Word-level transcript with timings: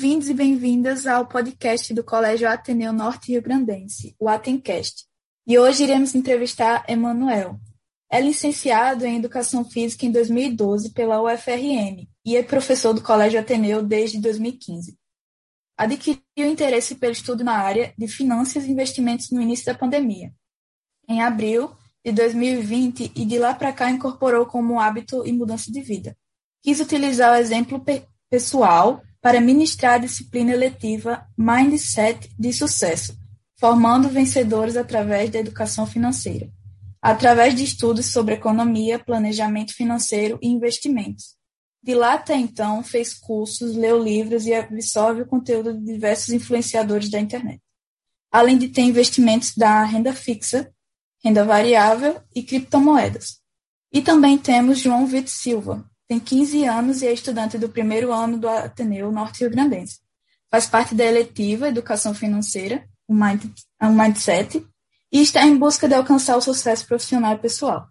Bem-vindos 0.00 0.28
e 0.28 0.34
bem-vindas 0.34 1.08
ao 1.08 1.26
podcast 1.26 1.92
do 1.92 2.04
Colégio 2.04 2.48
Ateneu 2.48 2.92
Norte 2.92 3.32
Rio 3.32 3.42
Grandense, 3.42 4.14
o 4.16 4.28
Atencast. 4.28 5.04
E 5.44 5.58
hoje 5.58 5.82
iremos 5.82 6.14
entrevistar 6.14 6.84
Emanuel. 6.88 7.58
É 8.08 8.20
licenciado 8.20 9.04
em 9.04 9.16
Educação 9.16 9.64
Física 9.64 10.06
em 10.06 10.12
2012 10.12 10.92
pela 10.92 11.20
UFRN 11.20 12.08
e 12.24 12.36
é 12.36 12.44
professor 12.44 12.92
do 12.92 13.02
Colégio 13.02 13.40
Ateneu 13.40 13.82
desde 13.82 14.20
2015. 14.20 14.96
Adquiriu 15.76 16.22
interesse 16.36 16.94
pelo 16.94 17.12
estudo 17.12 17.42
na 17.42 17.58
área 17.58 17.92
de 17.98 18.06
finanças 18.06 18.66
e 18.66 18.70
investimentos 18.70 19.32
no 19.32 19.42
início 19.42 19.66
da 19.66 19.74
pandemia. 19.74 20.32
Em 21.08 21.22
abril 21.22 21.72
de 22.06 22.12
2020 22.12 23.14
e 23.16 23.24
de 23.24 23.36
lá 23.36 23.52
para 23.52 23.72
cá 23.72 23.90
incorporou 23.90 24.46
como 24.46 24.78
hábito 24.78 25.26
e 25.26 25.32
mudança 25.32 25.72
de 25.72 25.80
vida. 25.80 26.16
Quis 26.62 26.78
utilizar 26.78 27.32
o 27.32 27.36
exemplo 27.36 27.84
pessoal 28.30 29.02
para 29.20 29.40
ministrar 29.40 29.94
a 29.94 29.98
disciplina 29.98 30.52
eletiva 30.52 31.26
Mindset 31.36 32.30
de 32.38 32.52
Sucesso, 32.52 33.18
formando 33.58 34.08
vencedores 34.08 34.76
através 34.76 35.30
da 35.30 35.40
educação 35.40 35.86
financeira, 35.86 36.48
através 37.02 37.54
de 37.54 37.64
estudos 37.64 38.06
sobre 38.06 38.34
economia, 38.34 38.98
planejamento 38.98 39.74
financeiro 39.74 40.38
e 40.40 40.48
investimentos. 40.48 41.36
De 41.82 41.94
lá 41.94 42.14
até 42.14 42.36
então, 42.36 42.82
fez 42.82 43.14
cursos, 43.14 43.74
leu 43.74 44.02
livros 44.02 44.46
e 44.46 44.54
absorve 44.54 45.22
o 45.22 45.26
conteúdo 45.26 45.74
de 45.74 45.84
diversos 45.84 46.30
influenciadores 46.30 47.10
da 47.10 47.20
internet. 47.20 47.60
Além 48.30 48.58
de 48.58 48.68
ter 48.68 48.82
investimentos 48.82 49.54
da 49.56 49.84
renda 49.84 50.12
fixa, 50.12 50.72
renda 51.24 51.44
variável 51.44 52.20
e 52.34 52.42
criptomoedas. 52.42 53.40
E 53.92 54.02
também 54.02 54.36
temos 54.36 54.78
João 54.78 55.06
Vitor 55.06 55.30
Silva, 55.30 55.90
tem 56.08 56.18
15 56.18 56.64
anos 56.64 57.02
e 57.02 57.06
é 57.06 57.12
estudante 57.12 57.58
do 57.58 57.68
primeiro 57.68 58.10
ano 58.10 58.38
do 58.38 58.48
Ateneu 58.48 59.12
Norte 59.12 59.40
Rio 59.40 59.50
Grandense. 59.50 60.00
Faz 60.50 60.66
parte 60.66 60.94
da 60.94 61.04
eletiva 61.04 61.68
Educação 61.68 62.14
Financeira, 62.14 62.88
o 63.06 63.14
Mindset, 63.14 64.66
e 65.12 65.20
está 65.20 65.42
em 65.42 65.56
busca 65.58 65.86
de 65.86 65.94
alcançar 65.94 66.38
o 66.38 66.40
sucesso 66.40 66.86
profissional 66.86 67.34
e 67.34 67.38
pessoal. 67.38 67.86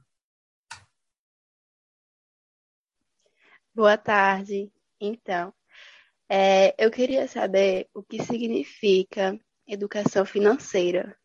Boa 3.73 3.95
tarde. 3.95 4.71
Então, 4.99 5.53
é, 6.27 6.73
eu 6.83 6.89
queria 6.89 7.27
saber 7.27 7.87
o 7.93 8.01
que 8.01 8.23
significa 8.23 9.39
educação 9.67 10.25
financeira. 10.25 11.15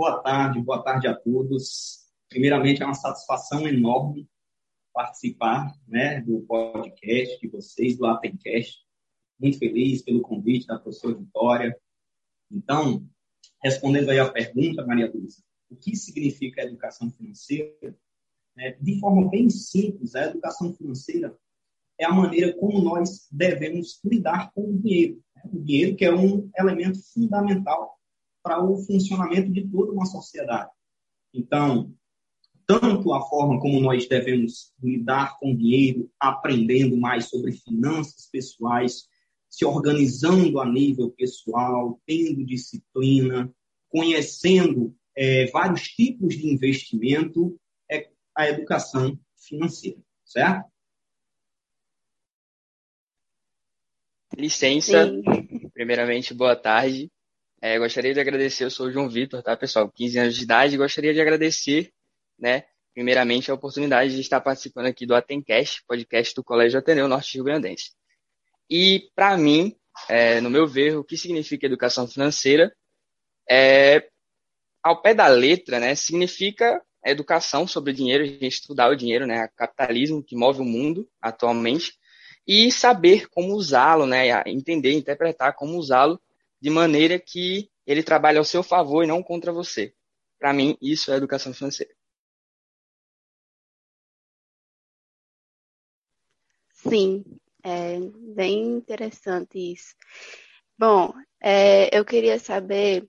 Boa 0.00 0.18
tarde, 0.22 0.62
boa 0.62 0.82
tarde 0.82 1.06
a 1.08 1.14
todos. 1.14 2.06
Primeiramente, 2.30 2.82
é 2.82 2.86
uma 2.86 2.94
satisfação 2.94 3.68
enorme 3.68 4.26
participar 4.94 5.74
né, 5.86 6.22
do 6.22 6.40
podcast 6.40 7.38
de 7.38 7.48
vocês, 7.48 7.98
do 7.98 8.06
Atencast. 8.06 8.78
Muito 9.38 9.58
feliz 9.58 10.00
pelo 10.00 10.22
convite 10.22 10.66
da 10.66 10.78
professora 10.78 11.18
Vitória. 11.18 11.78
Então, 12.50 13.06
respondendo 13.62 14.08
aí 14.08 14.18
a 14.18 14.32
pergunta, 14.32 14.86
Maria 14.86 15.12
Luísa, 15.12 15.42
o 15.68 15.76
que 15.76 15.94
significa 15.94 16.62
educação 16.62 17.10
financeira? 17.10 17.94
É, 18.56 18.72
de 18.80 18.98
forma 19.00 19.28
bem 19.28 19.50
simples, 19.50 20.14
a 20.14 20.24
educação 20.24 20.72
financeira 20.72 21.36
é 21.98 22.06
a 22.06 22.12
maneira 22.14 22.54
como 22.54 22.80
nós 22.80 23.28
devemos 23.30 24.00
lidar 24.02 24.50
com 24.54 24.62
o 24.62 24.78
dinheiro. 24.78 25.22
Né? 25.36 25.42
O 25.52 25.60
dinheiro 25.60 25.94
que 25.94 26.06
é 26.06 26.14
um 26.14 26.50
elemento 26.56 26.98
fundamental 27.12 27.99
para 28.42 28.62
o 28.62 28.76
funcionamento 28.78 29.50
de 29.52 29.68
toda 29.68 29.92
uma 29.92 30.06
sociedade. 30.06 30.70
Então, 31.32 31.94
tanto 32.66 33.12
a 33.12 33.20
forma 33.28 33.58
como 33.60 33.80
nós 33.80 34.08
devemos 34.08 34.72
lidar 34.82 35.38
com 35.38 35.56
dinheiro, 35.56 36.10
aprendendo 36.20 36.96
mais 36.96 37.28
sobre 37.28 37.52
finanças 37.52 38.28
pessoais, 38.30 39.08
se 39.48 39.64
organizando 39.64 40.60
a 40.60 40.66
nível 40.66 41.10
pessoal, 41.10 42.00
tendo 42.06 42.46
disciplina, 42.46 43.52
conhecendo 43.88 44.94
é, 45.16 45.46
vários 45.50 45.88
tipos 45.88 46.36
de 46.36 46.46
investimento, 46.46 47.58
é 47.90 48.08
a 48.36 48.48
educação 48.48 49.18
financeira, 49.36 49.98
certo? 50.24 50.70
Licença, 54.36 55.08
Sim. 55.08 55.68
primeiramente, 55.74 56.32
boa 56.32 56.54
tarde. 56.54 57.10
É, 57.62 57.78
gostaria 57.78 58.14
de 58.14 58.20
agradecer, 58.20 58.64
eu 58.64 58.70
sou 58.70 58.86
o 58.86 58.90
João 58.90 59.06
Vitor, 59.06 59.42
tá, 59.42 59.54
pessoal? 59.54 59.90
15 59.90 60.18
anos 60.18 60.34
de 60.34 60.44
idade, 60.44 60.78
gostaria 60.78 61.12
de 61.12 61.20
agradecer, 61.20 61.92
né, 62.38 62.64
primeiramente, 62.94 63.50
a 63.50 63.54
oportunidade 63.54 64.14
de 64.14 64.20
estar 64.22 64.40
participando 64.40 64.86
aqui 64.86 65.04
do 65.04 65.14
Atencast, 65.14 65.84
podcast 65.86 66.34
do 66.34 66.42
Colégio 66.42 66.78
Ateneu 66.78 67.06
Norte 67.06 67.34
Rio 67.34 67.44
Grandense. 67.44 67.90
E, 68.68 69.10
para 69.14 69.36
mim, 69.36 69.76
é, 70.08 70.40
no 70.40 70.48
meu 70.48 70.66
ver, 70.66 70.96
o 70.96 71.04
que 71.04 71.18
significa 71.18 71.66
educação 71.66 72.08
financeira 72.08 72.74
é, 73.48 74.08
ao 74.82 75.02
pé 75.02 75.12
da 75.12 75.26
letra, 75.26 75.78
né, 75.78 75.94
significa 75.94 76.80
educação 77.04 77.66
sobre 77.66 77.92
dinheiro, 77.92 78.24
a 78.24 78.26
gente 78.26 78.46
estudar 78.46 78.88
o 78.88 78.96
dinheiro, 78.96 79.26
né, 79.26 79.44
o 79.44 79.54
capitalismo 79.54 80.24
que 80.24 80.34
move 80.34 80.62
o 80.62 80.64
mundo 80.64 81.06
atualmente, 81.20 81.92
e 82.46 82.72
saber 82.72 83.28
como 83.28 83.52
usá-lo, 83.52 84.06
né, 84.06 84.28
entender, 84.46 84.92
interpretar 84.92 85.54
como 85.54 85.76
usá-lo 85.76 86.18
de 86.60 86.70
maneira 86.70 87.18
que 87.18 87.70
ele 87.86 88.02
trabalhe 88.02 88.38
ao 88.38 88.44
seu 88.44 88.62
favor 88.62 89.02
e 89.02 89.06
não 89.06 89.22
contra 89.22 89.52
você. 89.52 89.94
Para 90.38 90.52
mim, 90.52 90.76
isso 90.80 91.12
é 91.12 91.16
educação 91.16 91.52
financeira. 91.52 91.94
Sim, 96.72 97.24
é 97.62 97.98
bem 98.34 98.62
interessante 98.62 99.72
isso. 99.72 99.94
Bom, 100.78 101.12
é, 101.40 101.96
eu 101.96 102.04
queria 102.04 102.38
saber 102.38 103.06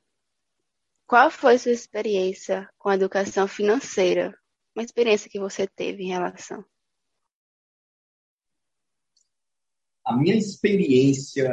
qual 1.07 1.29
foi 1.29 1.55
a 1.55 1.59
sua 1.59 1.71
experiência 1.71 2.69
com 2.77 2.89
a 2.89 2.95
educação 2.95 3.47
financeira? 3.47 4.37
Uma 4.75 4.83
experiência 4.83 5.29
que 5.29 5.39
você 5.39 5.67
teve 5.67 6.03
em 6.03 6.07
relação. 6.07 6.65
A 10.05 10.15
minha 10.17 10.35
experiência 10.35 11.51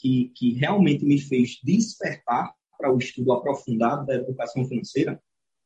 que, 0.00 0.32
que 0.34 0.52
realmente 0.54 1.04
me 1.04 1.20
fez 1.20 1.58
despertar 1.62 2.54
para 2.78 2.92
o 2.92 2.98
estudo 2.98 3.32
aprofundado 3.32 4.06
da 4.06 4.14
educação 4.14 4.66
financeira 4.66 5.20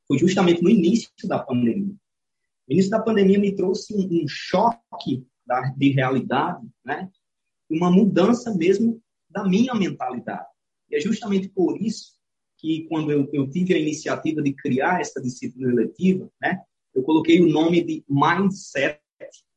foi 0.06 0.18
justamente 0.18 0.62
no 0.62 0.70
início 0.70 1.10
da 1.24 1.38
pandemia. 1.38 1.94
O 2.68 2.72
início 2.72 2.90
da 2.90 3.00
pandemia 3.00 3.38
me 3.38 3.54
trouxe 3.54 3.94
um, 3.94 4.22
um 4.22 4.28
choque 4.28 5.26
da, 5.46 5.60
de 5.76 5.90
realidade, 5.90 6.66
né? 6.84 7.10
uma 7.68 7.90
mudança 7.90 8.54
mesmo 8.54 9.00
da 9.28 9.44
minha 9.44 9.74
mentalidade. 9.74 10.46
E 10.90 10.96
é 10.96 11.00
justamente 11.00 11.48
por 11.48 11.80
isso 11.80 12.18
que, 12.58 12.86
quando 12.88 13.10
eu, 13.10 13.28
eu 13.32 13.48
tive 13.48 13.74
a 13.74 13.78
iniciativa 13.78 14.42
de 14.42 14.52
criar 14.52 15.00
essa 15.00 15.20
disciplina 15.20 15.70
eletiva, 15.70 16.30
né? 16.40 16.60
eu 16.94 17.02
coloquei 17.02 17.40
o 17.40 17.48
nome 17.48 17.82
de 17.82 18.04
Mindset 18.08 19.00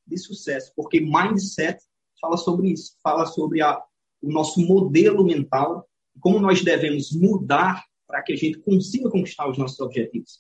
de 0.06 0.18
Sucesso, 0.18 0.72
porque 0.76 1.00
Mindset 1.00 1.80
fala 2.22 2.38
sobre 2.38 2.70
isso, 2.70 2.96
fala 3.02 3.26
sobre 3.26 3.62
a, 3.62 3.82
o 4.24 4.32
nosso 4.32 4.62
modelo 4.62 5.24
mental, 5.24 5.88
como 6.20 6.40
nós 6.40 6.64
devemos 6.64 7.12
mudar 7.12 7.84
para 8.08 8.24
que 8.24 8.32
a 8.32 8.36
gente 8.36 8.60
consiga 8.60 9.10
conquistar 9.10 9.50
os 9.50 9.58
nossos 9.58 9.80
objetivos. 9.80 10.40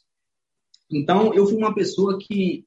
Então, 0.89 1.33
eu 1.33 1.45
fui 1.45 1.57
uma 1.57 1.75
pessoa 1.75 2.17
que 2.19 2.65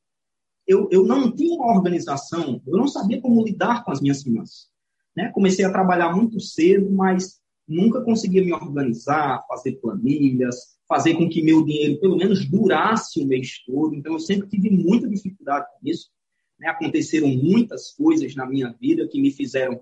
eu, 0.66 0.88
eu 0.90 1.06
não 1.06 1.32
tinha 1.32 1.54
uma 1.54 1.74
organização, 1.74 2.60
eu 2.66 2.76
não 2.76 2.88
sabia 2.88 3.20
como 3.20 3.44
lidar 3.44 3.84
com 3.84 3.92
as 3.92 4.00
minhas 4.00 4.22
finanças. 4.22 4.68
Né? 5.16 5.30
Comecei 5.32 5.64
a 5.64 5.72
trabalhar 5.72 6.14
muito 6.14 6.40
cedo, 6.40 6.90
mas 6.90 7.40
nunca 7.66 8.02
conseguia 8.02 8.44
me 8.44 8.52
organizar, 8.52 9.44
fazer 9.48 9.76
planilhas, 9.76 10.76
fazer 10.88 11.14
com 11.14 11.28
que 11.28 11.42
meu 11.42 11.64
dinheiro 11.64 12.00
pelo 12.00 12.16
menos 12.16 12.48
durasse 12.48 13.20
o 13.20 13.26
mês 13.26 13.64
todo. 13.64 13.94
Então, 13.94 14.12
eu 14.14 14.20
sempre 14.20 14.48
tive 14.48 14.70
muita 14.70 15.08
dificuldade 15.08 15.66
com 15.66 15.88
isso. 15.88 16.10
Né? 16.58 16.68
Aconteceram 16.68 17.28
muitas 17.28 17.92
coisas 17.92 18.34
na 18.34 18.44
minha 18.44 18.74
vida 18.78 19.08
que 19.08 19.20
me 19.20 19.30
fizeram 19.30 19.80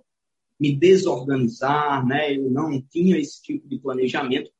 me 0.58 0.74
desorganizar, 0.74 2.06
né? 2.06 2.36
Eu 2.36 2.50
não 2.50 2.80
tinha 2.80 3.18
esse 3.18 3.42
tipo 3.42 3.68
de 3.68 3.78
planejamento. 3.78 4.50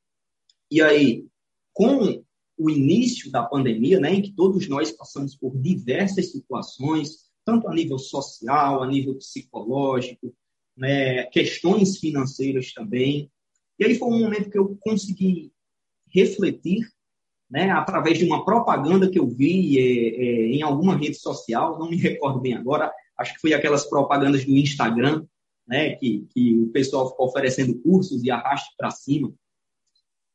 E 0.70 0.82
aí, 0.82 1.26
com 1.72 2.22
o 2.56 2.70
início 2.70 3.30
da 3.30 3.42
pandemia, 3.42 3.98
né, 3.98 4.14
em 4.14 4.22
que 4.22 4.32
todos 4.32 4.68
nós 4.68 4.92
passamos 4.92 5.34
por 5.34 5.56
diversas 5.56 6.30
situações, 6.30 7.24
tanto 7.44 7.68
a 7.68 7.74
nível 7.74 7.98
social, 7.98 8.82
a 8.82 8.86
nível 8.86 9.16
psicológico, 9.16 10.34
né, 10.76 11.24
questões 11.24 11.98
financeiras 11.98 12.72
também. 12.72 13.30
E 13.78 13.84
aí 13.84 13.94
foi 13.96 14.08
um 14.08 14.20
momento 14.20 14.50
que 14.50 14.58
eu 14.58 14.76
consegui 14.80 15.52
refletir, 16.08 16.88
né, 17.50 17.70
através 17.70 18.18
de 18.18 18.24
uma 18.24 18.44
propaganda 18.44 19.10
que 19.10 19.18
eu 19.18 19.28
vi 19.28 19.78
é, 19.78 19.82
é, 19.82 20.46
em 20.46 20.62
alguma 20.62 20.96
rede 20.96 21.16
social, 21.16 21.78
não 21.78 21.90
me 21.90 21.96
recordo 21.96 22.40
bem 22.40 22.54
agora, 22.54 22.90
acho 23.18 23.34
que 23.34 23.40
foi 23.40 23.52
aquelas 23.52 23.84
propagandas 23.84 24.44
do 24.44 24.52
Instagram, 24.52 25.26
né, 25.66 25.96
que, 25.96 26.26
que 26.30 26.58
o 26.58 26.68
pessoal 26.68 27.10
ficou 27.10 27.26
oferecendo 27.26 27.78
cursos 27.80 28.22
e 28.22 28.30
arraste 28.30 28.74
para 28.76 28.90
cima. 28.90 29.32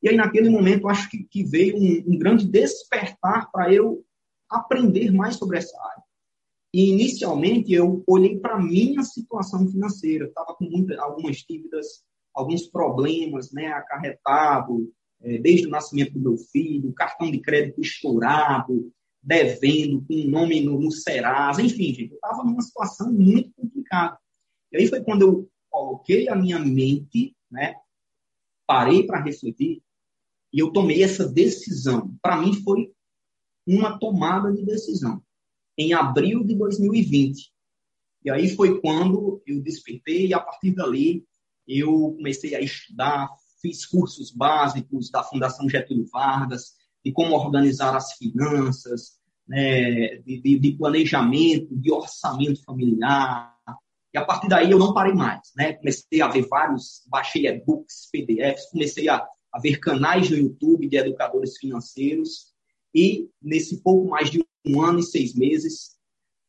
E 0.01 0.09
aí, 0.09 0.15
naquele 0.15 0.49
momento, 0.49 0.87
acho 0.87 1.09
que, 1.09 1.23
que 1.25 1.43
veio 1.43 1.77
um, 1.77 2.13
um 2.13 2.17
grande 2.17 2.47
despertar 2.47 3.51
para 3.51 3.73
eu 3.73 4.03
aprender 4.49 5.11
mais 5.11 5.35
sobre 5.35 5.57
essa 5.57 5.77
área. 5.77 6.03
E, 6.73 6.91
inicialmente, 6.91 7.73
eu 7.73 8.03
olhei 8.07 8.37
para 8.37 8.55
a 8.55 8.61
minha 8.61 9.03
situação 9.03 9.67
financeira. 9.67 10.25
Estava 10.25 10.53
com 10.55 10.65
muita, 10.65 10.99
algumas 11.01 11.37
dívidas, 11.37 12.03
alguns 12.33 12.67
problemas 12.67 13.51
né, 13.51 13.67
acarretado, 13.67 14.91
é, 15.21 15.37
desde 15.37 15.67
o 15.67 15.71
nascimento 15.71 16.13
do 16.13 16.19
meu 16.19 16.37
filho, 16.37 16.93
cartão 16.93 17.29
de 17.29 17.39
crédito 17.39 17.81
estourado, 17.81 18.91
devendo, 19.21 20.03
com 20.07 20.15
nome 20.29 20.61
no, 20.61 20.79
no 20.79 20.91
Serasa, 20.91 21.61
enfim, 21.61 21.93
gente, 21.93 22.11
eu 22.11 22.15
estava 22.15 22.43
numa 22.43 22.61
situação 22.61 23.11
muito 23.11 23.51
complicada. 23.53 24.17
E 24.71 24.77
aí 24.77 24.87
foi 24.87 25.03
quando 25.03 25.21
eu 25.21 25.51
coloquei 25.69 26.29
a 26.29 26.35
minha 26.35 26.59
mente, 26.59 27.35
né, 27.49 27.75
parei 28.65 29.05
para 29.05 29.21
refletir 29.21 29.81
e 30.51 30.59
eu 30.59 30.71
tomei 30.71 31.03
essa 31.03 31.27
decisão. 31.27 32.15
Para 32.21 32.37
mim 32.37 32.53
foi 32.53 32.91
uma 33.65 33.97
tomada 33.99 34.51
de 34.51 34.63
decisão 34.63 35.21
em 35.77 35.93
abril 35.93 36.43
de 36.43 36.55
2020. 36.55 37.51
E 38.25 38.29
aí 38.29 38.49
foi 38.49 38.81
quando 38.81 39.41
eu 39.45 39.61
despertei 39.61 40.27
e 40.27 40.33
a 40.33 40.39
partir 40.39 40.71
dali 40.71 41.25
eu 41.67 42.13
comecei 42.17 42.55
a 42.55 42.59
estudar, 42.59 43.29
fiz 43.61 43.85
cursos 43.85 44.31
básicos 44.31 45.09
da 45.09 45.23
Fundação 45.23 45.69
Getúlio 45.69 46.05
Vargas, 46.11 46.73
de 47.05 47.11
como 47.11 47.35
organizar 47.35 47.95
as 47.95 48.13
finanças, 48.13 49.19
né, 49.47 50.17
de, 50.17 50.41
de, 50.41 50.59
de, 50.59 50.71
planejamento, 50.73 51.75
de 51.77 51.91
orçamento 51.91 52.63
familiar. 52.63 53.55
E 54.13 54.17
a 54.17 54.25
partir 54.25 54.47
daí 54.47 54.71
eu 54.71 54.79
não 54.79 54.93
parei 54.93 55.13
mais. 55.13 55.51
Né? 55.55 55.73
Comecei 55.73 56.21
a 56.21 56.27
ver 56.27 56.47
vários, 56.47 57.03
baixei 57.07 57.47
e-books, 57.47 58.09
PDFs, 58.11 58.69
comecei 58.71 59.07
a, 59.07 59.25
a 59.53 59.59
ver 59.59 59.79
canais 59.79 60.29
no 60.29 60.37
YouTube 60.37 60.87
de 60.87 60.97
educadores 60.97 61.57
financeiros. 61.57 62.53
E 62.93 63.29
nesse 63.41 63.81
pouco 63.81 64.09
mais 64.09 64.29
de 64.29 64.43
um 64.65 64.81
ano 64.81 64.99
e 64.99 65.03
seis 65.03 65.35
meses, 65.35 65.95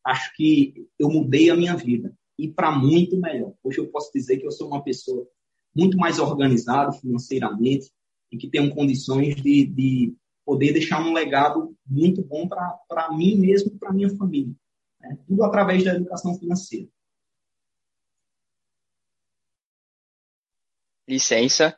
acho 0.04 0.34
que 0.34 0.86
eu 0.98 1.08
mudei 1.08 1.50
a 1.50 1.56
minha 1.56 1.76
vida 1.76 2.14
e 2.38 2.48
para 2.48 2.70
muito 2.72 3.18
melhor. 3.18 3.52
Hoje 3.62 3.78
eu 3.78 3.88
posso 3.88 4.10
dizer 4.14 4.38
que 4.38 4.46
eu 4.46 4.50
sou 4.50 4.68
uma 4.68 4.82
pessoa 4.82 5.26
muito 5.76 5.96
mais 5.98 6.18
organizada 6.18 6.92
financeiramente 6.92 7.90
e 8.32 8.38
que 8.38 8.48
tenho 8.48 8.74
condições 8.74 9.36
de, 9.36 9.66
de 9.66 10.14
poder 10.44 10.72
deixar 10.72 11.00
um 11.00 11.12
legado 11.12 11.76
muito 11.86 12.22
bom 12.22 12.48
para 12.48 13.12
mim 13.12 13.36
mesmo 13.36 13.72
e 13.72 13.78
para 13.78 13.92
minha 13.92 14.10
família. 14.16 14.54
Né? 15.00 15.18
Tudo 15.26 15.44
através 15.44 15.84
da 15.84 15.94
educação 15.94 16.34
financeira. 16.38 16.88
Licença. 21.10 21.76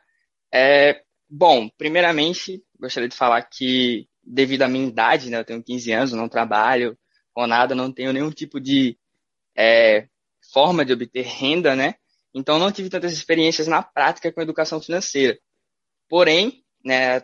É, 0.53 1.01
bom, 1.29 1.69
primeiramente, 1.77 2.63
gostaria 2.79 3.09
de 3.09 3.15
falar 3.15 3.41
que 3.43 4.07
devido 4.23 4.61
à 4.61 4.67
minha 4.67 4.87
idade, 4.87 5.29
né, 5.29 5.39
eu 5.39 5.45
tenho 5.45 5.63
15 5.63 5.91
anos, 5.91 6.11
não 6.13 6.29
trabalho 6.29 6.97
com 7.33 7.45
nada, 7.47 7.75
não 7.75 7.91
tenho 7.91 8.13
nenhum 8.13 8.29
tipo 8.29 8.59
de 8.59 8.97
é, 9.55 10.07
forma 10.53 10.85
de 10.85 10.93
obter 10.93 11.25
renda, 11.25 11.75
né? 11.75 11.95
Então 12.33 12.57
não 12.57 12.71
tive 12.71 12.89
tantas 12.89 13.11
experiências 13.11 13.67
na 13.67 13.81
prática 13.81 14.31
com 14.31 14.41
educação 14.41 14.79
financeira. 14.79 15.37
Porém, 16.07 16.63
né, 16.83 17.23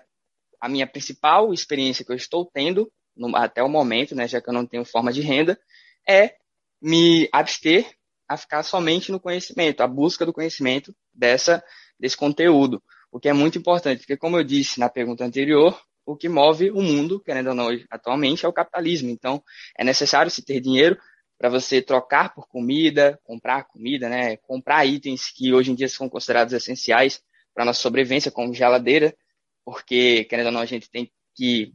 a 0.59 0.67
minha 0.67 0.87
principal 0.87 1.53
experiência 1.53 2.03
que 2.03 2.11
eu 2.11 2.15
estou 2.15 2.45
tendo 2.45 2.91
no, 3.15 3.35
até 3.35 3.61
o 3.63 3.69
momento, 3.69 4.15
né, 4.15 4.27
já 4.27 4.41
que 4.41 4.49
eu 4.49 4.53
não 4.53 4.65
tenho 4.65 4.85
forma 4.85 5.11
de 5.13 5.21
renda, 5.21 5.59
é 6.07 6.35
me 6.81 7.29
abster 7.31 7.89
a 8.27 8.37
ficar 8.37 8.63
somente 8.63 9.11
no 9.11 9.19
conhecimento, 9.19 9.81
a 9.81 9.87
busca 9.87 10.25
do 10.25 10.33
conhecimento 10.33 10.95
dessa 11.13 11.63
desse 11.99 12.15
conteúdo, 12.15 12.81
o 13.11 13.19
que 13.19 13.29
é 13.29 13.33
muito 13.33 13.57
importante, 13.57 13.99
porque 13.99 14.17
como 14.17 14.37
eu 14.37 14.43
disse 14.43 14.79
na 14.79 14.89
pergunta 14.89 15.25
anterior, 15.25 15.79
o 16.05 16.15
que 16.15 16.27
move 16.27 16.71
o 16.71 16.81
mundo, 16.81 17.19
querendo 17.19 17.49
ou 17.49 17.55
não, 17.55 17.67
atualmente, 17.89 18.45
é 18.45 18.49
o 18.49 18.53
capitalismo. 18.53 19.09
Então, 19.09 19.43
é 19.77 19.83
necessário 19.83 20.31
se 20.31 20.43
ter 20.43 20.59
dinheiro 20.59 20.97
para 21.37 21.49
você 21.49 21.81
trocar 21.81 22.33
por 22.33 22.47
comida, 22.47 23.19
comprar 23.23 23.63
comida, 23.65 24.09
né? 24.09 24.35
Comprar 24.37 24.85
itens 24.85 25.31
que 25.31 25.53
hoje 25.53 25.71
em 25.71 25.75
dia 25.75 25.87
são 25.87 26.09
considerados 26.09 26.53
essenciais 26.53 27.21
para 27.53 27.63
nossa 27.63 27.81
sobrevivência, 27.81 28.31
como 28.31 28.53
geladeira, 28.53 29.15
porque, 29.63 30.25
querendo 30.25 30.47
ou 30.47 30.51
não, 30.51 30.61
a 30.61 30.65
gente 30.65 30.89
tem 30.89 31.11
que, 31.35 31.73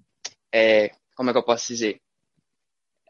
é, 0.53 0.91
como 1.15 1.31
é 1.31 1.32
que 1.32 1.38
eu 1.38 1.44
posso 1.44 1.69
dizer? 1.69 2.00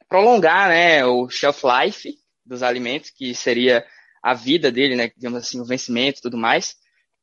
Prolongar, 0.09 0.69
né, 0.69 1.05
o 1.07 1.29
shelf 1.29 1.63
life 1.65 2.19
dos 2.45 2.63
alimentos, 2.63 3.11
que 3.11 3.35
seria 3.35 3.85
a 4.23 4.35
vida 4.35 4.71
dele, 4.71 4.95
né, 4.95 5.11
digamos 5.17 5.39
assim, 5.39 5.61
o 5.61 5.65
vencimento 5.65 6.19
e 6.19 6.23
tudo 6.23 6.37
mais. 6.37 6.77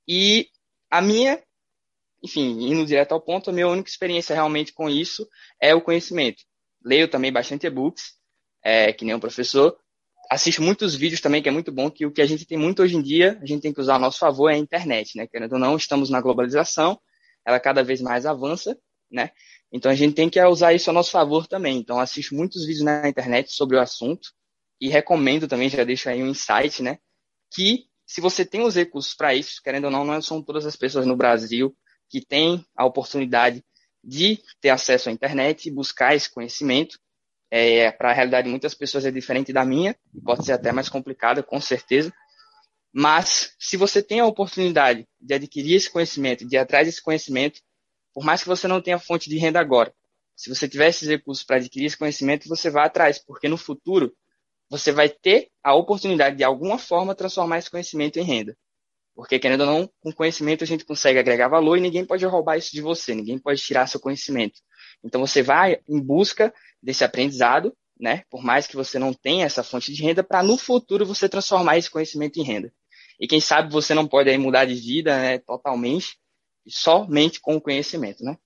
E 0.07 0.49
a 0.89 1.01
minha 1.01 1.41
enfim, 2.23 2.71
indo 2.71 2.85
direto 2.85 3.13
ao 3.13 3.21
ponto, 3.21 3.49
a 3.49 3.53
minha 3.53 3.67
única 3.67 3.89
experiência 3.89 4.33
realmente 4.33 4.73
com 4.73 4.89
isso 4.89 5.27
é 5.59 5.73
o 5.73 5.81
conhecimento. 5.81 6.43
Leio 6.83 7.07
também 7.07 7.31
bastante 7.31 7.65
e-books, 7.65 8.13
é, 8.63 8.93
que 8.93 9.03
nem 9.03 9.15
um 9.15 9.19
professor. 9.19 9.75
Assisto 10.29 10.61
muitos 10.61 10.95
vídeos 10.95 11.19
também, 11.19 11.41
que 11.41 11.49
é 11.49 11.51
muito 11.51 11.71
bom, 11.71 11.89
que 11.89 12.05
o 12.05 12.11
que 12.11 12.21
a 12.21 12.25
gente 12.25 12.45
tem 12.45 12.57
muito 12.57 12.81
hoje 12.81 12.95
em 12.95 13.01
dia, 13.01 13.39
a 13.41 13.45
gente 13.45 13.61
tem 13.61 13.73
que 13.73 13.81
usar 13.81 13.95
a 13.95 13.99
nosso 13.99 14.19
favor, 14.19 14.49
é 14.49 14.55
a 14.55 14.57
internet, 14.57 15.17
né? 15.17 15.27
Querendo 15.27 15.53
ou 15.53 15.59
não, 15.59 15.75
estamos 15.75 16.09
na 16.09 16.21
globalização, 16.21 16.99
ela 17.45 17.59
cada 17.59 17.83
vez 17.83 18.01
mais 18.01 18.25
avança, 18.25 18.77
né? 19.09 19.31
Então 19.71 19.91
a 19.91 19.95
gente 19.95 20.13
tem 20.13 20.29
que 20.29 20.41
usar 20.43 20.73
isso 20.73 20.89
a 20.89 20.93
nosso 20.93 21.11
favor 21.11 21.47
também. 21.47 21.77
Então 21.77 21.99
assisto 21.99 22.35
muitos 22.35 22.65
vídeos 22.65 22.83
na 22.83 23.09
internet 23.09 23.51
sobre 23.51 23.77
o 23.77 23.81
assunto 23.81 24.29
e 24.79 24.89
recomendo 24.89 25.47
também, 25.47 25.69
já 25.69 25.83
deixo 25.83 26.09
aí 26.09 26.21
um 26.23 26.27
insight, 26.27 26.83
né? 26.83 26.99
Que 27.53 27.87
se 28.11 28.19
você 28.19 28.43
tem 28.43 28.61
os 28.61 28.75
recursos 28.75 29.13
para 29.13 29.33
isso, 29.33 29.61
querendo 29.63 29.85
ou 29.85 29.91
não, 29.91 30.03
não 30.03 30.21
são 30.21 30.43
todas 30.43 30.65
as 30.65 30.75
pessoas 30.75 31.05
no 31.05 31.15
Brasil 31.15 31.73
que 32.09 32.19
tem 32.19 32.65
a 32.75 32.85
oportunidade 32.85 33.63
de 34.03 34.43
ter 34.59 34.67
acesso 34.67 35.07
à 35.07 35.13
internet 35.13 35.65
e 35.65 35.71
buscar 35.71 36.13
esse 36.13 36.29
conhecimento. 36.29 36.99
É, 37.49 37.89
Para 37.89 38.09
a 38.09 38.13
realidade 38.13 38.47
de 38.47 38.49
muitas 38.51 38.73
pessoas 38.73 39.05
é 39.05 39.11
diferente 39.11 39.53
da 39.53 39.63
minha, 39.63 39.95
pode 40.25 40.45
ser 40.45 40.51
até 40.51 40.73
mais 40.73 40.89
complicada, 40.89 41.41
com 41.41 41.61
certeza. 41.61 42.13
Mas, 42.91 43.55
se 43.57 43.77
você 43.77 44.03
tem 44.03 44.19
a 44.19 44.25
oportunidade 44.25 45.07
de 45.17 45.33
adquirir 45.33 45.75
esse 45.75 45.89
conhecimento, 45.89 46.45
de 46.45 46.57
ir 46.57 46.59
atrás 46.59 46.85
desse 46.85 47.01
conhecimento, 47.01 47.61
por 48.13 48.25
mais 48.25 48.41
que 48.41 48.49
você 48.49 48.67
não 48.67 48.81
tenha 48.81 48.99
fonte 48.99 49.29
de 49.29 49.37
renda 49.37 49.61
agora, 49.61 49.93
se 50.35 50.53
você 50.53 50.67
tiver 50.67 50.89
esses 50.89 51.07
recursos 51.07 51.45
para 51.45 51.55
adquirir 51.55 51.85
esse 51.85 51.97
conhecimento, 51.97 52.49
você 52.49 52.69
vai 52.69 52.85
atrás, 52.85 53.19
porque 53.19 53.47
no 53.47 53.55
futuro 53.55 54.13
você 54.71 54.89
vai 54.93 55.09
ter 55.09 55.49
a 55.61 55.75
oportunidade 55.75 56.37
de 56.37 56.45
alguma 56.45 56.77
forma 56.79 57.13
transformar 57.13 57.57
esse 57.57 57.69
conhecimento 57.69 58.17
em 58.17 58.23
renda. 58.23 58.57
Porque, 59.13 59.37
querendo 59.37 59.61
ou 59.61 59.67
não, 59.67 59.89
com 59.99 60.13
conhecimento 60.13 60.63
a 60.63 60.67
gente 60.67 60.85
consegue 60.85 61.19
agregar 61.19 61.49
valor 61.49 61.77
e 61.77 61.81
ninguém 61.81 62.05
pode 62.05 62.25
roubar 62.25 62.57
isso 62.57 62.71
de 62.71 62.79
você, 62.79 63.13
ninguém 63.13 63.37
pode 63.37 63.61
tirar 63.61 63.85
seu 63.85 63.99
conhecimento. 63.99 64.61
Então, 65.03 65.19
você 65.19 65.43
vai 65.43 65.81
em 65.89 65.99
busca 65.99 66.53
desse 66.81 67.03
aprendizado, 67.03 67.75
né? 67.99 68.23
Por 68.29 68.41
mais 68.41 68.65
que 68.65 68.77
você 68.77 68.97
não 68.97 69.13
tenha 69.13 69.45
essa 69.45 69.61
fonte 69.61 69.93
de 69.93 70.01
renda, 70.01 70.23
para 70.23 70.41
no 70.41 70.57
futuro 70.57 71.05
você 71.05 71.27
transformar 71.27 71.77
esse 71.77 71.91
conhecimento 71.91 72.39
em 72.39 72.43
renda. 72.43 72.73
E 73.19 73.27
quem 73.27 73.41
sabe 73.41 73.73
você 73.73 73.93
não 73.93 74.07
pode 74.07 74.29
aí 74.29 74.37
mudar 74.37 74.63
de 74.63 74.75
vida 74.75 75.17
né, 75.17 75.37
totalmente, 75.39 76.17
somente 76.65 77.41
com 77.41 77.57
o 77.57 77.61
conhecimento, 77.61 78.23
né? 78.23 78.37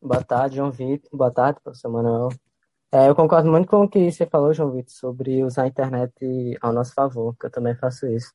Boa 0.00 0.24
tarde, 0.24 0.56
João 0.56 0.72
Vitor. 0.72 1.08
Boa 1.16 1.30
tarde, 1.30 1.60
professor 1.62 1.88
Manuel. 1.88 2.30
É, 2.94 3.08
eu 3.08 3.14
concordo 3.14 3.50
muito 3.50 3.66
com 3.68 3.84
o 3.84 3.88
que 3.88 4.12
você 4.12 4.26
falou, 4.26 4.52
João 4.52 4.70
Vitor, 4.70 4.92
sobre 4.92 5.42
usar 5.42 5.62
a 5.62 5.66
internet 5.66 6.12
ao 6.60 6.74
nosso 6.74 6.92
favor, 6.92 7.34
que 7.38 7.46
eu 7.46 7.50
também 7.50 7.74
faço 7.74 8.06
isso. 8.06 8.30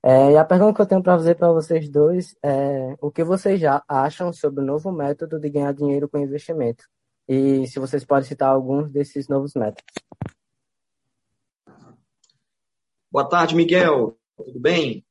É, 0.00 0.30
e 0.30 0.36
a 0.36 0.44
pergunta 0.44 0.74
que 0.76 0.82
eu 0.82 0.86
tenho 0.86 1.02
para 1.02 1.16
fazer 1.16 1.34
para 1.34 1.50
vocês 1.50 1.88
dois 1.90 2.36
é 2.40 2.94
o 3.00 3.10
que 3.10 3.24
vocês 3.24 3.60
já 3.60 3.82
acham 3.88 4.32
sobre 4.32 4.62
o 4.62 4.64
novo 4.64 4.92
método 4.92 5.40
de 5.40 5.50
ganhar 5.50 5.74
dinheiro 5.74 6.08
com 6.08 6.16
investimento? 6.18 6.84
E 7.26 7.66
se 7.66 7.80
vocês 7.80 8.04
podem 8.04 8.28
citar 8.28 8.50
alguns 8.50 8.88
desses 8.88 9.26
novos 9.26 9.54
métodos. 9.54 9.82
Boa 13.10 13.28
tarde, 13.28 13.56
Miguel. 13.56 14.16
Tudo 14.36 14.60
bem? 14.60 15.04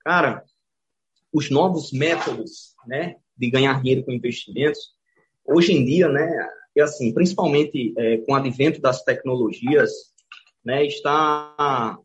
Cara, 0.00 0.44
os 1.32 1.48
novos 1.48 1.92
métodos 1.92 2.74
né, 2.88 3.14
de 3.36 3.48
ganhar 3.48 3.80
dinheiro 3.80 4.04
com 4.04 4.10
investimentos, 4.10 4.80
hoje 5.44 5.72
em 5.72 5.84
dia, 5.84 6.08
né, 6.08 6.28
e 6.74 6.80
assim, 6.80 7.12
principalmente 7.12 7.94
é, 7.96 8.18
com 8.18 8.32
o 8.32 8.34
advento 8.34 8.80
das 8.80 9.02
tecnologias, 9.02 9.92
né, 10.64 10.84
está, 10.84 11.98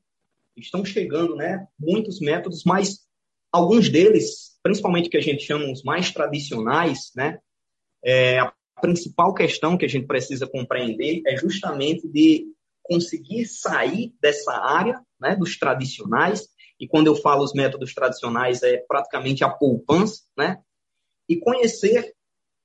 estão 0.56 0.86
chegando 0.86 1.36
né, 1.36 1.68
muitos 1.80 2.20
métodos, 2.20 2.64
mas 2.66 3.00
alguns 3.52 3.90
deles, 3.90 4.60
principalmente 4.62 5.10
que 5.10 5.18
a 5.18 5.22
gente 5.22 5.44
chama 5.44 5.72
os 5.72 5.84
mais 5.84 6.12
tradicionais, 6.12 7.12
né, 7.16 7.40
é, 8.04 8.40
a 8.40 8.54
principal 8.82 9.34
questão 9.34 9.78
que 9.78 9.86
a 9.86 9.90
gente 9.90 10.08
precisa 10.08 10.48
compreender 10.48 11.22
é 11.26 11.36
justamente 11.36 12.08
de 12.08 12.46
conseguir 12.84 13.46
sair 13.46 14.14
dessa 14.22 14.54
área 14.54 15.02
né, 15.20 15.36
dos 15.36 15.58
tradicionais, 15.58 16.48
e 16.80 16.88
quando 16.88 17.08
eu 17.08 17.16
falo 17.16 17.44
os 17.44 17.54
métodos 17.54 17.94
tradicionais, 17.94 18.64
é 18.64 18.78
praticamente 18.88 19.44
a 19.44 19.50
poupança, 19.50 20.24
né, 20.38 20.60
e 21.28 21.38
conhecer 21.38 22.14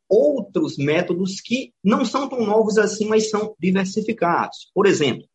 outros 0.08 0.76
métodos 0.76 1.40
que 1.40 1.72
não 1.82 2.04
são 2.04 2.28
tão 2.28 2.44
novos 2.44 2.78
assim, 2.78 3.06
mas 3.06 3.30
são 3.30 3.54
diversificados. 3.58 4.70
Por 4.74 4.86
exemplo, 4.86 5.26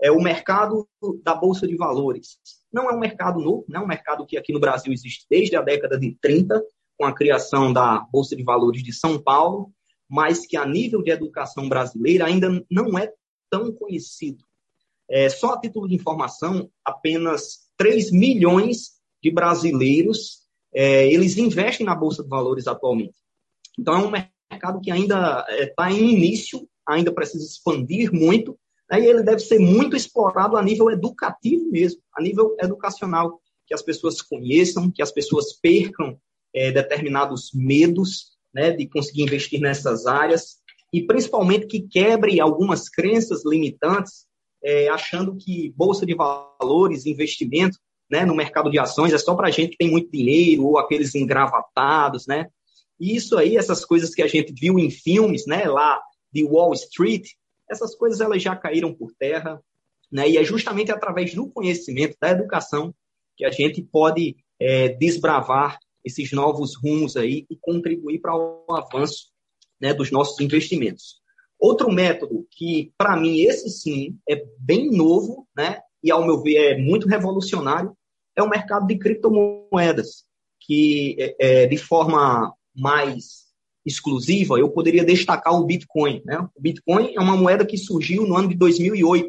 é 0.00 0.10
o 0.10 0.20
mercado 0.20 0.88
da 1.22 1.34
Bolsa 1.34 1.66
de 1.66 1.76
Valores. 1.76 2.38
Não 2.72 2.88
é 2.90 2.94
um 2.94 2.98
mercado 2.98 3.40
novo, 3.40 3.64
não 3.68 3.80
é 3.80 3.84
um 3.84 3.88
mercado 3.88 4.26
que 4.26 4.36
aqui 4.36 4.52
no 4.52 4.60
Brasil 4.60 4.92
existe 4.92 5.26
desde 5.28 5.56
a 5.56 5.62
década 5.62 5.98
de 5.98 6.16
30, 6.20 6.62
com 6.96 7.04
a 7.04 7.14
criação 7.14 7.72
da 7.72 8.00
Bolsa 8.12 8.36
de 8.36 8.42
Valores 8.42 8.82
de 8.82 8.92
São 8.92 9.20
Paulo, 9.20 9.72
mas 10.08 10.46
que 10.46 10.56
a 10.56 10.66
nível 10.66 11.02
de 11.02 11.10
educação 11.10 11.68
brasileira 11.68 12.26
ainda 12.26 12.64
não 12.70 12.98
é 12.98 13.12
tão 13.50 13.72
conhecido. 13.72 14.44
É, 15.10 15.28
só 15.28 15.54
a 15.54 15.60
título 15.60 15.88
de 15.88 15.94
informação, 15.94 16.70
apenas 16.84 17.68
3 17.76 18.10
milhões 18.10 18.98
de 19.22 19.30
brasileiros 19.30 20.48
é, 20.72 21.10
eles 21.12 21.36
investem 21.38 21.86
na 21.86 21.94
Bolsa 21.94 22.22
de 22.22 22.28
Valores 22.28 22.66
atualmente. 22.66 23.14
Então, 23.78 23.94
é 23.94 23.98
um 23.98 24.10
mercado 24.10 24.80
que 24.80 24.90
ainda 24.90 25.46
está 25.50 25.90
é, 25.90 25.94
em 25.94 26.14
início, 26.14 26.68
ainda 26.86 27.12
precisa 27.12 27.44
expandir 27.44 28.12
muito, 28.12 28.58
né, 28.90 29.00
e 29.00 29.06
ele 29.06 29.22
deve 29.22 29.40
ser 29.40 29.58
muito 29.58 29.94
explorado 29.94 30.56
a 30.56 30.62
nível 30.62 30.90
educativo 30.90 31.70
mesmo, 31.70 32.00
a 32.16 32.22
nível 32.22 32.56
educacional, 32.60 33.40
que 33.66 33.74
as 33.74 33.82
pessoas 33.82 34.22
conheçam, 34.22 34.90
que 34.90 35.02
as 35.02 35.12
pessoas 35.12 35.52
percam 35.52 36.18
é, 36.54 36.72
determinados 36.72 37.50
medos 37.54 38.38
né, 38.52 38.70
de 38.70 38.88
conseguir 38.88 39.22
investir 39.22 39.60
nessas 39.60 40.06
áreas, 40.06 40.56
e 40.92 41.02
principalmente 41.02 41.66
que 41.66 41.82
quebre 41.82 42.40
algumas 42.40 42.88
crenças 42.88 43.44
limitantes, 43.44 44.26
é, 44.64 44.88
achando 44.88 45.36
que 45.36 45.72
bolsa 45.76 46.06
de 46.06 46.14
valores, 46.14 47.06
investimento, 47.06 47.78
né, 48.10 48.24
no 48.24 48.34
mercado 48.34 48.70
de 48.70 48.78
ações 48.78 49.12
é 49.12 49.18
só 49.18 49.34
para 49.34 49.50
gente 49.50 49.72
que 49.72 49.76
tem 49.76 49.90
muito 49.90 50.10
dinheiro 50.10 50.64
ou 50.64 50.78
aqueles 50.78 51.14
engravatados, 51.14 52.26
né? 52.26 52.48
E 53.00 53.16
isso 53.16 53.36
aí, 53.36 53.56
essas 53.56 53.84
coisas 53.84 54.14
que 54.14 54.22
a 54.22 54.26
gente 54.26 54.52
viu 54.52 54.78
em 54.78 54.90
filmes, 54.90 55.46
né, 55.46 55.64
lá 55.64 56.00
de 56.32 56.44
Wall 56.44 56.72
Street, 56.74 57.28
essas 57.70 57.94
coisas 57.94 58.20
elas 58.20 58.42
já 58.42 58.56
caíram 58.56 58.94
por 58.94 59.12
terra, 59.18 59.60
né? 60.10 60.28
E 60.28 60.38
é 60.38 60.44
justamente 60.44 60.90
através 60.90 61.34
do 61.34 61.48
conhecimento, 61.48 62.16
da 62.20 62.30
educação, 62.30 62.94
que 63.36 63.44
a 63.44 63.50
gente 63.50 63.82
pode 63.82 64.36
é, 64.58 64.88
desbravar 64.88 65.78
esses 66.04 66.32
novos 66.32 66.74
rumos 66.74 67.16
aí 67.16 67.46
e 67.50 67.56
contribuir 67.60 68.20
para 68.20 68.34
o 68.34 68.64
avanço 68.70 69.30
né, 69.80 69.92
dos 69.92 70.10
nossos 70.10 70.40
investimentos. 70.40 71.20
Outro 71.58 71.90
método 71.90 72.46
que, 72.50 72.92
para 72.96 73.16
mim, 73.16 73.42
esse 73.42 73.68
sim 73.68 74.16
é 74.28 74.44
bem 74.58 74.90
novo, 74.90 75.46
né, 75.56 75.80
e 76.02 76.10
ao 76.10 76.24
meu 76.24 76.40
ver 76.40 76.56
é 76.56 76.78
muito 76.78 77.08
revolucionário, 77.08 77.96
é 78.36 78.42
o 78.42 78.48
mercado 78.48 78.86
de 78.86 78.96
criptomoedas, 78.96 80.24
que 80.60 81.16
é, 81.18 81.36
é, 81.38 81.66
de 81.66 81.76
forma 81.76 82.54
mais 82.78 83.48
exclusiva, 83.84 84.58
eu 84.58 84.70
poderia 84.70 85.04
destacar 85.04 85.54
o 85.54 85.64
Bitcoin. 85.64 86.22
Né? 86.24 86.38
O 86.54 86.60
Bitcoin 86.60 87.14
é 87.14 87.20
uma 87.20 87.36
moeda 87.36 87.66
que 87.66 87.76
surgiu 87.76 88.26
no 88.26 88.36
ano 88.36 88.48
de 88.48 88.54
2008, 88.54 89.28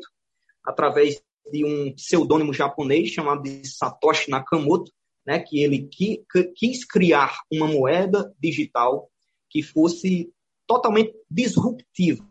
através 0.64 1.22
de 1.52 1.66
um 1.66 1.92
pseudônimo 1.94 2.54
japonês 2.54 3.10
chamado 3.10 3.44
Satoshi 3.64 4.30
Nakamoto, 4.30 4.92
né, 5.26 5.40
que 5.40 5.62
ele 5.62 5.88
qui, 5.88 6.24
quis 6.56 6.86
criar 6.86 7.40
uma 7.52 7.68
moeda 7.68 8.34
digital 8.40 9.10
que 9.50 9.62
fosse 9.62 10.32
totalmente 10.68 11.14
disruptiva. 11.30 12.28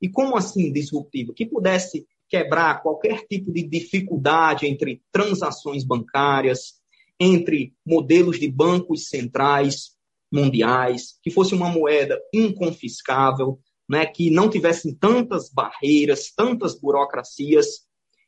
E 0.00 0.08
como 0.08 0.36
assim 0.36 0.72
disruptiva? 0.72 1.32
Que 1.34 1.46
pudesse 1.46 2.06
quebrar 2.28 2.82
qualquer 2.82 3.26
tipo 3.26 3.52
de 3.52 3.62
dificuldade 3.62 4.66
entre 4.66 5.02
transações 5.12 5.84
bancárias, 5.84 6.74
entre 7.18 7.74
modelos 7.84 8.38
de 8.38 8.48
bancos 8.48 9.08
centrais 9.08 9.93
mundiais, 10.34 11.18
que 11.22 11.30
fosse 11.30 11.54
uma 11.54 11.68
moeda 11.68 12.20
inconfiscável, 12.32 13.58
né, 13.88 14.04
que 14.04 14.30
não 14.30 14.50
tivessem 14.50 14.94
tantas 14.94 15.48
barreiras, 15.48 16.32
tantas 16.34 16.78
burocracias. 16.78 17.84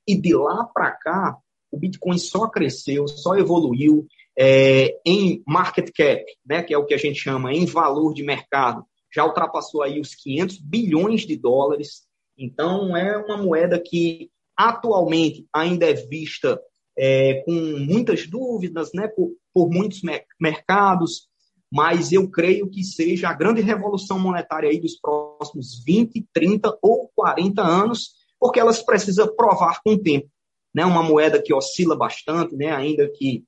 E 0.07 0.17
de 0.17 0.35
lá 0.35 0.65
para 0.65 0.93
cá, 0.93 1.37
o 1.71 1.79
Bitcoin 1.79 2.19
só 2.19 2.49
cresceu, 2.49 3.09
só 3.09 3.37
evoluiu 3.37 4.07
é, 4.39 4.97
em 5.05 5.43
market 5.47 5.91
cap, 5.95 6.25
né, 6.47 6.63
que 6.63 6.73
é 6.73 6.79
o 6.79 6.85
que 6.85 6.95
a 6.95 6.99
gente 6.99 7.19
chama 7.19 7.53
em 7.53 7.67
valor 7.67 8.15
de 8.15 8.23
mercado, 8.23 8.85
já 9.13 9.25
ultrapassou 9.25 9.83
aí 9.83 9.99
os 9.99 10.15
500 10.15 10.59
bilhões 10.59 11.23
de 11.23 11.37
dólares. 11.37 12.03
Então, 12.39 12.97
é 12.97 13.17
uma 13.17 13.39
moeda 13.39 13.81
que 13.81 14.31
atualmente 14.57 15.47
ainda 15.53 15.87
é 15.87 15.95
vista 15.95 16.61
é, 16.99 17.43
com 17.45 17.53
muitas 17.53 18.27
dúvidas 18.27 18.91
né, 18.95 19.09
por, 19.09 19.33
por 19.53 19.71
muitos 19.71 20.01
mercados, 20.41 21.29
mas 21.73 22.13
eu 22.13 22.31
creio 22.31 22.69
que 22.69 22.85
seja 22.85 23.29
a 23.29 23.35
grande 23.35 23.61
revolução 23.61 24.19
monetária 24.19 24.71
aí 24.71 24.81
dos 24.81 24.97
próximos 24.97 25.83
20, 25.85 26.27
30 26.33 26.79
ou 26.81 27.11
40 27.15 27.63
anos, 27.63 28.15
porque 28.39 28.61
elas 28.61 28.83
precisam 28.83 29.35
provar 29.35 29.81
com 29.83 29.95
o 29.95 29.99
tempo. 29.99 30.29
Né? 30.75 30.85
Uma 30.85 31.03
moeda 31.03 31.43
que 31.43 31.53
oscila 31.53 31.97
bastante, 31.97 32.55
né? 32.55 32.71
ainda 32.71 33.09
que 33.11 33.45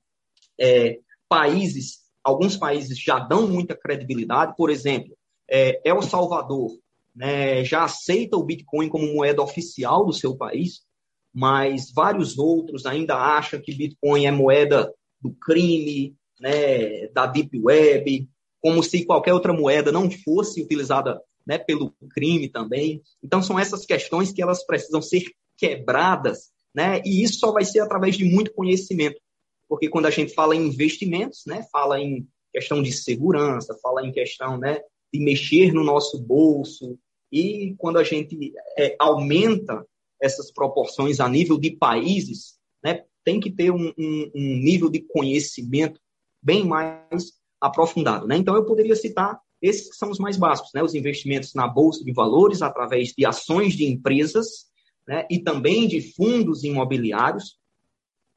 é, 0.58 0.98
países, 1.28 1.98
alguns 2.24 2.56
países 2.56 2.98
já 2.98 3.18
dão 3.18 3.46
muita 3.46 3.76
credibilidade, 3.76 4.54
por 4.56 4.70
exemplo, 4.70 5.16
é, 5.48 5.80
El 5.84 6.02
Salvador 6.02 6.70
né, 7.14 7.64
já 7.64 7.84
aceita 7.84 8.36
o 8.36 8.44
Bitcoin 8.44 8.88
como 8.88 9.12
moeda 9.12 9.42
oficial 9.42 10.04
do 10.04 10.12
seu 10.12 10.36
país, 10.36 10.82
mas 11.32 11.90
vários 11.92 12.38
outros 12.38 12.86
ainda 12.86 13.16
acham 13.16 13.60
que 13.60 13.74
Bitcoin 13.74 14.26
é 14.26 14.30
moeda 14.30 14.92
do 15.20 15.32
crime, 15.32 16.14
né, 16.40 17.08
da 17.08 17.26
Deep 17.26 17.58
Web, 17.58 18.28
como 18.60 18.82
se 18.82 19.04
qualquer 19.04 19.32
outra 19.32 19.52
moeda 19.52 19.92
não 19.92 20.10
fosse 20.10 20.62
utilizada 20.62 21.20
né, 21.46 21.58
pelo 21.58 21.94
crime 22.10 22.48
também. 22.48 23.02
Então, 23.22 23.42
são 23.42 23.58
essas 23.58 23.86
questões 23.86 24.32
que 24.32 24.42
elas 24.42 24.64
precisam 24.64 25.00
ser 25.00 25.24
quebradas, 25.56 26.50
né, 26.74 27.00
e 27.04 27.22
isso 27.22 27.38
só 27.38 27.50
vai 27.50 27.64
ser 27.64 27.80
através 27.80 28.16
de 28.16 28.24
muito 28.24 28.52
conhecimento, 28.52 29.20
porque 29.68 29.88
quando 29.88 30.06
a 30.06 30.10
gente 30.10 30.32
fala 30.34 30.54
em 30.54 30.66
investimentos, 30.66 31.42
né, 31.46 31.66
fala 31.72 32.00
em 32.00 32.26
questão 32.52 32.82
de 32.82 32.92
segurança, 32.92 33.78
fala 33.82 34.06
em 34.06 34.12
questão 34.12 34.58
né, 34.58 34.80
de 35.12 35.20
mexer 35.20 35.72
no 35.72 35.82
nosso 35.82 36.20
bolso, 36.20 36.98
e 37.32 37.74
quando 37.78 37.98
a 37.98 38.04
gente 38.04 38.52
é, 38.76 38.96
aumenta 38.98 39.84
essas 40.20 40.50
proporções 40.50 41.20
a 41.20 41.28
nível 41.28 41.58
de 41.58 41.72
países, 41.72 42.58
né, 42.82 43.04
tem 43.24 43.40
que 43.40 43.50
ter 43.50 43.70
um, 43.70 43.92
um, 43.98 44.30
um 44.34 44.56
nível 44.56 44.88
de 44.88 45.00
conhecimento 45.00 46.00
bem 46.42 46.64
mais 46.64 47.32
aprofundado. 47.60 48.26
Né? 48.26 48.36
Então, 48.36 48.54
eu 48.54 48.64
poderia 48.64 48.96
citar 48.96 49.38
esses 49.60 49.90
que 49.90 49.96
são 49.96 50.10
os 50.10 50.18
mais 50.18 50.36
básicos, 50.36 50.70
né? 50.72 50.82
os 50.82 50.94
investimentos 50.94 51.54
na 51.54 51.66
Bolsa 51.66 52.04
de 52.04 52.12
Valores, 52.12 52.62
através 52.62 53.12
de 53.16 53.26
ações 53.26 53.74
de 53.74 53.84
empresas 53.84 54.66
né? 55.06 55.26
e 55.30 55.40
também 55.40 55.88
de 55.88 56.12
fundos 56.12 56.62
imobiliários. 56.64 57.58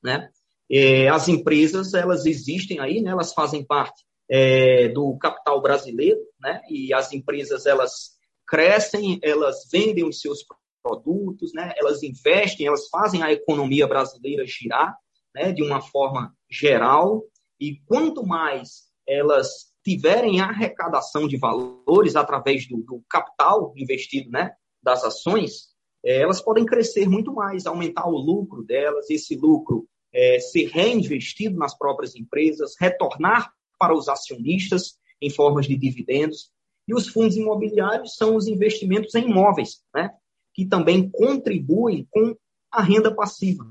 Né? 0.03 0.29
É, 0.69 1.09
as 1.09 1.27
empresas, 1.27 1.93
elas 1.93 2.25
existem 2.25 2.79
aí, 2.79 3.01
né? 3.01 3.11
elas 3.11 3.33
fazem 3.33 3.63
parte 3.63 4.03
é, 4.29 4.87
do 4.89 5.17
capital 5.17 5.61
brasileiro, 5.61 6.19
né? 6.39 6.61
e 6.69 6.93
as 6.93 7.13
empresas, 7.13 7.65
elas 7.65 8.11
crescem, 8.47 9.19
elas 9.21 9.67
vendem 9.71 10.05
os 10.05 10.19
seus 10.19 10.43
produtos, 10.81 11.53
né? 11.53 11.73
elas 11.77 12.01
investem, 12.01 12.65
elas 12.65 12.87
fazem 12.89 13.21
a 13.21 13.31
economia 13.31 13.87
brasileira 13.87 14.45
girar 14.47 14.97
né? 15.35 15.51
de 15.51 15.61
uma 15.61 15.81
forma 15.81 16.33
geral, 16.49 17.23
e 17.61 17.79
quanto 17.85 18.25
mais 18.25 18.89
elas 19.07 19.71
tiverem 19.83 20.41
arrecadação 20.41 21.27
de 21.27 21.37
valores 21.37 22.15
através 22.15 22.67
do, 22.67 22.77
do 22.77 23.03
capital 23.07 23.71
investido 23.77 24.31
né, 24.31 24.51
das 24.81 25.03
ações, 25.03 25.69
é, 26.03 26.21
elas 26.21 26.41
podem 26.41 26.65
crescer 26.65 27.07
muito 27.07 27.31
mais, 27.31 27.67
aumentar 27.67 28.07
o 28.07 28.17
lucro 28.17 28.63
delas, 28.63 29.09
esse 29.11 29.35
lucro 29.35 29.87
é, 30.11 30.39
ser 30.39 30.69
reinvestido 30.69 31.55
nas 31.55 31.77
próprias 31.77 32.15
empresas, 32.15 32.73
retornar 32.79 33.53
para 33.79 33.93
os 33.93 34.09
acionistas 34.09 34.97
em 35.21 35.29
formas 35.29 35.67
de 35.67 35.77
dividendos. 35.77 36.51
E 36.87 36.95
os 36.95 37.07
fundos 37.07 37.37
imobiliários 37.37 38.15
são 38.15 38.35
os 38.35 38.47
investimentos 38.47 39.13
em 39.13 39.29
imóveis, 39.29 39.83
né, 39.93 40.09
que 40.53 40.65
também 40.65 41.09
contribuem 41.09 42.07
com 42.09 42.35
a 42.71 42.81
renda 42.81 43.13
passiva. 43.13 43.65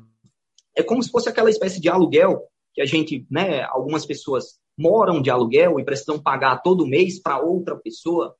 É 0.76 0.82
como 0.82 1.02
se 1.02 1.10
fosse 1.10 1.28
aquela 1.28 1.50
espécie 1.50 1.80
de 1.80 1.88
aluguel 1.88 2.49
que 2.74 2.80
a 2.80 2.86
gente, 2.86 3.26
né, 3.30 3.62
algumas 3.62 4.06
pessoas 4.06 4.58
moram 4.78 5.20
de 5.20 5.30
aluguel 5.30 5.78
e 5.78 5.84
precisam 5.84 6.18
pagar 6.18 6.62
todo 6.62 6.86
mês 6.86 7.20
para 7.20 7.40
outra 7.40 7.76
pessoa. 7.76 8.34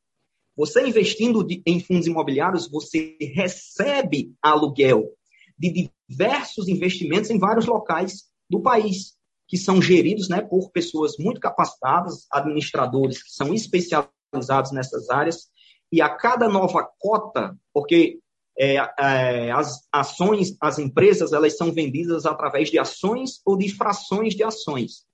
Você 0.56 0.87
investindo 0.87 1.46
em 1.66 1.80
fundos 1.80 2.06
imobiliários, 2.06 2.70
você 2.70 3.16
recebe 3.34 4.34
aluguel 4.42 5.10
de 5.58 5.90
diversos 6.08 6.68
investimentos 6.68 7.30
em 7.30 7.38
vários 7.38 7.66
locais 7.66 8.25
do 8.49 8.60
país, 8.60 9.14
que 9.46 9.58
são 9.58 9.82
geridos 9.82 10.28
né, 10.28 10.40
por 10.40 10.70
pessoas 10.70 11.16
muito 11.18 11.40
capacitadas, 11.40 12.26
administradores 12.30 13.22
que 13.22 13.30
são 13.30 13.52
especializados 13.52 14.72
nessas 14.72 15.10
áreas, 15.10 15.50
e 15.92 16.00
a 16.00 16.08
cada 16.08 16.49
nova 16.49 16.88
cota, 16.99 17.58
porque 17.72 18.19
é, 18.61 18.76
é, 18.76 19.50
as 19.50 19.88
ações, 19.90 20.55
as 20.61 20.79
empresas, 20.79 21.33
elas 21.33 21.57
são 21.57 21.73
vendidas 21.73 22.26
através 22.26 22.71
de 22.71 22.79
ações 22.79 23.40
ou 23.47 23.57
de 23.57 23.75
frações 23.75 24.35
de 24.35 24.45
ações. 24.45 25.07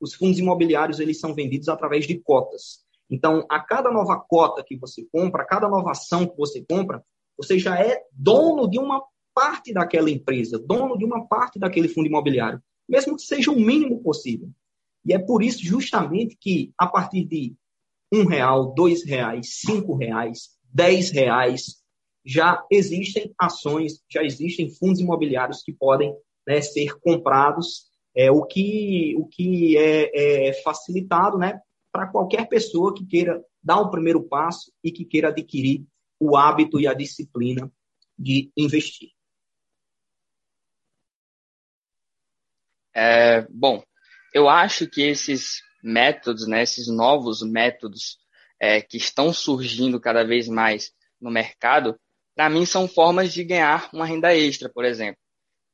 Os 0.00 0.14
fundos 0.14 0.38
imobiliários, 0.38 1.00
eles 1.00 1.18
são 1.18 1.34
vendidos 1.34 1.68
através 1.68 2.06
de 2.06 2.18
cotas. 2.20 2.84
Então, 3.10 3.44
a 3.50 3.58
cada 3.58 3.90
nova 3.90 4.16
cota 4.18 4.62
que 4.64 4.76
você 4.76 5.04
compra, 5.10 5.42
a 5.42 5.46
cada 5.46 5.68
nova 5.68 5.90
ação 5.90 6.26
que 6.26 6.36
você 6.36 6.64
compra, 6.64 7.04
você 7.36 7.58
já 7.58 7.76
é 7.78 8.00
dono 8.12 8.70
de 8.70 8.78
uma 8.78 9.02
parte 9.34 9.72
daquela 9.72 10.10
empresa, 10.10 10.56
dono 10.56 10.96
de 10.96 11.04
uma 11.04 11.26
parte 11.26 11.58
daquele 11.58 11.88
fundo 11.88 12.06
imobiliário, 12.06 12.62
mesmo 12.88 13.16
que 13.16 13.22
seja 13.22 13.50
o 13.50 13.58
mínimo 13.58 14.00
possível. 14.00 14.48
E 15.04 15.12
é 15.12 15.18
por 15.18 15.42
isso, 15.42 15.64
justamente, 15.64 16.36
que 16.40 16.72
a 16.78 16.86
partir 16.86 17.24
de 17.24 17.54
um 18.12 18.26
real, 18.26 18.72
dois 18.74 19.04
reais, 19.04 19.60
cinco 19.60 19.96
reais, 19.96 20.50
dez 20.72 21.10
reais. 21.10 21.81
Já 22.24 22.64
existem 22.70 23.32
ações, 23.38 24.02
já 24.08 24.22
existem 24.22 24.70
fundos 24.70 25.00
imobiliários 25.00 25.62
que 25.62 25.72
podem 25.72 26.14
né, 26.46 26.60
ser 26.60 26.98
comprados, 27.00 27.90
é, 28.14 28.30
o 28.30 28.44
que, 28.44 29.14
o 29.16 29.26
que 29.26 29.76
é, 29.76 30.48
é 30.48 30.52
facilitado 30.62 31.38
né, 31.38 31.60
para 31.90 32.06
qualquer 32.06 32.48
pessoa 32.48 32.94
que 32.94 33.06
queira 33.06 33.42
dar 33.62 33.80
o 33.80 33.86
um 33.86 33.90
primeiro 33.90 34.22
passo 34.22 34.72
e 34.82 34.90
que 34.90 35.04
queira 35.04 35.28
adquirir 35.28 35.84
o 36.18 36.36
hábito 36.36 36.80
e 36.80 36.86
a 36.86 36.94
disciplina 36.94 37.70
de 38.18 38.50
investir. 38.56 39.10
É, 42.94 43.46
bom, 43.48 43.82
eu 44.34 44.48
acho 44.48 44.88
que 44.88 45.02
esses 45.02 45.62
métodos, 45.82 46.46
né, 46.46 46.62
esses 46.62 46.88
novos 46.88 47.42
métodos 47.42 48.18
é, 48.60 48.80
que 48.80 48.96
estão 48.96 49.32
surgindo 49.32 50.00
cada 50.00 50.22
vez 50.22 50.46
mais 50.48 50.92
no 51.20 51.30
mercado, 51.30 51.98
para 52.34 52.48
mim 52.50 52.64
são 52.66 52.88
formas 52.88 53.32
de 53.32 53.44
ganhar 53.44 53.88
uma 53.92 54.06
renda 54.06 54.34
extra, 54.34 54.68
por 54.68 54.84
exemplo. 54.84 55.20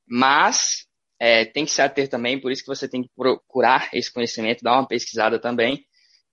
Mas 0.06 0.86
é, 1.18 1.44
tem 1.44 1.64
que 1.64 1.70
se 1.70 1.82
ater 1.82 2.08
também, 2.08 2.40
por 2.40 2.52
isso 2.52 2.62
que 2.62 2.68
você 2.68 2.88
tem 2.88 3.02
que 3.02 3.10
procurar 3.16 3.88
esse 3.92 4.12
conhecimento, 4.12 4.62
dar 4.62 4.74
uma 4.74 4.86
pesquisada 4.86 5.38
também, 5.38 5.84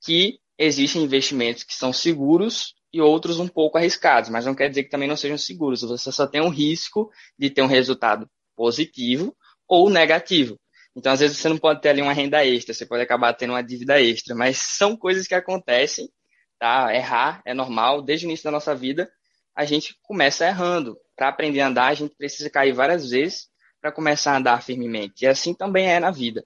que 0.04 0.40
existem 0.58 1.04
investimentos 1.04 1.64
que 1.64 1.74
são 1.74 1.92
seguros 1.92 2.76
e 2.94 3.02
outros 3.02 3.40
um 3.40 3.48
pouco 3.48 3.78
arriscados, 3.78 4.30
mas 4.30 4.46
não 4.46 4.56
quer 4.56 4.70
dizer 4.70 4.84
que 4.84 4.90
também 4.90 5.08
não 5.08 5.18
sejam 5.18 5.38
seguros. 5.38 5.82
Você 5.82 6.12
só 6.12 6.26
tem 6.26 6.42
um 6.42 6.50
risco 6.50 7.12
de 7.38 7.50
ter 7.50 7.62
um 7.62 7.68
resultado 7.68 8.30
positivo 8.56 9.36
ou 9.68 9.90
negativo. 9.90 10.58
Então, 10.96 11.12
às 11.12 11.20
vezes, 11.20 11.38
você 11.38 11.50
não 11.50 11.58
pode 11.58 11.82
ter 11.82 11.90
ali 11.90 12.02
uma 12.02 12.14
renda 12.14 12.46
extra, 12.46 12.74
você 12.74 12.86
pode 12.86 13.04
acabar 13.04 13.34
tendo 13.34 13.50
uma 13.52 13.62
dívida 13.62 14.02
extra, 14.02 14.34
mas 14.34 14.58
são 14.58 14.96
coisas 14.96 15.28
que 15.28 15.36
acontecem, 15.36 16.10
tá? 16.58 16.96
Errar 16.96 17.42
é 17.46 17.54
normal, 17.54 18.02
desde 18.02 18.26
o 18.26 18.30
início 18.30 18.46
da 18.46 18.52
nossa 18.52 18.74
vida, 18.74 19.12
a 19.56 19.66
gente 19.66 19.98
começa 20.04 20.46
errando. 20.46 20.98
Para 21.16 21.30
aprender 21.30 21.62
a 21.62 21.68
andar, 21.68 21.88
a 21.88 21.94
gente 21.94 22.16
precisa 22.16 22.50
cair 22.50 22.74
várias 22.74 23.10
vezes 23.10 23.48
para 23.80 23.92
começar 23.92 24.34
a 24.34 24.38
andar 24.38 24.62
firmemente. 24.62 25.24
E 25.24 25.28
assim 25.28 25.54
também 25.54 25.88
é 25.88 26.00
na 26.00 26.12
vida. 26.12 26.44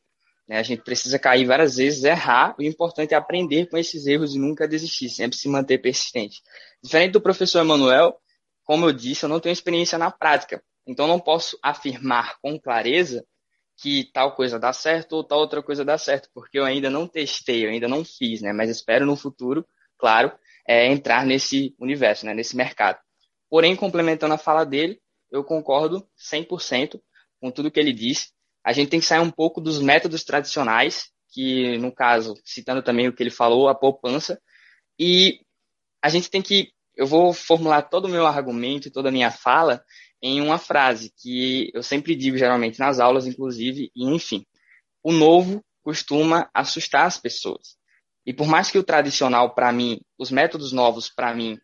Né? 0.47 0.57
A 0.57 0.63
gente 0.63 0.83
precisa 0.83 1.17
cair 1.17 1.45
várias 1.45 1.77
vezes, 1.77 2.03
errar, 2.03 2.55
o 2.57 2.63
importante 2.63 3.13
é 3.13 3.17
aprender 3.17 3.67
com 3.67 3.77
esses 3.77 4.05
erros 4.07 4.35
e 4.35 4.39
nunca 4.39 4.67
desistir, 4.67 5.09
sempre 5.09 5.37
se 5.37 5.47
manter 5.47 5.77
persistente. 5.77 6.41
Diferente 6.83 7.13
do 7.13 7.21
professor 7.21 7.59
Emanuel, 7.59 8.19
como 8.63 8.85
eu 8.85 8.91
disse, 8.91 9.25
eu 9.25 9.29
não 9.29 9.39
tenho 9.39 9.53
experiência 9.53 9.97
na 9.97 10.11
prática, 10.11 10.61
então 10.85 11.07
não 11.07 11.19
posso 11.19 11.57
afirmar 11.63 12.37
com 12.41 12.59
clareza 12.59 13.25
que 13.77 14.09
tal 14.11 14.35
coisa 14.35 14.59
dá 14.59 14.73
certo 14.73 15.13
ou 15.13 15.23
tal 15.23 15.39
outra 15.39 15.63
coisa 15.63 15.85
dá 15.85 15.97
certo, 15.97 16.29
porque 16.33 16.59
eu 16.59 16.65
ainda 16.65 16.89
não 16.89 17.07
testei, 17.07 17.65
eu 17.65 17.69
ainda 17.69 17.87
não 17.87 18.03
fiz, 18.03 18.41
né? 18.41 18.51
Mas 18.51 18.69
espero 18.69 19.05
no 19.05 19.15
futuro, 19.15 19.65
claro, 19.97 20.31
é, 20.69 20.85
entrar 20.85 21.25
nesse 21.25 21.73
universo, 21.79 22.27
né? 22.27 22.33
nesse 22.35 22.55
mercado. 22.55 22.99
Porém, 23.49 23.75
complementando 23.75 24.35
a 24.35 24.37
fala 24.37 24.63
dele, 24.63 25.01
eu 25.31 25.43
concordo 25.43 26.07
100% 26.31 27.01
com 27.41 27.49
tudo 27.49 27.71
que 27.71 27.79
ele 27.79 27.91
disse. 27.91 28.29
A 28.63 28.71
gente 28.71 28.89
tem 28.89 28.99
que 28.99 29.05
sair 29.07 29.19
um 29.19 29.31
pouco 29.31 29.59
dos 29.59 29.81
métodos 29.81 30.23
tradicionais, 30.23 31.09
que 31.33 31.75
no 31.79 31.91
caso, 31.91 32.35
citando 32.45 32.83
também 32.83 33.07
o 33.07 33.13
que 33.13 33.23
ele 33.23 33.31
falou, 33.31 33.67
a 33.67 33.73
poupança, 33.73 34.39
e 34.99 35.39
a 36.03 36.09
gente 36.09 36.29
tem 36.29 36.39
que, 36.39 36.71
eu 36.95 37.07
vou 37.07 37.33
formular 37.33 37.81
todo 37.81 38.05
o 38.05 38.09
meu 38.09 38.27
argumento 38.27 38.87
e 38.87 38.91
toda 38.91 39.09
a 39.09 39.11
minha 39.11 39.31
fala 39.31 39.83
em 40.21 40.39
uma 40.39 40.59
frase 40.59 41.11
que 41.17 41.71
eu 41.73 41.81
sempre 41.81 42.15
digo 42.15 42.37
geralmente 42.37 42.77
nas 42.77 42.99
aulas, 42.99 43.25
inclusive, 43.25 43.89
e 43.95 44.05
enfim. 44.05 44.45
O 45.01 45.11
novo 45.11 45.65
costuma 45.81 46.47
assustar 46.53 47.07
as 47.07 47.17
pessoas. 47.17 47.78
E 48.25 48.33
por 48.33 48.47
mais 48.47 48.69
que 48.69 48.77
o 48.77 48.83
tradicional, 48.83 49.53
para 49.53 49.71
mim, 49.71 49.99
os 50.17 50.31
métodos 50.31 50.71
novos, 50.71 51.09
para 51.09 51.33
mim, 51.33 51.57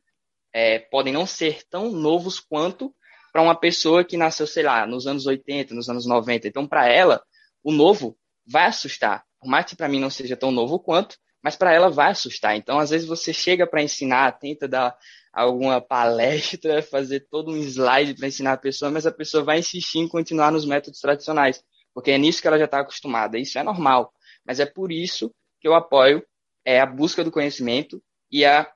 é, 0.53 0.79
podem 0.79 1.13
não 1.13 1.25
ser 1.25 1.63
tão 1.69 1.91
novos 1.91 2.39
quanto 2.39 2.93
para 3.31 3.41
uma 3.41 3.55
pessoa 3.55 4.03
que 4.03 4.15
nasceu, 4.15 4.47
sei 4.47 4.63
lá, 4.63 4.87
nos 4.87 5.05
anos 5.05 5.25
80, 5.25 5.73
nos 5.75 5.89
anos 5.89 6.05
90. 6.05 6.47
Então, 6.47 6.65
para 6.65 6.87
ela, 6.87 7.21
o 7.61 7.71
novo 7.71 8.17
vai 8.47 8.65
assustar. 8.65 9.25
Por 9.39 9.49
mais 9.49 9.65
que 9.65 9.75
para 9.75 9.89
mim 9.89 9.99
não 9.99 10.09
seja 10.09 10.37
tão 10.37 10.51
novo 10.51 10.79
quanto, 10.79 11.17
mas 11.43 11.55
para 11.55 11.73
ela 11.73 11.89
vai 11.89 12.11
assustar. 12.11 12.55
Então, 12.55 12.79
às 12.79 12.89
vezes 12.89 13.05
você 13.05 13.33
chega 13.33 13.67
para 13.67 13.83
ensinar, 13.83 14.31
tenta 14.39 14.67
dar 14.67 14.97
alguma 15.33 15.81
palestra, 15.81 16.81
fazer 16.89 17.27
todo 17.29 17.51
um 17.51 17.57
slide 17.57 18.15
para 18.15 18.27
ensinar 18.27 18.53
a 18.53 18.57
pessoa, 18.57 18.89
mas 18.89 19.05
a 19.05 19.11
pessoa 19.11 19.43
vai 19.43 19.59
insistir 19.59 19.99
em 19.99 20.07
continuar 20.07 20.51
nos 20.51 20.65
métodos 20.65 20.99
tradicionais, 20.99 21.61
porque 21.93 22.11
é 22.11 22.17
nisso 22.17 22.41
que 22.41 22.47
ela 22.47 22.57
já 22.57 22.65
está 22.65 22.79
acostumada. 22.79 23.37
Isso 23.37 23.59
é 23.59 23.63
normal, 23.63 24.11
mas 24.45 24.59
é 24.59 24.65
por 24.65 24.91
isso 24.91 25.29
que 25.59 25.67
eu 25.67 25.75
apoio 25.75 26.25
é, 26.65 26.79
a 26.79 26.85
busca 26.85 27.23
do 27.23 27.31
conhecimento 27.31 28.01
e 28.31 28.43
a, 28.43 28.69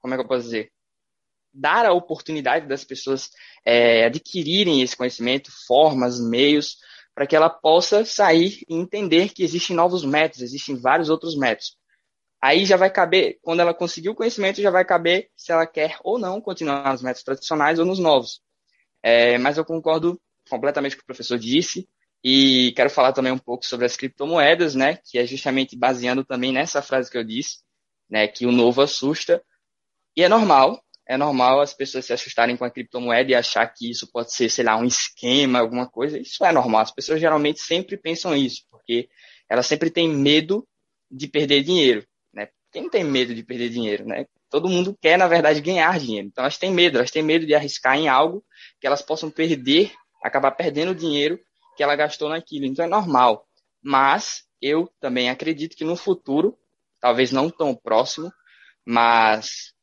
como 0.00 0.14
é 0.14 0.16
que 0.16 0.22
eu 0.22 0.28
posso 0.28 0.44
dizer? 0.44 0.72
Dar 1.52 1.86
a 1.86 1.92
oportunidade 1.92 2.66
das 2.66 2.84
pessoas 2.84 3.30
é, 3.64 4.04
adquirirem 4.06 4.82
esse 4.82 4.96
conhecimento, 4.96 5.50
formas, 5.66 6.18
meios, 6.18 6.78
para 7.14 7.26
que 7.26 7.36
ela 7.36 7.48
possa 7.48 8.04
sair 8.04 8.62
e 8.68 8.74
entender 8.74 9.32
que 9.32 9.42
existem 9.42 9.74
novos 9.74 10.04
métodos, 10.04 10.42
existem 10.42 10.76
vários 10.76 11.08
outros 11.08 11.36
métodos. 11.36 11.76
Aí 12.42 12.64
já 12.66 12.76
vai 12.76 12.90
caber, 12.90 13.38
quando 13.42 13.60
ela 13.60 13.72
conseguir 13.72 14.10
o 14.10 14.14
conhecimento, 14.14 14.60
já 14.60 14.70
vai 14.70 14.84
caber 14.84 15.30
se 15.34 15.50
ela 15.50 15.66
quer 15.66 15.98
ou 16.04 16.18
não 16.18 16.40
continuar 16.40 16.92
nos 16.92 17.02
métodos 17.02 17.24
tradicionais 17.24 17.78
ou 17.78 17.86
nos 17.86 17.98
novos. 17.98 18.40
É, 19.02 19.38
mas 19.38 19.56
eu 19.56 19.64
concordo 19.64 20.20
completamente 20.48 20.94
com 20.94 20.98
o 20.98 21.00
que 21.00 21.04
o 21.04 21.06
professor 21.06 21.38
disse 21.38 21.88
e 22.28 22.72
quero 22.72 22.90
falar 22.90 23.12
também 23.12 23.30
um 23.30 23.38
pouco 23.38 23.64
sobre 23.64 23.86
as 23.86 23.96
criptomoedas, 23.96 24.74
né, 24.74 24.98
que 25.04 25.16
é 25.16 25.24
justamente 25.24 25.76
baseando 25.76 26.24
também 26.24 26.50
nessa 26.50 26.82
frase 26.82 27.08
que 27.08 27.16
eu 27.16 27.22
disse, 27.22 27.58
né, 28.10 28.26
que 28.26 28.44
o 28.44 28.50
novo 28.50 28.82
assusta. 28.82 29.40
E 30.16 30.24
é 30.24 30.28
normal, 30.28 30.82
é 31.06 31.16
normal 31.16 31.60
as 31.60 31.72
pessoas 31.72 32.04
se 32.04 32.12
assustarem 32.12 32.56
com 32.56 32.64
a 32.64 32.70
criptomoeda 32.70 33.30
e 33.30 33.34
achar 33.36 33.64
que 33.68 33.88
isso 33.88 34.10
pode 34.10 34.34
ser, 34.34 34.50
sei 34.50 34.64
lá, 34.64 34.76
um 34.76 34.84
esquema, 34.84 35.60
alguma 35.60 35.88
coisa. 35.88 36.18
Isso 36.18 36.44
é 36.44 36.50
normal. 36.50 36.80
As 36.80 36.90
pessoas 36.90 37.20
geralmente 37.20 37.60
sempre 37.60 37.96
pensam 37.96 38.34
isso, 38.34 38.62
porque 38.68 39.08
elas 39.48 39.68
sempre 39.68 39.88
têm 39.88 40.08
medo 40.08 40.66
de 41.08 41.28
perder 41.28 41.62
dinheiro. 41.62 42.04
Quem 42.72 42.90
tem 42.90 43.04
medo 43.04 43.36
de 43.36 43.44
perder 43.44 43.68
dinheiro, 43.68 44.04
né? 44.04 44.26
Todo 44.50 44.68
mundo 44.68 44.98
quer, 45.00 45.16
na 45.16 45.28
verdade, 45.28 45.60
ganhar 45.60 45.96
dinheiro. 46.00 46.26
Então 46.26 46.42
elas 46.42 46.58
têm 46.58 46.72
medo, 46.72 46.98
elas 46.98 47.12
têm 47.12 47.22
medo 47.22 47.46
de 47.46 47.54
arriscar 47.54 47.96
em 47.96 48.08
algo 48.08 48.44
que 48.80 48.86
elas 48.86 49.00
possam 49.00 49.30
perder, 49.30 49.92
acabar 50.24 50.50
perdendo 50.50 50.92
dinheiro 50.92 51.38
que 51.76 51.82
ela 51.82 51.96
gastou 51.96 52.28
naquilo. 52.28 52.66
Então 52.66 52.84
é 52.84 52.88
normal. 52.88 53.46
Mas 53.82 54.44
eu 54.60 54.90
também 55.00 55.30
acredito 55.30 55.76
que 55.76 55.84
no 55.84 55.96
futuro, 55.96 56.58
talvez 57.00 57.30
não 57.30 57.50
tão 57.50 57.74
próximo, 57.74 58.32
mas 58.84 59.74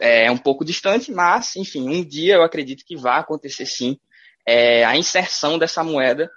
é 0.00 0.30
um 0.30 0.38
pouco 0.38 0.64
distante, 0.64 1.10
mas 1.12 1.56
enfim, 1.56 1.88
um 1.88 2.04
dia 2.04 2.34
eu 2.34 2.42
acredito 2.42 2.84
que 2.84 2.96
vai 2.96 3.20
acontecer 3.20 3.66
sim 3.66 3.98
é, 4.44 4.84
a 4.84 4.96
inserção 4.96 5.58
dessa 5.58 5.84
moeda 5.84 6.30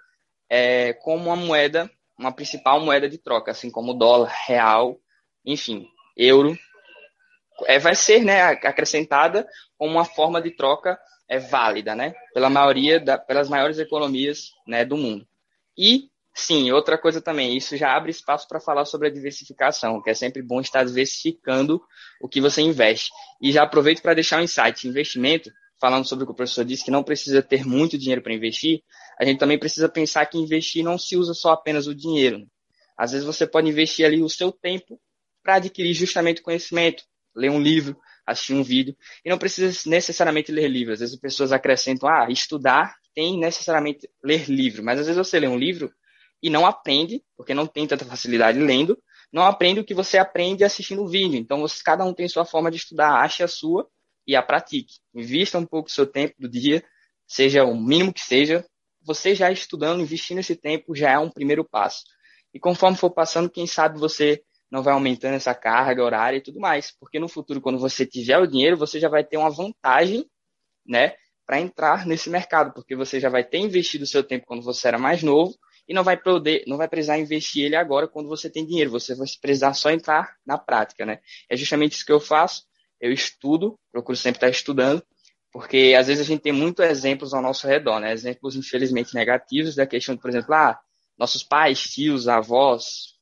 é, 0.50 0.94
como 0.94 1.26
uma 1.26 1.36
moeda, 1.36 1.89
uma 2.18 2.32
principal 2.32 2.80
moeda 2.80 3.10
de 3.10 3.18
troca, 3.18 3.52
assim 3.52 3.72
como 3.72 3.94
dólar, 3.94 4.32
real 4.48 5.00
enfim, 5.46 5.88
euro, 6.18 6.58
é, 7.65 7.78
vai 7.78 7.96
ser 7.96 8.24
né, 8.24 8.41
acrescentada 8.41 9.48
como 9.78 9.91
uma 9.91 10.06
forma 10.06 10.41
de 10.41 10.52
troca 10.52 11.00
é, 11.27 11.39
válida, 11.39 11.95
né, 11.95 12.13
pela 12.33 12.49
maioria, 12.49 12.99
da, 12.99 13.17
pelas 13.17 13.49
maiores 13.49 13.79
economias 13.79 14.51
né, 14.67 14.85
do 14.85 14.97
mundo. 14.97 15.27
E, 15.77 16.09
sim, 16.33 16.71
outra 16.71 16.97
coisa 16.97 17.21
também, 17.21 17.55
isso 17.55 17.75
já 17.75 17.95
abre 17.95 18.11
espaço 18.11 18.47
para 18.47 18.59
falar 18.59 18.85
sobre 18.85 19.07
a 19.07 19.11
diversificação, 19.11 20.01
que 20.01 20.09
é 20.09 20.13
sempre 20.13 20.41
bom 20.41 20.61
estar 20.61 20.83
diversificando 20.83 21.81
o 22.21 22.29
que 22.29 22.39
você 22.39 22.61
investe. 22.61 23.09
E 23.41 23.51
já 23.51 23.63
aproveito 23.63 24.01
para 24.01 24.13
deixar 24.13 24.39
um 24.39 24.43
insight, 24.43 24.88
investimento, 24.88 25.51
falando 25.79 26.07
sobre 26.07 26.23
o 26.23 26.27
que 26.27 26.33
o 26.33 26.35
professor 26.35 26.63
disse, 26.63 26.85
que 26.85 26.91
não 26.91 27.03
precisa 27.03 27.41
ter 27.41 27.65
muito 27.65 27.97
dinheiro 27.97 28.21
para 28.21 28.33
investir, 28.33 28.81
a 29.19 29.25
gente 29.25 29.39
também 29.39 29.59
precisa 29.59 29.89
pensar 29.89 30.25
que 30.25 30.38
investir 30.38 30.83
não 30.83 30.97
se 30.97 31.17
usa 31.17 31.33
só 31.33 31.51
apenas 31.51 31.88
o 31.88 31.95
dinheiro. 31.95 32.47
Às 32.97 33.11
vezes 33.11 33.25
você 33.25 33.45
pode 33.45 33.67
investir 33.67 34.05
ali 34.05 34.21
o 34.21 34.29
seu 34.29 34.51
tempo 34.51 34.99
para 35.43 35.55
adquirir 35.55 35.93
justamente 35.93 36.41
conhecimento, 36.41 37.03
ler 37.35 37.51
um 37.51 37.61
livro, 37.61 37.97
assistir 38.25 38.53
um 38.53 38.63
vídeo, 38.63 38.95
e 39.23 39.29
não 39.29 39.38
precisa 39.38 39.89
necessariamente 39.89 40.51
ler 40.51 40.67
livro. 40.67 40.93
Às 40.93 40.99
vezes 40.99 41.15
as 41.15 41.19
pessoas 41.19 41.51
acrescentam, 41.51 42.09
ah, 42.09 42.27
estudar 42.29 42.95
tem 43.13 43.39
necessariamente 43.39 44.09
ler 44.23 44.49
livro, 44.49 44.83
mas 44.83 44.99
às 44.99 45.05
vezes 45.05 45.17
você 45.17 45.39
lê 45.39 45.47
um 45.47 45.57
livro 45.57 45.91
e 46.43 46.49
não 46.49 46.65
aprende, 46.65 47.23
porque 47.38 47.53
não 47.53 47.65
tem 47.65 47.88
tanta 47.88 48.05
facilidade 48.05 48.59
lendo, 48.59 48.97
não 49.31 49.43
aprende 49.43 49.79
o 49.79 49.85
que 49.85 49.93
você 49.93 50.17
aprende 50.17 50.63
assistindo 50.63 51.03
o 51.03 51.07
vídeo. 51.07 51.38
Então, 51.38 51.61
você, 51.61 51.81
cada 51.83 52.05
um 52.05 52.13
tem 52.13 52.27
sua 52.27 52.45
forma 52.45 52.69
de 52.69 52.77
estudar, 52.77 53.21
ache 53.21 53.41
a 53.41 53.47
sua 53.47 53.88
e 54.27 54.35
a 54.35 54.43
pratique. 54.43 54.95
Invista 55.13 55.57
um 55.57 55.65
pouco 55.65 55.89
do 55.89 55.91
seu 55.91 56.05
tempo 56.05 56.35
do 56.38 56.49
dia, 56.49 56.83
seja 57.27 57.63
o 57.63 57.75
mínimo 57.75 58.13
que 58.13 58.21
seja, 58.21 58.65
você 59.01 59.35
já 59.35 59.51
estudando, 59.51 60.01
investindo 60.01 60.39
esse 60.39 60.55
tempo 60.55 60.95
já 60.95 61.11
é 61.11 61.19
um 61.19 61.29
primeiro 61.29 61.63
passo. 61.63 62.03
E 62.53 62.59
conforme 62.59 62.97
for 62.97 63.11
passando, 63.11 63.49
quem 63.49 63.67
sabe 63.67 63.99
você 63.99 64.41
não 64.71 64.84
vai 64.84 64.93
aumentando 64.93 65.36
essa 65.36 65.54
carga 65.54 66.04
horária 66.04 66.38
e 66.38 66.41
tudo 66.41 66.60
mais. 66.60 66.91
Porque 66.91 67.19
no 67.19 67.28
futuro, 67.28 67.62
quando 67.62 67.80
você 67.80 68.06
tiver 68.06 68.38
o 68.38 68.47
dinheiro, 68.47 68.78
você 68.78 68.99
já 68.99 69.10
vai 69.10 69.23
ter 69.23 69.38
uma 69.38 69.49
vantagem, 69.49 70.30
né, 70.86 71.15
para 71.45 71.60
entrar 71.60 72.06
nesse 72.06 72.30
mercado, 72.30 72.73
porque 72.73 72.95
você 72.95 73.19
já 73.19 73.30
vai 73.30 73.43
ter 73.43 73.60
investido 73.60 74.04
o 74.04 74.08
seu 74.08 74.23
tempo 74.23 74.45
quando 74.47 74.63
você 74.63 74.88
era 74.88 74.97
mais 74.97 75.21
novo 75.21 75.56
e 75.88 75.93
não 75.93 76.04
vai 76.04 76.17
poder, 76.17 76.63
não 76.65 76.78
vai 76.78 76.88
precisar 76.88 77.17
investir 77.19 77.65
ele 77.65 77.75
agora 77.75 78.08
quando 78.08 78.28
você 78.28 78.49
tem 78.49 78.65
dinheiro, 78.65 78.89
você 78.89 79.13
vai 79.13 79.28
precisar 79.39 79.73
só 79.73 79.91
entrar 79.91 80.36
na 80.45 80.58
prática, 80.58 81.06
né? 81.06 81.19
É 81.47 81.56
justamente 81.56 81.93
isso 81.93 82.06
que 82.06 82.12
eu 82.12 82.19
faço. 82.19 82.63
Eu 82.99 83.12
estudo, 83.12 83.78
procuro 83.91 84.17
sempre 84.17 84.38
estar 84.38 84.49
estudando, 84.49 85.04
porque 85.51 85.95
às 85.97 86.08
vezes 86.08 86.25
a 86.25 86.28
gente 86.28 86.41
tem 86.41 86.51
muitos 86.51 86.84
exemplos 86.86 87.34
ao 87.34 87.41
nosso 87.41 87.67
redor, 87.67 87.99
né? 87.99 88.12
Exemplos 88.12 88.56
infelizmente 88.56 89.13
negativos 89.13 89.75
da 89.75 89.86
questão, 89.86 90.17
por 90.17 90.30
exemplo, 90.30 90.54
ah, 90.56 90.80
nossos 91.17 91.43
pais, 91.43 91.82
tios, 91.82 92.28
avós, 92.28 93.14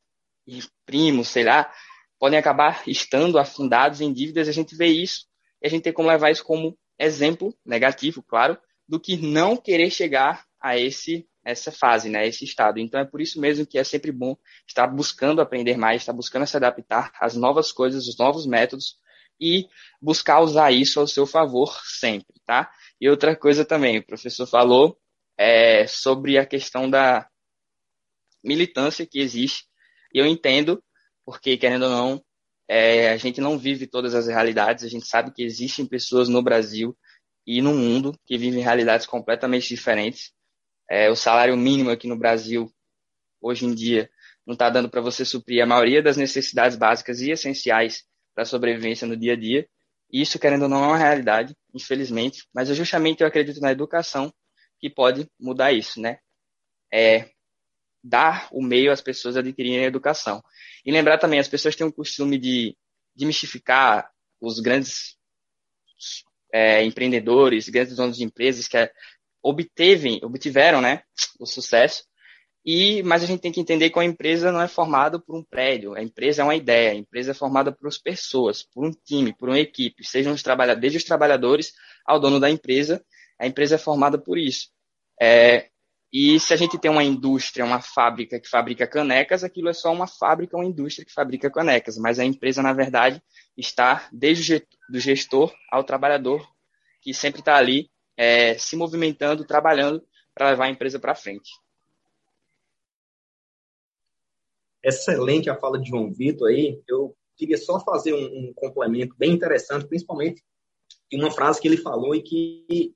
primos, 0.85 1.29
sei 1.29 1.43
lá, 1.43 1.71
podem 2.19 2.39
acabar 2.39 2.83
estando 2.87 3.37
afundados 3.37 4.01
em 4.01 4.13
dívidas. 4.13 4.47
A 4.47 4.51
gente 4.51 4.75
vê 4.75 4.87
isso 4.87 5.25
e 5.61 5.67
a 5.67 5.69
gente 5.69 5.83
tem 5.83 5.93
como 5.93 6.09
levar 6.09 6.31
isso 6.31 6.43
como 6.43 6.77
exemplo 6.99 7.55
negativo, 7.65 8.21
claro, 8.23 8.57
do 8.87 8.99
que 8.99 9.17
não 9.17 9.57
querer 9.57 9.89
chegar 9.89 10.45
a 10.59 10.77
esse 10.77 11.27
essa 11.45 11.71
fase, 11.71 12.09
né, 12.09 12.25
esse 12.25 12.45
estado. 12.45 12.79
Então 12.79 12.99
é 12.99 13.05
por 13.05 13.19
isso 13.19 13.39
mesmo 13.39 13.65
que 13.65 13.77
é 13.77 13.83
sempre 13.83 14.11
bom 14.11 14.37
estar 14.65 14.87
buscando 14.87 15.41
aprender 15.41 15.77
mais, 15.77 16.01
estar 16.01 16.13
buscando 16.13 16.47
se 16.47 16.55
adaptar 16.55 17.11
às 17.19 17.35
novas 17.35 17.71
coisas, 17.71 18.07
os 18.07 18.17
novos 18.17 18.45
métodos 18.45 18.97
e 19.39 19.67
buscar 20.01 20.39
usar 20.39 20.71
isso 20.71 20.99
ao 20.99 21.07
seu 21.07 21.27
favor 21.27 21.77
sempre, 21.83 22.39
tá? 22.45 22.71
E 22.99 23.09
outra 23.09 23.35
coisa 23.35 23.65
também, 23.65 23.97
o 23.97 24.05
professor 24.05 24.47
falou 24.47 24.97
é, 25.37 25.85
sobre 25.85 26.37
a 26.37 26.45
questão 26.45 26.89
da 26.89 27.27
militância 28.43 29.05
que 29.05 29.19
existe. 29.19 29.65
E 30.13 30.19
eu 30.19 30.25
entendo, 30.25 30.83
porque 31.25 31.57
querendo 31.57 31.83
ou 31.83 31.89
não, 31.89 32.25
é, 32.67 33.09
a 33.09 33.17
gente 33.17 33.41
não 33.41 33.57
vive 33.57 33.87
todas 33.87 34.15
as 34.15 34.27
realidades, 34.27 34.83
a 34.83 34.89
gente 34.89 35.07
sabe 35.07 35.33
que 35.33 35.43
existem 35.43 35.85
pessoas 35.85 36.29
no 36.29 36.41
Brasil 36.41 36.97
e 37.45 37.61
no 37.61 37.73
mundo 37.73 38.17
que 38.25 38.37
vivem 38.37 38.63
realidades 38.63 39.05
completamente 39.05 39.67
diferentes. 39.67 40.31
É, 40.89 41.09
o 41.09 41.15
salário 41.15 41.57
mínimo 41.57 41.89
aqui 41.89 42.07
no 42.07 42.17
Brasil, 42.17 42.71
hoje 43.41 43.65
em 43.65 43.73
dia, 43.73 44.09
não 44.45 44.53
está 44.53 44.69
dando 44.69 44.89
para 44.89 45.01
você 45.01 45.25
suprir 45.25 45.61
a 45.61 45.65
maioria 45.65 46.01
das 46.01 46.17
necessidades 46.17 46.77
básicas 46.77 47.21
e 47.21 47.31
essenciais 47.31 48.03
para 48.33 48.43
a 48.43 48.45
sobrevivência 48.45 49.07
no 49.07 49.17
dia 49.17 49.33
a 49.33 49.37
dia. 49.37 49.67
Isso, 50.11 50.37
querendo 50.37 50.63
ou 50.63 50.69
não, 50.69 50.83
é 50.83 50.87
uma 50.87 50.97
realidade, 50.97 51.55
infelizmente, 51.73 52.45
mas 52.53 52.69
é 52.69 52.73
justamente 52.73 53.21
eu 53.21 53.27
acredito 53.27 53.59
na 53.59 53.71
educação 53.71 54.33
que 54.79 54.89
pode 54.89 55.27
mudar 55.39 55.71
isso, 55.71 55.99
né? 55.99 56.19
É 56.91 57.29
dar 58.03 58.47
o 58.51 58.61
meio 58.61 58.91
às 58.91 59.01
pessoas 59.01 59.37
adquirirem 59.37 59.79
a 59.79 59.87
educação. 59.87 60.43
E 60.85 60.91
lembrar 60.91 61.17
também, 61.17 61.39
as 61.39 61.47
pessoas 61.47 61.75
têm 61.75 61.87
o 61.87 61.93
costume 61.93 62.37
de, 62.37 62.75
de 63.15 63.25
mistificar 63.25 64.09
os 64.41 64.59
grandes 64.59 65.15
é, 66.53 66.83
empreendedores, 66.83 67.69
grandes 67.69 67.95
donos 67.95 68.17
de 68.17 68.23
empresas 68.23 68.67
que 68.67 68.77
obteve, 69.41 70.19
obtiveram 70.23 70.81
né, 70.81 71.03
o 71.39 71.45
sucesso. 71.45 72.03
E, 72.65 73.03
mas 73.03 73.23
a 73.23 73.25
gente 73.25 73.41
tem 73.41 73.51
que 73.51 73.59
entender 73.59 73.89
que 73.89 73.99
a 73.99 74.05
empresa 74.05 74.51
não 74.51 74.61
é 74.61 74.69
formada 74.69 75.19
por 75.19 75.35
um 75.35 75.43
prédio, 75.43 75.95
a 75.95 76.01
empresa 76.01 76.41
é 76.41 76.45
uma 76.45 76.55
ideia, 76.55 76.91
a 76.91 76.95
empresa 76.95 77.31
é 77.31 77.33
formada 77.33 77.73
por 77.73 77.89
pessoas, 78.01 78.63
por 78.63 78.85
um 78.85 78.91
time, 78.91 79.35
por 79.35 79.49
uma 79.49 79.59
equipe, 79.59 80.05
sejam 80.05 80.31
os 80.33 80.41
trabalhadores, 80.41 80.81
desde 80.81 80.97
os 80.97 81.03
trabalhadores 81.03 81.73
ao 82.05 82.21
dono 82.21 82.39
da 82.39 82.49
empresa, 82.49 83.03
a 83.37 83.45
empresa 83.45 83.75
é 83.75 83.77
formada 83.77 84.17
por 84.17 84.37
isso. 84.37 84.69
É, 85.21 85.69
e 86.13 86.39
se 86.39 86.53
a 86.53 86.55
gente 86.55 86.77
tem 86.77 86.91
uma 86.91 87.03
indústria, 87.03 87.65
uma 87.65 87.81
fábrica 87.81 88.39
que 88.39 88.47
fabrica 88.47 88.85
canecas, 88.85 89.43
aquilo 89.43 89.69
é 89.69 89.73
só 89.73 89.91
uma 89.91 90.05
fábrica, 90.05 90.55
uma 90.55 90.65
indústria 90.65 91.03
que 91.03 91.11
fabrica 91.11 91.49
canecas, 91.49 91.97
mas 91.97 92.19
a 92.19 92.23
empresa, 92.23 92.61
na 92.61 92.71
verdade, 92.71 93.19
está 93.57 94.07
desde 94.13 94.63
o 94.93 94.99
gestor 94.99 95.51
ao 95.71 95.83
trabalhador, 95.83 96.47
que 97.01 97.15
sempre 97.15 97.39
está 97.39 97.55
ali 97.55 97.89
é, 98.15 98.55
se 98.59 98.75
movimentando, 98.75 99.43
trabalhando 99.43 100.05
para 100.35 100.51
levar 100.51 100.65
a 100.65 100.69
empresa 100.69 100.99
para 100.99 101.15
frente. 101.15 101.49
Excelente 104.83 105.49
a 105.49 105.59
fala 105.59 105.79
de 105.79 105.89
João 105.89 106.13
Vitor 106.13 106.49
aí. 106.49 106.79
Eu 106.87 107.17
queria 107.35 107.57
só 107.57 107.79
fazer 107.79 108.13
um, 108.13 108.49
um 108.49 108.53
complemento 108.53 109.15
bem 109.17 109.31
interessante, 109.31 109.87
principalmente 109.87 110.43
de 111.09 111.17
uma 111.17 111.31
frase 111.31 111.59
que 111.59 111.67
ele 111.67 111.77
falou 111.77 112.13
e 112.13 112.21
que, 112.21 112.65
e, 112.69 112.93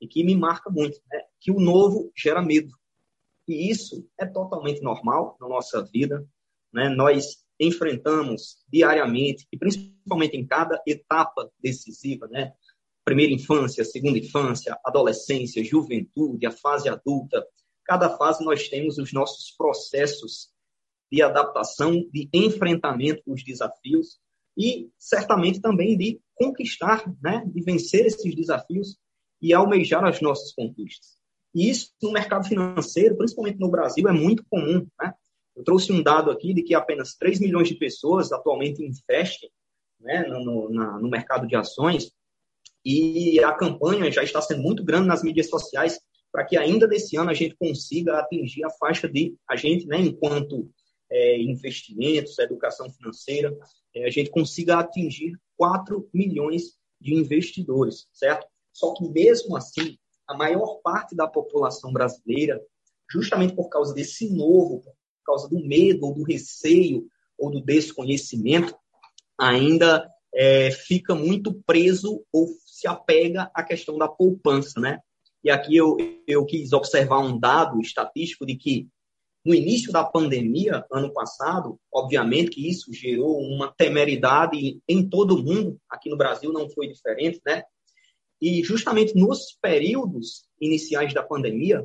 e 0.00 0.06
que 0.06 0.24
me 0.24 0.36
marca 0.36 0.70
muito, 0.70 1.00
né? 1.10 1.22
que 1.40 1.50
o 1.50 1.60
novo 1.60 2.12
gera 2.16 2.42
medo. 2.42 2.72
E 3.46 3.70
isso 3.70 4.06
é 4.18 4.26
totalmente 4.26 4.82
normal 4.82 5.36
na 5.40 5.48
nossa 5.48 5.82
vida. 5.82 6.26
Né? 6.72 6.88
Nós 6.88 7.44
enfrentamos 7.58 8.58
diariamente, 8.70 9.46
e 9.52 9.58
principalmente 9.58 10.36
em 10.36 10.46
cada 10.46 10.80
etapa 10.86 11.50
decisiva, 11.60 12.28
né? 12.28 12.52
primeira 13.04 13.32
infância, 13.32 13.84
segunda 13.84 14.18
infância, 14.18 14.78
adolescência, 14.84 15.64
juventude, 15.64 16.46
a 16.46 16.50
fase 16.50 16.88
adulta. 16.88 17.44
Cada 17.84 18.16
fase 18.16 18.44
nós 18.44 18.68
temos 18.68 18.98
os 18.98 19.12
nossos 19.12 19.50
processos 19.56 20.50
de 21.10 21.22
adaptação, 21.22 22.06
de 22.12 22.28
enfrentamento 22.32 23.22
dos 23.26 23.42
desafios 23.42 24.20
e 24.56 24.90
certamente 24.98 25.58
também 25.60 25.96
de 25.96 26.20
conquistar, 26.34 27.02
né, 27.22 27.44
de 27.46 27.62
vencer 27.62 28.04
esses 28.04 28.34
desafios 28.34 28.98
e 29.40 29.54
almejar 29.54 30.04
as 30.04 30.20
nossas 30.20 30.52
conquistas. 30.52 31.18
E 31.54 31.68
isso 31.68 31.90
no 32.02 32.12
mercado 32.12 32.46
financeiro, 32.46 33.16
principalmente 33.16 33.58
no 33.58 33.70
Brasil, 33.70 34.08
é 34.08 34.12
muito 34.12 34.44
comum. 34.50 34.86
Né? 35.00 35.12
Eu 35.56 35.64
trouxe 35.64 35.92
um 35.92 36.02
dado 36.02 36.30
aqui 36.30 36.52
de 36.54 36.62
que 36.62 36.74
apenas 36.74 37.14
3 37.14 37.40
milhões 37.40 37.68
de 37.68 37.74
pessoas 37.74 38.32
atualmente 38.32 38.84
investem 38.84 39.50
né, 40.00 40.24
no, 40.28 40.70
na, 40.70 40.98
no 40.98 41.08
mercado 41.08 41.46
de 41.46 41.56
ações 41.56 42.12
e 42.84 43.42
a 43.42 43.52
campanha 43.52 44.10
já 44.10 44.22
está 44.22 44.40
sendo 44.40 44.62
muito 44.62 44.84
grande 44.84 45.08
nas 45.08 45.22
mídias 45.22 45.48
sociais 45.48 45.98
para 46.30 46.44
que 46.44 46.56
ainda 46.56 46.86
desse 46.86 47.16
ano 47.16 47.30
a 47.30 47.34
gente 47.34 47.56
consiga 47.56 48.18
atingir 48.18 48.64
a 48.64 48.70
faixa 48.70 49.08
de 49.08 49.34
a 49.48 49.56
gente, 49.56 49.86
né, 49.86 49.98
enquanto 49.98 50.70
é, 51.10 51.40
investimentos, 51.40 52.38
educação 52.38 52.90
financeira, 52.90 53.56
é, 53.94 54.06
a 54.06 54.10
gente 54.10 54.30
consiga 54.30 54.78
atingir 54.78 55.32
4 55.56 56.08
milhões 56.12 56.76
de 57.00 57.14
investidores, 57.14 58.06
certo? 58.12 58.46
Só 58.78 58.94
que 58.94 59.08
mesmo 59.08 59.56
assim, 59.56 59.98
a 60.24 60.36
maior 60.36 60.76
parte 60.84 61.16
da 61.16 61.26
população 61.26 61.92
brasileira, 61.92 62.62
justamente 63.10 63.56
por 63.56 63.68
causa 63.68 63.92
desse 63.92 64.30
novo, 64.30 64.82
por 64.82 64.94
causa 65.26 65.48
do 65.48 65.58
medo 65.58 66.06
ou 66.06 66.14
do 66.14 66.22
receio 66.22 67.08
ou 67.36 67.50
do 67.50 67.60
desconhecimento, 67.60 68.76
ainda 69.36 70.08
é, 70.32 70.70
fica 70.70 71.12
muito 71.12 71.60
preso 71.66 72.24
ou 72.32 72.46
se 72.64 72.86
apega 72.86 73.50
à 73.52 73.64
questão 73.64 73.98
da 73.98 74.06
poupança, 74.06 74.78
né? 74.80 75.00
E 75.42 75.50
aqui 75.50 75.76
eu, 75.76 75.96
eu 76.26 76.46
quis 76.46 76.72
observar 76.72 77.18
um 77.18 77.36
dado 77.36 77.80
estatístico 77.80 78.46
de 78.46 78.54
que 78.54 78.88
no 79.44 79.54
início 79.54 79.90
da 79.90 80.04
pandemia, 80.04 80.84
ano 80.92 81.12
passado, 81.12 81.80
obviamente 81.92 82.50
que 82.50 82.68
isso 82.68 82.92
gerou 82.92 83.40
uma 83.40 83.72
temeridade 83.72 84.80
em 84.86 85.08
todo 85.08 85.34
o 85.34 85.42
mundo, 85.42 85.80
aqui 85.90 86.08
no 86.08 86.16
Brasil 86.16 86.52
não 86.52 86.70
foi 86.70 86.86
diferente, 86.86 87.40
né? 87.44 87.64
E 88.40 88.62
justamente 88.62 89.16
nos 89.16 89.56
períodos 89.60 90.44
iniciais 90.60 91.12
da 91.12 91.22
pandemia, 91.22 91.84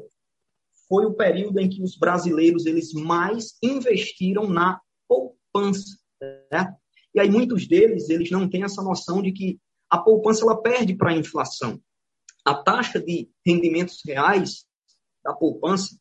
foi 0.88 1.06
o 1.06 1.14
período 1.14 1.60
em 1.60 1.70
que 1.70 1.82
os 1.82 1.98
brasileiros 1.98 2.66
eles 2.66 2.94
mais 2.94 3.58
investiram 3.62 4.48
na 4.48 4.80
poupança, 5.08 5.98
né? 6.52 6.76
E 7.16 7.20
aí 7.20 7.30
muitos 7.30 7.68
deles, 7.68 8.10
eles 8.10 8.30
não 8.32 8.50
têm 8.50 8.64
essa 8.64 8.82
noção 8.82 9.22
de 9.22 9.32
que 9.32 9.60
a 9.90 9.98
poupança 9.98 10.44
ela 10.44 10.62
perde 10.62 10.96
para 10.96 11.12
a 11.12 11.18
inflação. 11.18 11.80
A 12.44 12.54
taxa 12.56 13.00
de 13.00 13.30
rendimentos 13.46 14.02
reais 14.06 14.66
da 15.24 15.34
poupança 15.34 15.96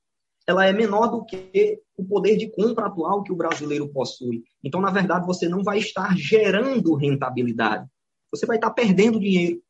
ela 0.46 0.66
é 0.66 0.72
menor 0.72 1.08
do 1.08 1.24
que 1.24 1.80
o 1.96 2.04
poder 2.04 2.36
de 2.36 2.50
compra 2.50 2.86
atual 2.86 3.22
que 3.22 3.32
o 3.32 3.36
brasileiro 3.36 3.88
possui. 3.88 4.42
Então, 4.62 4.80
na 4.80 4.90
verdade, 4.90 5.26
você 5.26 5.48
não 5.48 5.62
vai 5.62 5.78
estar 5.78 6.16
gerando 6.16 6.94
rentabilidade. 6.94 7.86
Você 8.30 8.46
vai 8.46 8.56
estar 8.56 8.70
perdendo 8.70 9.20
dinheiro. 9.20 9.62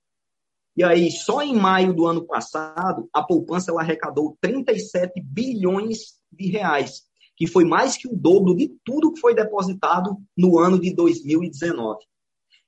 E 0.77 0.83
aí, 0.83 1.11
só 1.11 1.43
em 1.43 1.55
maio 1.55 1.93
do 1.93 2.07
ano 2.07 2.27
passado, 2.27 3.09
a 3.13 3.23
poupança 3.23 3.71
ela 3.71 3.83
arrecadou 3.83 4.37
37 4.41 5.21
bilhões 5.23 6.15
de 6.31 6.49
reais, 6.49 7.03
que 7.37 7.47
foi 7.47 7.65
mais 7.65 7.97
que 7.97 8.09
o 8.09 8.17
dobro 8.17 8.57
de 8.57 8.75
tudo 8.85 9.13
que 9.13 9.21
foi 9.21 9.35
depositado 9.35 10.17
no 10.37 10.59
ano 10.59 10.81
de 10.81 10.95
2019. 10.95 11.99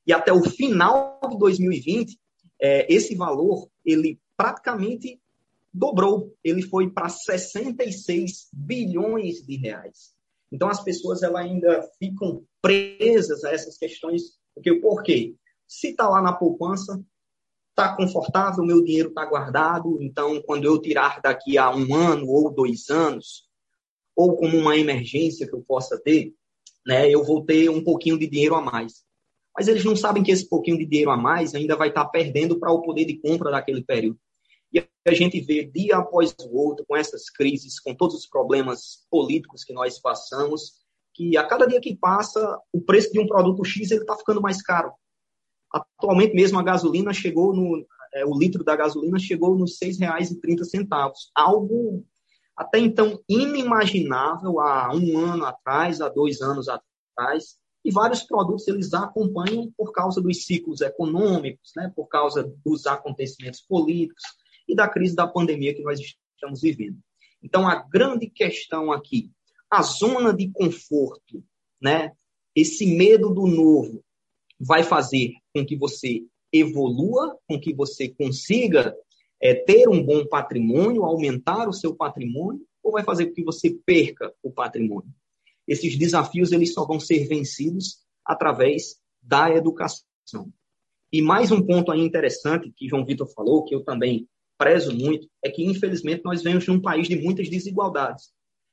E 0.07 0.13
até 0.13 0.33
o 0.33 0.43
final 0.43 1.19
de 1.31 1.39
2020, 1.39 2.19
é, 2.61 2.93
esse 2.93 3.15
valor 3.15 3.69
ele 3.85 4.21
praticamente 4.37 5.19
dobrou. 5.73 6.35
Ele 6.45 6.63
foi 6.63 6.91
para 6.91 7.09
66 7.09 8.49
bilhões 8.53 9.43
de 9.43 9.57
reais. 9.57 10.15
Então 10.53 10.69
as 10.69 10.83
pessoas 10.83 11.23
ela 11.23 11.41
ainda 11.41 11.89
ficam 11.99 12.45
presas 12.61 13.45
a 13.45 13.51
essas 13.51 13.77
questões. 13.77 14.39
Porque 14.55 14.75
por 14.75 15.03
quê? 15.03 15.35
Se 15.67 15.89
está 15.89 16.09
lá 16.09 16.23
na 16.23 16.33
poupança, 16.33 17.03
está 17.75 17.95
confortável, 17.97 18.65
meu 18.65 18.83
dinheiro 18.83 19.09
está 19.09 19.27
guardado. 19.27 19.99
Então, 20.01 20.41
quando 20.43 20.65
eu 20.65 20.81
tirar 20.81 21.21
daqui 21.21 21.59
a 21.59 21.75
um 21.75 21.93
ano 21.93 22.29
ou 22.29 22.51
dois 22.51 22.89
anos, 22.89 23.49
ou 24.17 24.37
como 24.37 24.57
uma 24.57 24.77
emergência 24.77 25.47
que 25.47 25.55
eu 25.55 25.63
possa 25.67 26.01
ter, 26.01 26.33
né, 26.87 27.11
eu 27.11 27.25
vou 27.25 27.45
ter 27.45 27.69
um 27.69 27.83
pouquinho 27.83 28.19
de 28.19 28.29
dinheiro 28.29 28.55
a 28.55 28.61
mais. 28.61 29.05
Mas 29.57 29.67
eles 29.69 29.85
não 29.85 29.97
sabem 29.97 30.23
que 30.23 30.31
esse 30.31 30.49
pouquinho 30.49 30.79
de 30.79 30.87
dinheiro 30.87 31.11
a 31.11 31.17
mais 31.17 31.55
ainda 31.55 31.77
vai 31.77 31.89
estar 31.89 32.05
perdendo 32.07 32.59
para 32.59 32.73
o 32.73 32.83
poder 32.83 33.05
de 33.05 33.19
compra 33.19 33.51
daquele 33.51 33.83
período. 33.83 34.19
E 34.73 34.81
a 35.07 35.15
gente 35.15 35.41
vê 35.41 35.65
dia 35.65 35.97
após 35.97 36.35
o 36.41 36.57
outro, 36.57 36.85
com 36.87 36.97
essas 36.97 37.29
crises, 37.29 37.81
com 37.81 37.95
todos 37.95 38.17
os 38.17 38.27
problemas 38.27 39.05
políticos 39.11 39.65
que 39.65 39.73
nós 39.73 39.99
passamos, 40.01 40.85
que 41.13 41.37
a 41.37 41.45
cada 41.45 41.67
dia 41.67 41.81
que 41.81 41.97
passa, 41.97 42.59
o 42.73 42.81
preço 42.81 43.13
de 43.13 43.21
um 43.21 43.27
produto 43.27 43.65
X 43.65 43.91
está 43.91 44.17
ficando 44.17 44.41
mais 44.41 44.61
caro. 44.63 44.93
Atualmente 45.75 46.35
mesmo 46.35 46.59
a 46.59 46.63
gasolina 46.63 47.13
chegou 47.13 47.55
no. 47.55 47.85
É, 48.15 48.25
o 48.25 48.39
litro 48.39 48.63
da 48.63 48.77
gasolina 48.77 49.19
chegou 49.19 49.59
nos 49.59 49.77
R$ 49.83 49.89
6,30. 49.89 51.13
Algo 51.35 52.05
até 52.57 52.79
então 52.79 53.21
inimaginável 53.29 54.61
há 54.61 54.95
um 54.95 55.19
ano 55.19 55.45
atrás, 55.45 56.01
há 56.01 56.09
dois 56.09 56.41
anos 56.41 56.69
atrás, 56.69 57.57
e 57.85 57.91
vários 57.91 58.23
produtos 58.23 58.69
eles 58.69 58.95
acompanham 58.95 59.73
por 59.77 59.93
causa 59.93 60.21
dos 60.21 60.45
ciclos 60.45 60.81
econômicos, 60.81 61.73
né, 61.77 61.93
por 61.95 62.07
causa 62.07 62.55
dos 62.65 62.87
acontecimentos 62.87 63.61
políticos 63.61 64.23
e 64.69 64.75
da 64.75 64.89
crise 64.89 65.17
da 65.17 65.27
pandemia 65.27 65.75
que 65.75 65.83
nós 65.83 65.99
estamos 66.01 66.63
vivendo. 66.63 66.97
Então, 67.43 67.69
a 67.69 67.75
grande 67.75 68.31
questão 68.31 68.93
aqui, 68.93 69.31
a 69.69 69.83
zona 69.83 70.33
de 70.33 70.51
conforto, 70.53 71.45
né, 71.83 72.13
esse 72.55 72.87
medo 72.87 73.35
do 73.35 73.47
novo, 73.47 74.04
vai 74.65 74.83
fazer 74.83 75.35
com 75.55 75.65
que 75.65 75.77
você 75.77 76.23
evolua, 76.53 77.37
com 77.47 77.61
que 77.61 77.75
você 77.75 78.09
consiga 78.09 78.97
é, 79.41 79.55
ter 79.55 79.89
um 79.89 80.03
bom 80.03 80.25
patrimônio, 80.25 81.05
aumentar 81.05 81.69
o 81.69 81.73
seu 81.73 81.95
patrimônio, 81.95 82.65
ou 82.83 82.93
vai 82.93 83.05
fazer 83.05 83.27
com 83.27 83.35
que 83.35 83.45
você 83.45 83.77
perca 83.85 84.33
o 84.43 84.51
patrimônio? 84.51 85.11
Esses 85.67 85.99
desafios 85.99 86.53
eles 86.53 86.73
só 86.73 86.87
vão 86.87 86.99
ser 86.99 87.27
vencidos 87.27 87.99
através 88.25 88.97
da 89.23 89.51
educação. 89.51 90.05
E 91.13 91.21
mais 91.21 91.51
um 91.51 91.63
ponto 91.63 91.93
aí 91.93 92.01
interessante 92.01 92.73
que 92.75 92.89
João 92.89 93.05
Vitor 93.05 93.27
falou, 93.27 93.65
que 93.65 93.75
eu 93.75 93.85
também 93.85 94.29
prezo 94.57 94.95
muito, 94.95 95.29
é 95.43 95.51
que 95.51 95.65
infelizmente 95.65 96.23
nós 96.25 96.43
vivemos 96.43 96.67
num 96.67 96.81
país 96.81 97.09
de 97.09 97.17
muitas 97.17 97.49
desigualdades. 97.49 98.33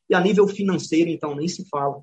E 0.10 0.16
a 0.16 0.22
nível 0.22 0.48
financeiro, 0.48 1.10
então, 1.10 1.36
nem 1.36 1.48
se 1.48 1.68
fala. 1.70 2.02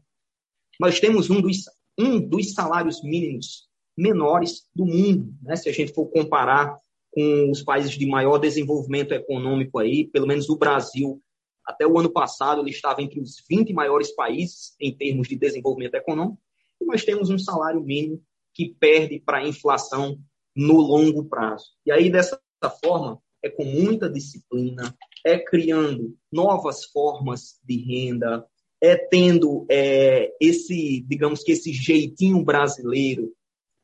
Nós 0.80 0.98
temos 1.00 1.30
um 1.30 1.40
dos, 1.40 1.64
um 1.98 2.20
dos 2.20 2.52
salários 2.52 3.02
mínimos 3.02 3.67
menores 3.98 4.62
do 4.74 4.86
mundo, 4.86 5.34
né? 5.42 5.56
se 5.56 5.68
a 5.68 5.72
gente 5.72 5.92
for 5.92 6.06
comparar 6.06 6.78
com 7.10 7.50
os 7.50 7.62
países 7.62 7.90
de 7.92 8.06
maior 8.06 8.38
desenvolvimento 8.38 9.12
econômico 9.12 9.78
aí, 9.78 10.06
pelo 10.06 10.26
menos 10.26 10.48
o 10.48 10.56
Brasil 10.56 11.20
até 11.66 11.86
o 11.86 11.98
ano 11.98 12.08
passado, 12.08 12.62
ele 12.62 12.70
estava 12.70 13.02
entre 13.02 13.20
os 13.20 13.42
20 13.50 13.72
maiores 13.72 14.14
países 14.14 14.74
em 14.80 14.96
termos 14.96 15.28
de 15.28 15.36
desenvolvimento 15.36 15.94
econômico, 15.94 16.38
e 16.80 16.84
nós 16.84 17.04
temos 17.04 17.28
um 17.28 17.38
salário 17.38 17.82
mínimo 17.82 18.22
que 18.54 18.74
perde 18.78 19.20
para 19.20 19.38
a 19.38 19.46
inflação 19.46 20.18
no 20.54 20.80
longo 20.80 21.24
prazo. 21.24 21.66
E 21.84 21.90
aí, 21.90 22.08
dessa 22.08 22.40
forma, 22.82 23.20
é 23.42 23.50
com 23.50 23.64
muita 23.64 24.08
disciplina, 24.08 24.94
é 25.24 25.38
criando 25.38 26.16
novas 26.32 26.84
formas 26.84 27.58
de 27.64 27.76
renda, 27.76 28.46
é 28.80 28.96
tendo 28.96 29.66
é, 29.68 30.32
esse, 30.40 31.04
digamos 31.08 31.42
que 31.42 31.52
esse 31.52 31.72
jeitinho 31.72 32.44
brasileiro 32.44 33.32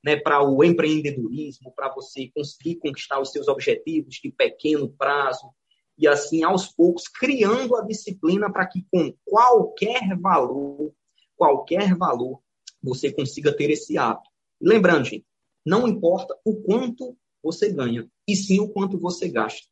né, 0.04 0.16
para 0.16 0.42
o 0.42 0.62
empreendedorismo, 0.62 1.72
para 1.74 1.92
você 1.92 2.30
conseguir 2.34 2.76
conquistar 2.76 3.18
os 3.20 3.32
seus 3.32 3.48
objetivos 3.48 4.16
de 4.16 4.30
pequeno 4.30 4.86
prazo, 4.86 5.48
e 5.96 6.06
assim, 6.06 6.42
aos 6.42 6.66
poucos, 6.66 7.08
criando 7.08 7.74
a 7.74 7.82
disciplina 7.82 8.52
para 8.52 8.66
que 8.66 8.84
com 8.92 9.14
qualquer 9.24 10.14
valor, 10.20 10.92
qualquer 11.36 11.96
valor, 11.96 12.40
você 12.82 13.10
consiga 13.10 13.56
ter 13.56 13.70
esse 13.70 13.96
hábito. 13.96 14.28
lembrando, 14.60 15.06
gente, 15.06 15.24
não 15.64 15.88
importa 15.88 16.36
o 16.44 16.56
quanto 16.56 17.16
você 17.42 17.72
ganha, 17.72 18.06
e 18.28 18.36
sim 18.36 18.60
o 18.60 18.68
quanto 18.68 18.98
você 18.98 19.28
gasta. 19.28 19.66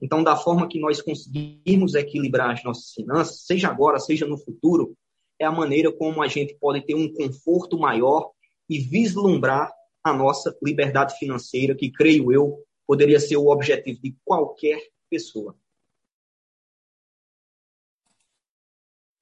Então, 0.00 0.24
da 0.24 0.36
forma 0.36 0.68
que 0.68 0.80
nós 0.80 1.00
conseguirmos 1.00 1.94
equilibrar 1.94 2.50
as 2.50 2.64
nossas 2.64 2.92
finanças, 2.92 3.44
seja 3.44 3.68
agora, 3.68 4.00
seja 4.00 4.26
no 4.26 4.38
futuro, 4.38 4.96
é 5.38 5.44
a 5.44 5.52
maneira 5.52 5.92
como 5.92 6.20
a 6.22 6.26
gente 6.26 6.56
pode 6.58 6.84
ter 6.84 6.94
um 6.94 7.12
conforto 7.12 7.78
maior 7.78 8.32
e 8.68 8.78
vislumbrar 8.78 9.72
a 10.02 10.12
nossa 10.12 10.56
liberdade 10.62 11.18
financeira, 11.18 11.74
que 11.74 11.90
creio 11.90 12.32
eu 12.32 12.64
poderia 12.86 13.20
ser 13.20 13.36
o 13.36 13.48
objetivo 13.48 14.00
de 14.00 14.16
qualquer 14.24 14.80
pessoa. 15.10 15.56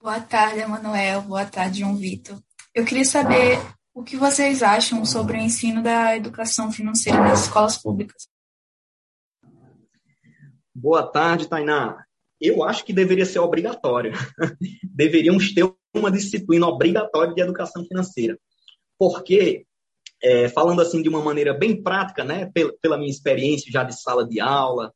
Boa 0.00 0.20
tarde, 0.20 0.60
Emanuel. 0.60 1.22
Boa 1.22 1.44
tarde, 1.44 1.80
João 1.80 1.96
Vitor. 1.96 2.40
Eu 2.74 2.84
queria 2.84 3.04
saber 3.04 3.58
o 3.92 4.04
que 4.04 4.16
vocês 4.16 4.62
acham 4.62 5.04
sobre 5.04 5.36
o 5.36 5.40
ensino 5.40 5.82
da 5.82 6.16
educação 6.16 6.70
financeira 6.70 7.18
nas 7.18 7.44
escolas 7.44 7.76
públicas. 7.76 8.28
Boa 10.72 11.02
tarde, 11.02 11.48
Tainá. 11.48 12.04
Eu 12.40 12.62
acho 12.62 12.84
que 12.84 12.92
deveria 12.92 13.24
ser 13.24 13.38
obrigatório. 13.38 14.12
Deveríamos 14.84 15.54
ter 15.54 15.74
uma 15.94 16.10
disciplina 16.10 16.66
obrigatória 16.68 17.34
de 17.34 17.40
educação 17.40 17.82
financeira. 17.84 18.38
Porque, 18.98 19.66
é, 20.22 20.48
falando 20.48 20.80
assim 20.80 21.02
de 21.02 21.08
uma 21.08 21.22
maneira 21.22 21.52
bem 21.52 21.82
prática, 21.82 22.24
né, 22.24 22.50
pela, 22.52 22.72
pela 22.80 22.98
minha 22.98 23.10
experiência 23.10 23.70
já 23.70 23.84
de 23.84 23.98
sala 23.98 24.26
de 24.26 24.40
aula, 24.40 24.92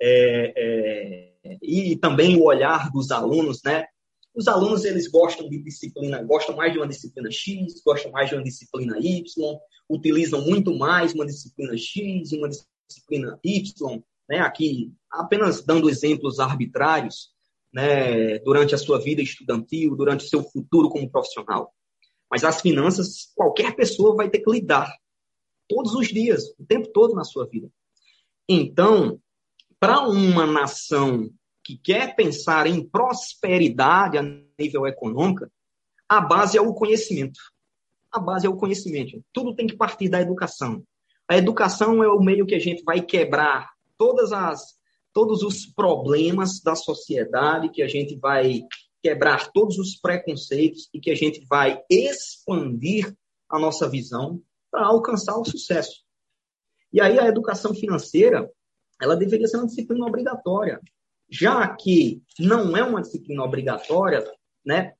é, 0.00 0.52
é, 1.44 1.58
e 1.62 1.96
também 1.96 2.36
o 2.36 2.44
olhar 2.44 2.90
dos 2.90 3.10
alunos, 3.10 3.62
né? 3.64 3.86
Os 4.34 4.48
alunos 4.48 4.84
eles 4.84 5.08
gostam 5.08 5.48
de 5.48 5.62
disciplina, 5.62 6.22
gostam 6.22 6.56
mais 6.56 6.72
de 6.72 6.78
uma 6.78 6.88
disciplina 6.88 7.30
X, 7.30 7.82
gostam 7.84 8.10
mais 8.10 8.28
de 8.28 8.34
uma 8.34 8.42
disciplina 8.42 8.98
Y, 8.98 9.24
utilizam 9.88 10.40
muito 10.40 10.76
mais 10.76 11.12
uma 11.14 11.26
disciplina 11.26 11.76
X 11.76 12.32
uma 12.32 12.48
disciplina 12.48 13.38
Y, 13.44 14.02
né? 14.28 14.38
Aqui 14.40 14.92
apenas 15.10 15.62
dando 15.62 15.88
exemplos 15.88 16.40
arbitrários, 16.40 17.30
né? 17.72 18.38
Durante 18.40 18.74
a 18.74 18.78
sua 18.78 18.98
vida 18.98 19.22
estudantil, 19.22 19.94
durante 19.94 20.24
o 20.24 20.28
seu 20.28 20.42
futuro 20.42 20.88
como 20.88 21.10
profissional. 21.10 21.72
Mas 22.32 22.44
as 22.44 22.62
finanças 22.62 23.30
qualquer 23.36 23.76
pessoa 23.76 24.16
vai 24.16 24.30
ter 24.30 24.38
que 24.38 24.50
lidar 24.50 24.90
todos 25.68 25.94
os 25.94 26.08
dias, 26.08 26.48
o 26.58 26.64
tempo 26.66 26.88
todo 26.88 27.14
na 27.14 27.24
sua 27.24 27.46
vida. 27.46 27.70
Então, 28.48 29.20
para 29.78 30.00
uma 30.08 30.46
nação 30.46 31.30
que 31.62 31.76
quer 31.76 32.16
pensar 32.16 32.66
em 32.66 32.82
prosperidade 32.82 34.16
a 34.16 34.22
nível 34.58 34.86
econômico, 34.86 35.46
a 36.08 36.22
base 36.22 36.56
é 36.56 36.60
o 36.60 36.72
conhecimento. 36.72 37.38
A 38.10 38.18
base 38.18 38.46
é 38.46 38.48
o 38.48 38.56
conhecimento. 38.56 39.22
Tudo 39.30 39.54
tem 39.54 39.66
que 39.66 39.76
partir 39.76 40.08
da 40.08 40.20
educação. 40.20 40.82
A 41.28 41.36
educação 41.36 42.02
é 42.02 42.08
o 42.08 42.20
meio 42.20 42.46
que 42.46 42.54
a 42.54 42.58
gente 42.58 42.82
vai 42.82 43.02
quebrar 43.02 43.70
todas 43.98 44.32
as 44.32 44.80
todos 45.12 45.42
os 45.42 45.66
problemas 45.66 46.62
da 46.62 46.74
sociedade, 46.74 47.68
que 47.68 47.82
a 47.82 47.86
gente 47.86 48.16
vai 48.16 48.62
quebrar 49.02 49.50
todos 49.52 49.78
os 49.78 49.96
preconceitos 49.96 50.88
e 50.94 51.00
que 51.00 51.10
a 51.10 51.14
gente 51.14 51.44
vai 51.46 51.82
expandir 51.90 53.14
a 53.50 53.58
nossa 53.58 53.88
visão 53.88 54.40
para 54.70 54.86
alcançar 54.86 55.36
o 55.36 55.44
sucesso. 55.44 56.02
E 56.92 57.00
aí 57.00 57.18
a 57.18 57.26
educação 57.26 57.74
financeira, 57.74 58.48
ela 59.00 59.16
deveria 59.16 59.46
ser 59.46 59.56
uma 59.56 59.66
disciplina 59.66 60.06
obrigatória. 60.06 60.80
Já 61.28 61.66
que 61.74 62.22
não 62.38 62.76
é 62.76 62.82
uma 62.84 63.02
disciplina 63.02 63.42
obrigatória, 63.42 64.24
né, 64.64 64.94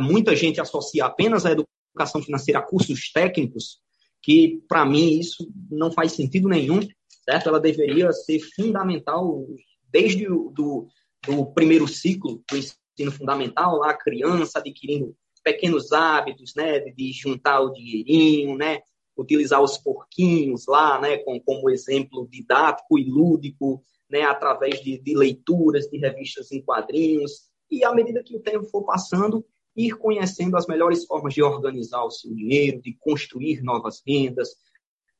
muita 0.00 0.34
gente 0.34 0.60
associa 0.60 1.04
apenas 1.04 1.44
a 1.44 1.52
educação 1.52 2.22
financeira 2.22 2.60
a 2.60 2.62
cursos 2.62 3.10
técnicos, 3.12 3.80
que 4.22 4.62
para 4.68 4.86
mim 4.86 5.18
isso 5.18 5.50
não 5.70 5.90
faz 5.90 6.12
sentido 6.12 6.48
nenhum, 6.48 6.80
certo? 7.24 7.48
Ela 7.48 7.60
deveria 7.60 8.12
ser 8.12 8.40
fundamental 8.54 9.46
desde 9.90 10.28
o 10.28 10.50
do, 10.50 10.88
do 11.26 11.46
primeiro 11.46 11.88
ciclo 11.88 12.42
do 12.48 12.56
ensino 12.56 12.77
fundamental, 13.06 13.78
lá 13.78 13.90
a 13.90 13.98
criança 13.98 14.58
adquirindo 14.58 15.14
pequenos 15.42 15.92
hábitos, 15.92 16.54
né, 16.54 16.80
de 16.80 17.12
juntar 17.12 17.60
o 17.60 17.72
dinheirinho, 17.72 18.56
né, 18.56 18.80
utilizar 19.16 19.62
os 19.62 19.78
porquinhos 19.78 20.66
lá, 20.66 21.00
né, 21.00 21.18
com, 21.18 21.40
como 21.40 21.70
exemplo 21.70 22.28
didático 22.30 22.98
e 22.98 23.04
lúdico, 23.04 23.82
né, 24.10 24.22
através 24.22 24.80
de, 24.82 24.98
de 24.98 25.16
leituras, 25.16 25.86
de 25.86 25.98
revistas 25.98 26.52
em 26.52 26.62
quadrinhos, 26.62 27.48
e 27.70 27.84
à 27.84 27.92
medida 27.94 28.22
que 28.22 28.36
o 28.36 28.40
tempo 28.40 28.64
for 28.64 28.84
passando, 28.84 29.44
ir 29.76 29.96
conhecendo 29.96 30.56
as 30.56 30.66
melhores 30.66 31.04
formas 31.04 31.34
de 31.34 31.42
organizar 31.42 32.02
o 32.02 32.10
seu 32.10 32.34
dinheiro, 32.34 32.80
de 32.80 32.94
construir 32.94 33.62
novas 33.62 34.02
rendas, 34.06 34.50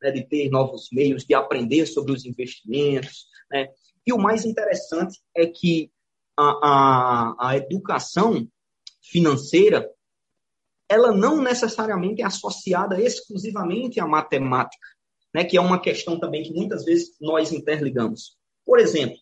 né, 0.02 0.10
de 0.10 0.26
ter 0.26 0.50
novos 0.50 0.88
meios, 0.92 1.24
de 1.24 1.34
aprender 1.34 1.86
sobre 1.86 2.12
os 2.12 2.24
investimentos. 2.24 3.26
Né? 3.50 3.68
E 4.06 4.12
o 4.12 4.18
mais 4.18 4.44
interessante 4.44 5.20
é 5.36 5.46
que 5.46 5.90
a, 6.38 7.34
a, 7.40 7.50
a 7.50 7.56
educação 7.56 8.48
financeira 9.02 9.90
ela 10.88 11.12
não 11.12 11.42
necessariamente 11.42 12.22
é 12.22 12.24
associada 12.24 13.00
exclusivamente 13.00 14.00
à 14.00 14.06
matemática, 14.06 14.86
né, 15.34 15.44
que 15.44 15.56
é 15.56 15.60
uma 15.60 15.80
questão 15.80 16.18
também 16.18 16.42
que 16.42 16.52
muitas 16.52 16.84
vezes 16.84 17.14
nós 17.20 17.52
interligamos. 17.52 18.38
Por 18.64 18.78
exemplo, 18.78 19.18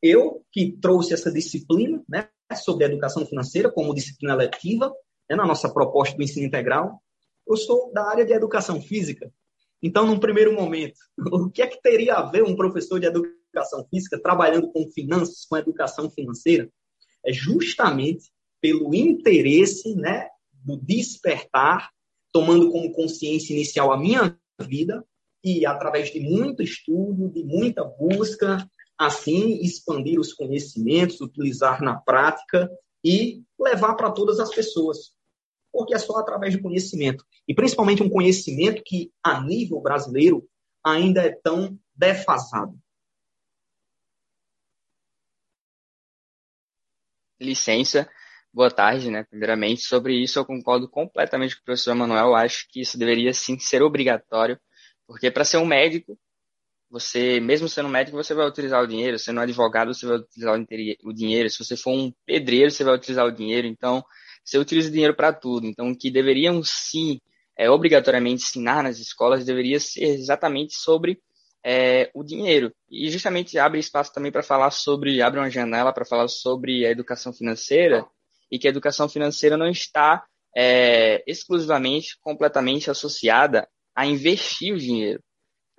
eu 0.00 0.44
que 0.52 0.76
trouxe 0.80 1.14
essa 1.14 1.32
disciplina 1.32 2.02
né, 2.08 2.28
sobre 2.54 2.84
educação 2.84 3.26
financeira 3.26 3.70
como 3.70 3.94
disciplina 3.94 4.34
letiva 4.34 4.92
né, 5.28 5.34
na 5.34 5.46
nossa 5.46 5.72
proposta 5.72 6.16
do 6.16 6.22
ensino 6.22 6.46
integral, 6.46 7.02
eu 7.48 7.56
sou 7.56 7.92
da 7.92 8.08
área 8.08 8.24
de 8.24 8.32
educação 8.32 8.80
física. 8.80 9.32
Então, 9.82 10.06
num 10.06 10.20
primeiro 10.20 10.52
momento, 10.52 10.98
o 11.32 11.50
que 11.50 11.62
é 11.62 11.66
que 11.66 11.80
teria 11.80 12.14
a 12.14 12.30
ver 12.30 12.44
um 12.44 12.54
professor 12.54 13.00
de 13.00 13.06
educação 13.06 13.41
educação 13.52 13.86
física, 13.88 14.20
trabalhando 14.20 14.72
com 14.72 14.90
finanças, 14.90 15.44
com 15.44 15.56
educação 15.56 16.10
financeira, 16.10 16.68
é 17.24 17.32
justamente 17.32 18.30
pelo 18.60 18.94
interesse 18.94 19.94
né, 19.94 20.28
do 20.52 20.76
despertar, 20.76 21.90
tomando 22.32 22.70
como 22.70 22.92
consciência 22.92 23.52
inicial 23.52 23.92
a 23.92 23.98
minha 23.98 24.38
vida 24.60 25.04
e, 25.44 25.66
através 25.66 26.10
de 26.10 26.20
muito 26.20 26.62
estudo, 26.62 27.28
de 27.28 27.44
muita 27.44 27.84
busca, 27.84 28.66
assim 28.98 29.60
expandir 29.60 30.18
os 30.18 30.32
conhecimentos, 30.32 31.20
utilizar 31.20 31.82
na 31.82 31.96
prática 31.96 32.70
e 33.04 33.42
levar 33.58 33.94
para 33.94 34.12
todas 34.12 34.38
as 34.38 34.54
pessoas. 34.54 35.12
Porque 35.72 35.94
é 35.94 35.98
só 35.98 36.16
através 36.18 36.54
do 36.54 36.62
conhecimento. 36.62 37.24
E 37.48 37.54
principalmente 37.54 38.02
um 38.02 38.10
conhecimento 38.10 38.82
que, 38.84 39.10
a 39.22 39.40
nível 39.40 39.80
brasileiro, 39.80 40.46
ainda 40.84 41.22
é 41.22 41.30
tão 41.30 41.76
defasado. 41.94 42.78
Licença, 47.42 48.08
boa 48.52 48.70
tarde, 48.70 49.10
né? 49.10 49.24
Primeiramente, 49.24 49.82
sobre 49.82 50.14
isso 50.14 50.38
eu 50.38 50.44
concordo 50.44 50.88
completamente 50.88 51.56
com 51.56 51.62
o 51.62 51.64
professor 51.64 51.94
Manuel. 51.94 52.34
Acho 52.34 52.66
que 52.68 52.80
isso 52.80 52.96
deveria 52.96 53.32
sim 53.34 53.58
ser 53.58 53.82
obrigatório, 53.82 54.58
porque 55.06 55.30
para 55.30 55.44
ser 55.44 55.56
um 55.56 55.66
médico, 55.66 56.18
você, 56.88 57.40
mesmo 57.40 57.68
sendo 57.68 57.88
médico, 57.88 58.16
você 58.16 58.34
vai 58.34 58.46
utilizar 58.46 58.82
o 58.82 58.86
dinheiro. 58.86 59.18
Sendo 59.18 59.38
um 59.40 59.42
advogado, 59.42 59.94
você 59.94 60.06
vai 60.06 60.18
utilizar 60.18 60.54
o 61.04 61.12
dinheiro. 61.12 61.48
Se 61.50 61.64
você 61.64 61.76
for 61.76 61.92
um 61.92 62.12
pedreiro, 62.26 62.70
você 62.70 62.84
vai 62.84 62.94
utilizar 62.94 63.26
o 63.26 63.32
dinheiro. 63.32 63.66
Então, 63.66 64.04
você 64.44 64.58
utiliza 64.58 64.88
o 64.88 64.92
dinheiro 64.92 65.14
para 65.14 65.32
tudo. 65.32 65.66
Então, 65.66 65.90
o 65.90 65.96
que 65.96 66.10
deveriam 66.10 66.62
sim, 66.62 67.18
é, 67.56 67.70
obrigatoriamente 67.70 68.44
ensinar 68.44 68.82
nas 68.82 68.98
escolas, 68.98 69.44
deveria 69.44 69.80
ser 69.80 70.04
exatamente 70.04 70.74
sobre 70.74 71.18
é, 71.64 72.10
o 72.14 72.24
dinheiro. 72.24 72.72
E 72.90 73.10
justamente 73.10 73.58
abre 73.58 73.78
espaço 73.78 74.12
também 74.12 74.32
para 74.32 74.42
falar 74.42 74.70
sobre, 74.70 75.22
abre 75.22 75.40
uma 75.40 75.50
janela 75.50 75.92
para 75.92 76.04
falar 76.04 76.28
sobre 76.28 76.86
a 76.86 76.90
educação 76.90 77.32
financeira 77.32 78.06
e 78.50 78.58
que 78.58 78.66
a 78.66 78.70
educação 78.70 79.08
financeira 79.08 79.56
não 79.56 79.68
está 79.68 80.24
é, 80.56 81.22
exclusivamente, 81.26 82.18
completamente 82.20 82.90
associada 82.90 83.68
a 83.94 84.06
investir 84.06 84.74
o 84.74 84.78
dinheiro 84.78 85.22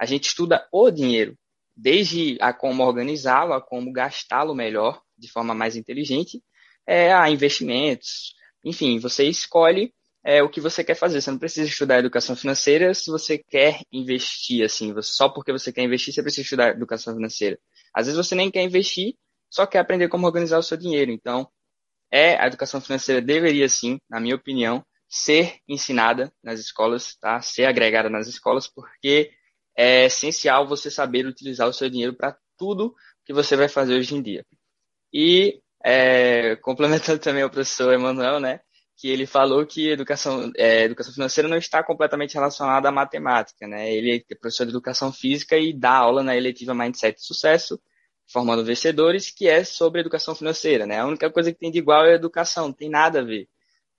a 0.03 0.05
gente 0.05 0.27
estuda 0.27 0.67
o 0.71 0.91
dinheiro, 0.91 1.37
desde 1.75 2.37
a 2.41 2.53
como 2.53 2.83
organizá-lo, 2.83 3.53
a 3.53 3.61
como 3.61 3.91
gastá-lo 3.91 4.53
melhor, 4.53 5.01
de 5.17 5.31
forma 5.31 5.53
mais 5.53 5.75
inteligente, 5.75 6.43
é, 6.85 7.13
a 7.13 7.29
investimentos. 7.29 8.35
Enfim, 8.63 8.99
você 8.99 9.23
escolhe 9.25 9.93
é, 10.23 10.41
o 10.41 10.49
que 10.49 10.61
você 10.61 10.83
quer 10.83 10.95
fazer. 10.95 11.21
Você 11.21 11.31
não 11.31 11.37
precisa 11.37 11.67
estudar 11.67 11.99
educação 11.99 12.35
financeira 12.35 12.93
se 12.93 13.11
você 13.11 13.37
quer 13.37 13.81
investir, 13.91 14.63
assim. 14.63 14.93
Só 15.01 15.29
porque 15.29 15.51
você 15.51 15.71
quer 15.71 15.83
investir, 15.83 16.13
você 16.13 16.21
precisa 16.21 16.43
estudar 16.43 16.69
educação 16.69 17.13
financeira. 17.13 17.59
Às 17.93 18.07
vezes 18.07 18.17
você 18.17 18.35
nem 18.35 18.49
quer 18.49 18.63
investir, 18.63 19.15
só 19.49 19.65
quer 19.65 19.79
aprender 19.79 20.07
como 20.07 20.25
organizar 20.25 20.57
o 20.57 20.63
seu 20.63 20.77
dinheiro. 20.77 21.11
Então, 21.11 21.47
é, 22.11 22.39
a 22.39 22.47
educação 22.47 22.79
financeira 22.79 23.21
deveria, 23.21 23.67
sim, 23.67 23.99
na 24.09 24.19
minha 24.19 24.35
opinião, 24.35 24.85
ser 25.09 25.57
ensinada 25.67 26.33
nas 26.43 26.59
escolas, 26.59 27.15
tá? 27.15 27.41
Ser 27.41 27.65
agregada 27.65 28.09
nas 28.09 28.27
escolas, 28.27 28.67
porque 28.67 29.31
é 29.77 30.05
essencial 30.05 30.67
você 30.67 30.89
saber 30.89 31.25
utilizar 31.25 31.67
o 31.67 31.73
seu 31.73 31.89
dinheiro 31.89 32.15
para 32.15 32.37
tudo 32.57 32.95
que 33.25 33.33
você 33.33 33.55
vai 33.55 33.67
fazer 33.67 33.95
hoje 33.95 34.15
em 34.15 34.21
dia. 34.21 34.45
E 35.11 35.61
é, 35.83 36.55
complementando 36.63 37.19
também 37.19 37.43
o 37.43 37.49
professor 37.49 37.93
Emanuel, 37.93 38.39
né, 38.39 38.61
que 39.03 39.09
ele 39.09 39.25
falou 39.25 39.65
que 39.65 39.89
educação, 39.89 40.49
é, 40.55 40.83
educação 40.85 41.13
financeira 41.13 41.49
não 41.49 41.57
está 41.57 41.83
completamente 41.83 42.35
relacionada 42.35 42.87
à 42.87 42.91
matemática, 42.91 43.67
né? 43.67 43.93
Ele 43.93 44.23
é 44.31 44.35
professor 44.35 44.63
de 44.63 44.71
educação 44.71 45.11
física 45.11 45.57
e 45.57 45.77
dá 45.77 45.91
aula 45.91 46.23
na 46.23 46.37
eletiva 46.37 46.73
Mindset 46.73 47.19
de 47.19 47.25
Sucesso, 47.25 47.77
formando 48.31 48.63
vencedores, 48.63 49.29
que 49.29 49.45
é 49.45 49.65
sobre 49.65 49.99
educação 49.99 50.33
financeira, 50.33 50.85
né? 50.85 51.01
A 51.01 51.05
única 51.05 51.29
coisa 51.29 51.51
que 51.51 51.59
tem 51.59 51.69
de 51.69 51.79
igual 51.79 52.05
é 52.05 52.13
a 52.13 52.15
educação, 52.15 52.67
não 52.67 52.73
tem 52.73 52.89
nada 52.89 53.19
a 53.19 53.23
ver. 53.23 53.49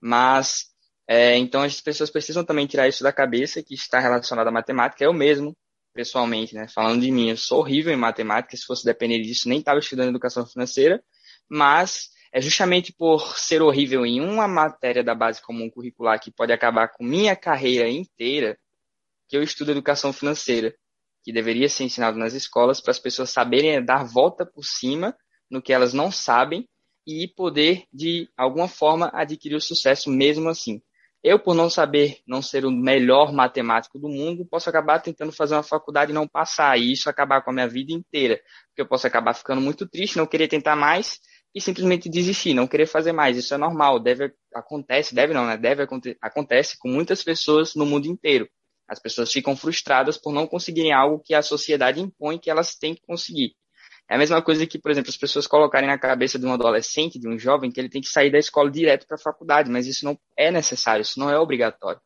Mas, 0.01 0.71
é, 1.07 1.37
então 1.37 1.61
as 1.61 1.79
pessoas 1.79 2.09
precisam 2.09 2.43
também 2.43 2.65
tirar 2.65 2.87
isso 2.87 3.03
da 3.03 3.13
cabeça, 3.13 3.61
que 3.61 3.75
está 3.75 3.99
relacionado 3.99 4.47
à 4.47 4.51
matemática. 4.51 5.05
Eu 5.05 5.13
mesmo 5.13 5.55
pessoalmente, 5.93 6.55
né? 6.55 6.67
Falando 6.67 7.01
de 7.01 7.11
mim, 7.11 7.29
eu 7.29 7.37
sou 7.37 7.59
horrível 7.59 7.93
em 7.93 7.97
matemática, 7.97 8.57
se 8.57 8.65
fosse 8.65 8.83
depender 8.83 9.21
disso, 9.21 9.47
nem 9.49 9.59
estava 9.59 9.77
estudando 9.77 10.09
educação 10.09 10.47
financeira, 10.47 10.99
mas 11.47 12.09
é 12.35 12.41
justamente 12.41 12.91
por 12.91 13.37
ser 13.37 13.61
horrível 13.61 14.05
em 14.05 14.19
uma 14.19 14.45
matéria 14.45 15.01
da 15.01 15.15
base 15.15 15.41
comum 15.41 15.69
curricular 15.69 16.19
que 16.19 16.29
pode 16.29 16.51
acabar 16.51 16.89
com 16.89 17.01
minha 17.01 17.33
carreira 17.33 17.89
inteira, 17.89 18.57
que 19.29 19.37
eu 19.37 19.41
estudo 19.41 19.71
educação 19.71 20.11
financeira, 20.11 20.75
que 21.23 21.31
deveria 21.31 21.69
ser 21.69 21.85
ensinado 21.85 22.17
nas 22.17 22.33
escolas 22.33 22.81
para 22.81 22.91
as 22.91 22.99
pessoas 22.99 23.29
saberem 23.29 23.81
dar 23.81 24.03
volta 24.03 24.45
por 24.45 24.65
cima 24.65 25.15
no 25.49 25.61
que 25.61 25.71
elas 25.71 25.93
não 25.93 26.11
sabem 26.11 26.67
e 27.07 27.25
poder, 27.25 27.85
de 27.93 28.29
alguma 28.35 28.67
forma, 28.67 29.09
adquirir 29.13 29.55
o 29.55 29.61
sucesso 29.61 30.09
mesmo 30.09 30.49
assim. 30.49 30.81
Eu, 31.23 31.39
por 31.39 31.55
não 31.55 31.69
saber, 31.69 32.19
não 32.27 32.41
ser 32.41 32.65
o 32.65 32.71
melhor 32.71 33.31
matemático 33.31 33.97
do 33.97 34.09
mundo, 34.09 34.45
posso 34.45 34.69
acabar 34.69 34.99
tentando 34.99 35.31
fazer 35.31 35.55
uma 35.55 35.63
faculdade 35.63 36.11
e 36.11 36.13
não 36.13 36.27
passar, 36.27 36.77
e 36.77 36.91
isso 36.91 37.09
acabar 37.09 37.41
com 37.41 37.51
a 37.51 37.53
minha 37.53 37.67
vida 37.67 37.93
inteira. 37.93 38.41
Porque 38.67 38.81
eu 38.81 38.87
posso 38.87 39.07
acabar 39.07 39.33
ficando 39.33 39.61
muito 39.61 39.87
triste, 39.87 40.17
não 40.17 40.27
querer 40.27 40.49
tentar 40.49 40.75
mais 40.75 41.17
e 41.55 41.61
simplesmente 41.61 42.09
desistir, 42.09 42.53
não 42.53 42.67
querer 42.67 42.85
fazer 42.85 43.13
mais. 43.13 43.37
Isso 43.37 43.53
é 43.53 43.57
normal, 43.57 43.97
deve 43.97 44.33
acontece, 44.53 45.15
deve 45.15 45.33
não, 45.33 45.45
né? 45.45 45.55
Deve 45.55 45.87
acontece 46.21 46.77
com 46.77 46.89
muitas 46.89 47.23
pessoas 47.23 47.75
no 47.75 47.85
mundo 47.85 48.07
inteiro. 48.07 48.49
As 48.85 48.99
pessoas 48.99 49.31
ficam 49.31 49.55
frustradas 49.55 50.17
por 50.17 50.33
não 50.33 50.45
conseguirem 50.45 50.91
algo 50.91 51.23
que 51.23 51.33
a 51.33 51.41
sociedade 51.41 52.01
impõe 52.01 52.37
que 52.37 52.51
elas 52.51 52.75
têm 52.75 52.93
que 52.93 53.01
conseguir. 53.07 53.55
É 54.07 54.15
a 54.15 54.17
mesma 54.17 54.41
coisa 54.41 54.67
que, 54.67 54.77
por 54.77 54.91
exemplo, 54.91 55.09
as 55.09 55.17
pessoas 55.17 55.47
colocarem 55.47 55.87
na 55.87 55.97
cabeça 55.97 56.37
de 56.37 56.45
um 56.45 56.53
adolescente, 56.53 57.17
de 57.17 57.27
um 57.27 57.39
jovem, 57.39 57.71
que 57.71 57.79
ele 57.79 57.89
tem 57.89 58.01
que 58.01 58.09
sair 58.09 58.29
da 58.29 58.37
escola 58.37 58.69
direto 58.69 59.07
para 59.07 59.15
a 59.15 59.19
faculdade, 59.19 59.71
mas 59.71 59.87
isso 59.87 60.05
não 60.05 60.19
é 60.37 60.51
necessário, 60.51 61.01
isso 61.01 61.19
não 61.19 61.29
é 61.29 61.39
obrigatório. 61.39 61.99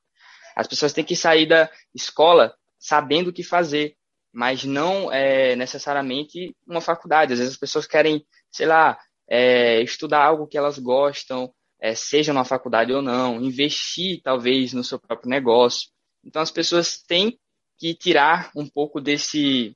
As 0.56 0.68
pessoas 0.68 0.94
têm 0.94 1.04
que 1.04 1.16
sair 1.16 1.48
da 1.48 1.70
escola 1.94 2.56
sabendo 2.78 3.32
o 3.32 3.34
que 3.34 3.44
fazer, 3.44 3.96
mas 4.32 4.64
não 4.64 5.12
é 5.12 5.56
necessariamente 5.56 6.56
uma 6.66 6.80
faculdade. 6.80 7.34
Às 7.34 7.40
vezes 7.40 7.54
as 7.56 7.60
pessoas 7.60 7.86
querem, 7.86 8.26
sei 8.50 8.68
lá, 8.68 8.98
é, 9.30 9.82
estudar 9.82 10.26
algo 10.26 10.48
que 10.48 10.58
elas 10.58 10.80
gostam, 10.80 11.54
é, 11.80 11.94
seja 11.94 12.34
numa 12.34 12.46
faculdade 12.46 12.92
ou 12.92 13.02
não, 13.02 13.42
investir 13.42 14.22
talvez 14.24 14.74
no 14.74 14.84
seu 14.84 15.00
próprio 15.00 15.30
negócio. 15.30 15.90
Então 16.24 16.42
as 16.42 16.52
pessoas 16.52 17.02
têm 17.02 17.40
que 17.78 17.94
tirar 17.94 18.52
um 18.56 18.68
pouco 18.68 19.00
desse 19.00 19.76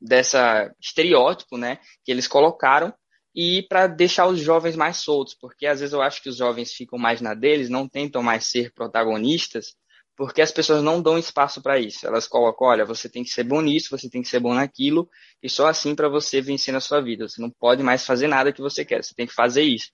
dessa 0.00 0.72
estereótipo, 0.80 1.58
né, 1.58 1.80
que 2.04 2.12
eles 2.12 2.28
colocaram 2.28 2.94
e 3.34 3.62
para 3.68 3.88
deixar 3.88 4.26
os 4.26 4.38
jovens 4.40 4.76
mais 4.76 4.98
soltos, 4.98 5.34
porque 5.34 5.66
às 5.66 5.80
vezes 5.80 5.92
eu 5.92 6.00
acho 6.00 6.22
que 6.22 6.28
os 6.28 6.36
jovens 6.36 6.72
ficam 6.72 6.98
mais 6.98 7.20
na 7.20 7.34
deles, 7.34 7.68
não 7.68 7.88
tentam 7.88 8.22
mais 8.22 8.46
ser 8.46 8.72
protagonistas, 8.72 9.74
porque 10.18 10.42
as 10.42 10.50
pessoas 10.50 10.82
não 10.82 11.00
dão 11.00 11.16
espaço 11.16 11.62
para 11.62 11.78
isso. 11.78 12.04
Elas 12.04 12.26
colocam, 12.26 12.66
olha, 12.66 12.84
você 12.84 13.08
tem 13.08 13.22
que 13.22 13.30
ser 13.30 13.44
bom 13.44 13.60
nisso, 13.60 13.96
você 13.96 14.10
tem 14.10 14.20
que 14.20 14.26
ser 14.26 14.40
bom 14.40 14.52
naquilo, 14.52 15.08
e 15.40 15.48
só 15.48 15.68
assim 15.68 15.94
para 15.94 16.08
você 16.08 16.40
vencer 16.40 16.74
na 16.74 16.80
sua 16.80 17.00
vida. 17.00 17.28
Você 17.28 17.40
não 17.40 17.48
pode 17.48 17.84
mais 17.84 18.04
fazer 18.04 18.26
nada 18.26 18.52
que 18.52 18.60
você 18.60 18.84
quer, 18.84 19.04
você 19.04 19.14
tem 19.14 19.28
que 19.28 19.32
fazer 19.32 19.62
isso. 19.62 19.92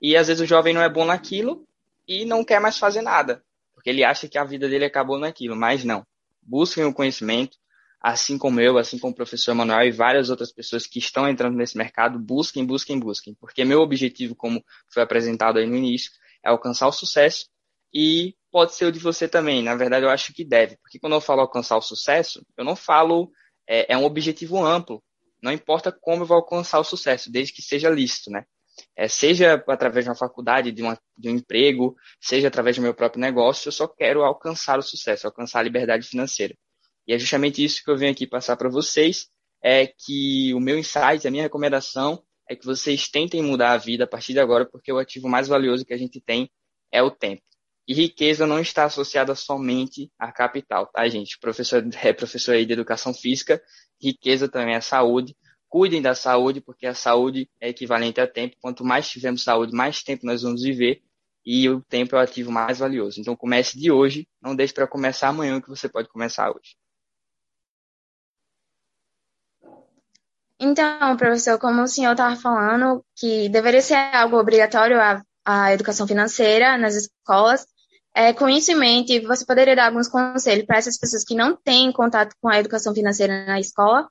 E 0.00 0.16
às 0.16 0.28
vezes 0.28 0.40
o 0.40 0.46
jovem 0.46 0.72
não 0.72 0.80
é 0.80 0.88
bom 0.88 1.04
naquilo 1.04 1.68
e 2.08 2.24
não 2.24 2.42
quer 2.42 2.58
mais 2.58 2.78
fazer 2.78 3.02
nada, 3.02 3.44
porque 3.74 3.90
ele 3.90 4.02
acha 4.02 4.26
que 4.26 4.38
a 4.38 4.44
vida 4.44 4.66
dele 4.66 4.86
acabou 4.86 5.18
naquilo, 5.18 5.54
mas 5.54 5.84
não. 5.84 6.06
Busquem 6.40 6.84
o 6.84 6.94
conhecimento, 6.94 7.58
assim 8.00 8.38
como 8.38 8.62
eu, 8.62 8.78
assim 8.78 8.98
como 8.98 9.12
o 9.12 9.16
professor 9.16 9.54
Manuel 9.54 9.88
e 9.88 9.92
várias 9.92 10.30
outras 10.30 10.50
pessoas 10.50 10.86
que 10.86 10.98
estão 10.98 11.28
entrando 11.28 11.54
nesse 11.54 11.76
mercado, 11.76 12.18
busquem, 12.18 12.64
busquem, 12.64 12.98
busquem. 12.98 13.34
Porque 13.34 13.62
meu 13.62 13.82
objetivo, 13.82 14.34
como 14.34 14.64
foi 14.88 15.02
apresentado 15.02 15.58
aí 15.58 15.66
no 15.66 15.76
início, 15.76 16.12
é 16.42 16.48
alcançar 16.48 16.88
o 16.88 16.92
sucesso 16.92 17.46
e 17.98 18.36
pode 18.52 18.74
ser 18.74 18.84
o 18.84 18.92
de 18.92 18.98
você 18.98 19.26
também. 19.26 19.62
Na 19.62 19.74
verdade, 19.74 20.04
eu 20.04 20.10
acho 20.10 20.34
que 20.34 20.44
deve. 20.44 20.76
Porque 20.82 20.98
quando 20.98 21.14
eu 21.14 21.20
falo 21.20 21.40
alcançar 21.40 21.78
o 21.78 21.80
sucesso, 21.80 22.44
eu 22.54 22.62
não 22.62 22.76
falo, 22.76 23.30
é, 23.66 23.94
é 23.94 23.96
um 23.96 24.04
objetivo 24.04 24.62
amplo. 24.62 25.02
Não 25.42 25.50
importa 25.50 25.90
como 25.90 26.22
eu 26.22 26.26
vou 26.26 26.36
alcançar 26.36 26.78
o 26.78 26.84
sucesso, 26.84 27.32
desde 27.32 27.54
que 27.54 27.62
seja 27.62 27.88
lícito, 27.88 28.30
né? 28.30 28.44
É, 28.94 29.08
seja 29.08 29.54
através 29.66 30.04
de 30.04 30.10
uma 30.10 30.14
faculdade, 30.14 30.70
de, 30.70 30.82
uma, 30.82 31.00
de 31.16 31.30
um 31.30 31.36
emprego, 31.36 31.96
seja 32.20 32.48
através 32.48 32.76
do 32.76 32.82
meu 32.82 32.92
próprio 32.92 33.18
negócio, 33.18 33.68
eu 33.68 33.72
só 33.72 33.88
quero 33.88 34.22
alcançar 34.22 34.78
o 34.78 34.82
sucesso, 34.82 35.26
alcançar 35.26 35.60
a 35.60 35.62
liberdade 35.62 36.06
financeira. 36.06 36.54
E 37.06 37.14
é 37.14 37.18
justamente 37.18 37.64
isso 37.64 37.82
que 37.82 37.90
eu 37.90 37.96
venho 37.96 38.12
aqui 38.12 38.26
passar 38.26 38.58
para 38.58 38.68
vocês, 38.68 39.28
é 39.64 39.86
que 39.86 40.52
o 40.52 40.60
meu 40.60 40.78
insight, 40.78 41.26
a 41.26 41.30
minha 41.30 41.44
recomendação 41.44 42.22
é 42.46 42.54
que 42.54 42.66
vocês 42.66 43.08
tentem 43.08 43.42
mudar 43.42 43.72
a 43.72 43.78
vida 43.78 44.04
a 44.04 44.06
partir 44.06 44.34
de 44.34 44.40
agora, 44.40 44.66
porque 44.66 44.92
o 44.92 44.98
ativo 44.98 45.28
mais 45.28 45.48
valioso 45.48 45.86
que 45.86 45.94
a 45.94 45.98
gente 45.98 46.20
tem 46.20 46.50
é 46.92 47.02
o 47.02 47.10
tempo. 47.10 47.42
E 47.86 47.94
riqueza 47.94 48.46
não 48.46 48.58
está 48.58 48.84
associada 48.84 49.34
somente 49.34 50.10
à 50.18 50.32
capital, 50.32 50.86
tá, 50.86 51.08
gente? 51.08 51.38
Professor, 51.38 51.84
é 52.02 52.12
professor 52.12 52.54
aí 52.54 52.66
de 52.66 52.72
educação 52.72 53.14
física, 53.14 53.62
riqueza 54.02 54.48
também 54.48 54.74
é 54.74 54.80
saúde. 54.80 55.36
Cuidem 55.68 56.00
da 56.00 56.14
saúde, 56.14 56.60
porque 56.60 56.86
a 56.86 56.94
saúde 56.94 57.48
é 57.60 57.68
equivalente 57.68 58.20
a 58.20 58.26
tempo. 58.26 58.56
Quanto 58.60 58.84
mais 58.84 59.08
tivermos 59.08 59.42
saúde, 59.42 59.72
mais 59.74 60.02
tempo 60.02 60.26
nós 60.26 60.42
vamos 60.42 60.62
viver 60.62 61.02
e 61.44 61.68
o 61.68 61.80
tempo 61.80 62.16
é 62.16 62.18
o 62.18 62.22
ativo 62.22 62.50
mais 62.50 62.78
valioso. 62.78 63.20
Então 63.20 63.36
comece 63.36 63.78
de 63.78 63.90
hoje, 63.90 64.28
não 64.42 64.56
deixe 64.56 64.74
para 64.74 64.86
começar 64.86 65.28
amanhã 65.28 65.60
que 65.60 65.68
você 65.68 65.88
pode 65.88 66.08
começar 66.08 66.50
hoje. 66.50 66.76
Então, 70.58 71.16
professor, 71.16 71.58
como 71.58 71.82
o 71.82 71.86
senhor 71.86 72.12
estava 72.12 72.34
falando, 72.34 73.04
que 73.14 73.48
deveria 73.48 73.82
ser 73.82 73.94
algo 73.94 74.38
obrigatório 74.38 74.98
a, 74.98 75.22
a 75.44 75.72
educação 75.72 76.06
financeira 76.08 76.78
nas 76.78 76.94
escolas, 76.94 77.66
é, 78.16 78.32
com 78.32 78.48
isso 78.48 78.72
em 78.72 78.76
mente, 78.76 79.20
você 79.20 79.44
poderia 79.44 79.76
dar 79.76 79.88
alguns 79.88 80.08
conselhos 80.08 80.64
para 80.64 80.78
essas 80.78 80.98
pessoas 80.98 81.22
que 81.22 81.34
não 81.34 81.54
têm 81.54 81.92
contato 81.92 82.34
com 82.40 82.48
a 82.48 82.58
educação 82.58 82.94
financeira 82.94 83.44
na 83.44 83.60
escola? 83.60 84.10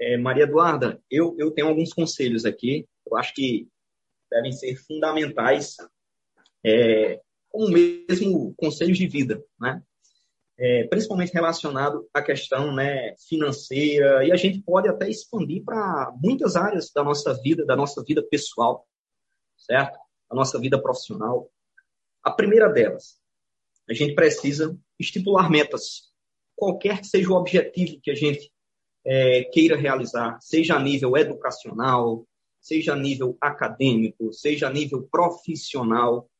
É, 0.00 0.16
Maria 0.16 0.44
Eduarda, 0.44 1.02
eu, 1.10 1.34
eu 1.36 1.50
tenho 1.50 1.66
alguns 1.66 1.92
conselhos 1.92 2.44
aqui, 2.44 2.86
eu 3.04 3.16
acho 3.16 3.34
que 3.34 3.66
devem 4.30 4.52
ser 4.52 4.76
fundamentais, 4.76 5.76
é, 6.64 7.20
como 7.48 7.68
mesmo 7.68 8.54
conselhos 8.56 8.98
de 8.98 9.08
vida, 9.08 9.44
né? 9.60 9.82
É, 10.56 10.84
principalmente 10.84 11.32
relacionado 11.32 12.08
à 12.14 12.22
questão 12.22 12.72
né, 12.72 13.16
financeira, 13.28 14.24
e 14.24 14.30
a 14.30 14.36
gente 14.36 14.62
pode 14.62 14.88
até 14.88 15.08
expandir 15.08 15.64
para 15.64 16.12
muitas 16.22 16.54
áreas 16.54 16.92
da 16.94 17.02
nossa 17.02 17.34
vida, 17.42 17.66
da 17.66 17.74
nossa 17.74 18.04
vida 18.04 18.22
pessoal, 18.22 18.86
certo? 19.56 19.98
Da 20.30 20.36
nossa 20.36 20.58
vida 20.60 20.80
profissional. 20.80 21.50
A 22.22 22.30
primeira 22.30 22.68
delas, 22.68 23.18
a 23.90 23.92
gente 23.92 24.14
precisa 24.14 24.78
estipular 24.98 25.50
metas, 25.50 26.12
qualquer 26.54 27.00
que 27.00 27.06
seja 27.08 27.30
o 27.30 27.36
objetivo 27.36 28.00
que 28.00 28.10
a 28.10 28.14
gente 28.14 28.52
é, 29.04 29.44
queira 29.44 29.76
realizar, 29.76 30.38
seja 30.40 30.76
a 30.76 30.80
nível 30.80 31.16
educacional, 31.16 32.26
seja 32.60 32.94
a 32.94 32.96
nível 32.96 33.36
acadêmico, 33.40 34.32
seja 34.32 34.68
a 34.68 34.72
nível 34.72 35.06
profissional, 35.10 36.30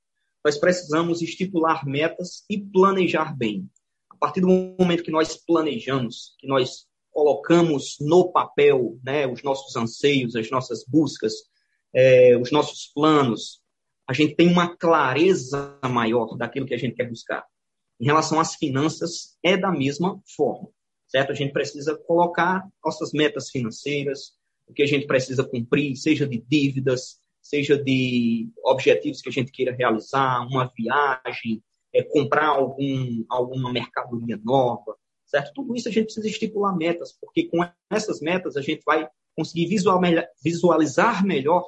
nós 0.45 0.57
precisamos 0.57 1.21
estipular 1.21 1.87
metas 1.87 2.45
e 2.49 2.59
planejar 2.59 3.37
bem. 3.37 3.69
A 4.15 4.27
partir 4.27 4.41
do 4.41 4.49
momento 4.79 5.03
que 5.03 5.11
nós 5.11 5.37
planejamos, 5.37 6.35
que 6.39 6.47
nós 6.47 6.87
colocamos 7.11 7.97
no 8.01 8.33
papel 8.33 8.99
né, 9.05 9.27
os 9.27 9.43
nossos 9.43 9.77
anseios, 9.77 10.35
as 10.35 10.51
nossas 10.51 10.85
buscas, 10.87 11.35
é, 11.95 12.37
os 12.37 12.51
nossos 12.51 12.91
planos, 12.95 13.61
a 14.07 14.13
gente 14.13 14.35
tem 14.35 14.49
uma 14.49 14.77
clareza 14.77 15.79
maior 15.89 16.37
daquilo 16.37 16.67
que 16.67 16.75
a 16.75 16.79
gente 16.79 16.97
quer 16.97 17.09
buscar. 17.09 17.45
Em 18.01 18.07
relação 18.07 18.41
às 18.41 18.57
finanças, 18.57 19.37
é 19.43 19.57
da 19.57 19.71
mesma 19.71 20.21
forma 20.37 20.69
certo? 21.15 21.31
A 21.31 21.35
gente 21.35 21.53
precisa 21.53 21.97
colocar 21.97 22.67
nossas 22.85 23.13
metas 23.13 23.49
financeiras, 23.49 24.33
o 24.67 24.73
que 24.73 24.83
a 24.83 24.87
gente 24.87 25.07
precisa 25.07 25.45
cumprir, 25.45 25.95
seja 25.95 26.27
de 26.27 26.45
dívidas, 26.49 27.21
seja 27.41 27.77
de 27.77 28.49
objetivos 28.65 29.21
que 29.23 29.29
a 29.29 29.33
gente 29.33 29.53
queira 29.53 29.73
realizar, 29.73 30.45
uma 30.49 30.69
viagem, 30.77 31.63
é, 31.95 32.03
comprar 32.03 32.49
algum, 32.49 33.25
alguma 33.29 33.73
mercadoria 33.73 34.39
nova, 34.45 34.97
certo? 35.25 35.53
Tudo 35.55 35.77
isso 35.77 35.89
a 35.89 35.93
gente 35.93 36.07
precisa 36.07 36.29
estipular 36.29 36.77
metas, 36.77 37.17
porque 37.21 37.49
com 37.49 37.59
essas 37.91 38.21
metas 38.21 38.57
a 38.57 38.63
gente 38.63 38.83
vai 38.85 39.09
conseguir 39.37 39.67
visualizar 40.43 41.25
melhor 41.25 41.65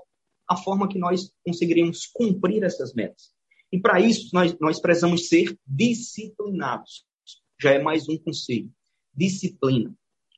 a 0.48 0.56
forma 0.56 0.88
que 0.88 0.98
nós 0.98 1.32
conseguiremos 1.44 2.06
cumprir 2.06 2.62
essas 2.62 2.94
metas. 2.94 3.32
E 3.72 3.80
para 3.80 4.00
isso 4.00 4.30
nós, 4.32 4.56
nós 4.60 4.80
precisamos 4.80 5.28
ser 5.28 5.58
disciplinados. 5.66 7.04
Já 7.60 7.72
é 7.72 7.82
mais 7.82 8.08
um 8.08 8.18
conselho 8.18 8.70
disciplina. 9.16 9.92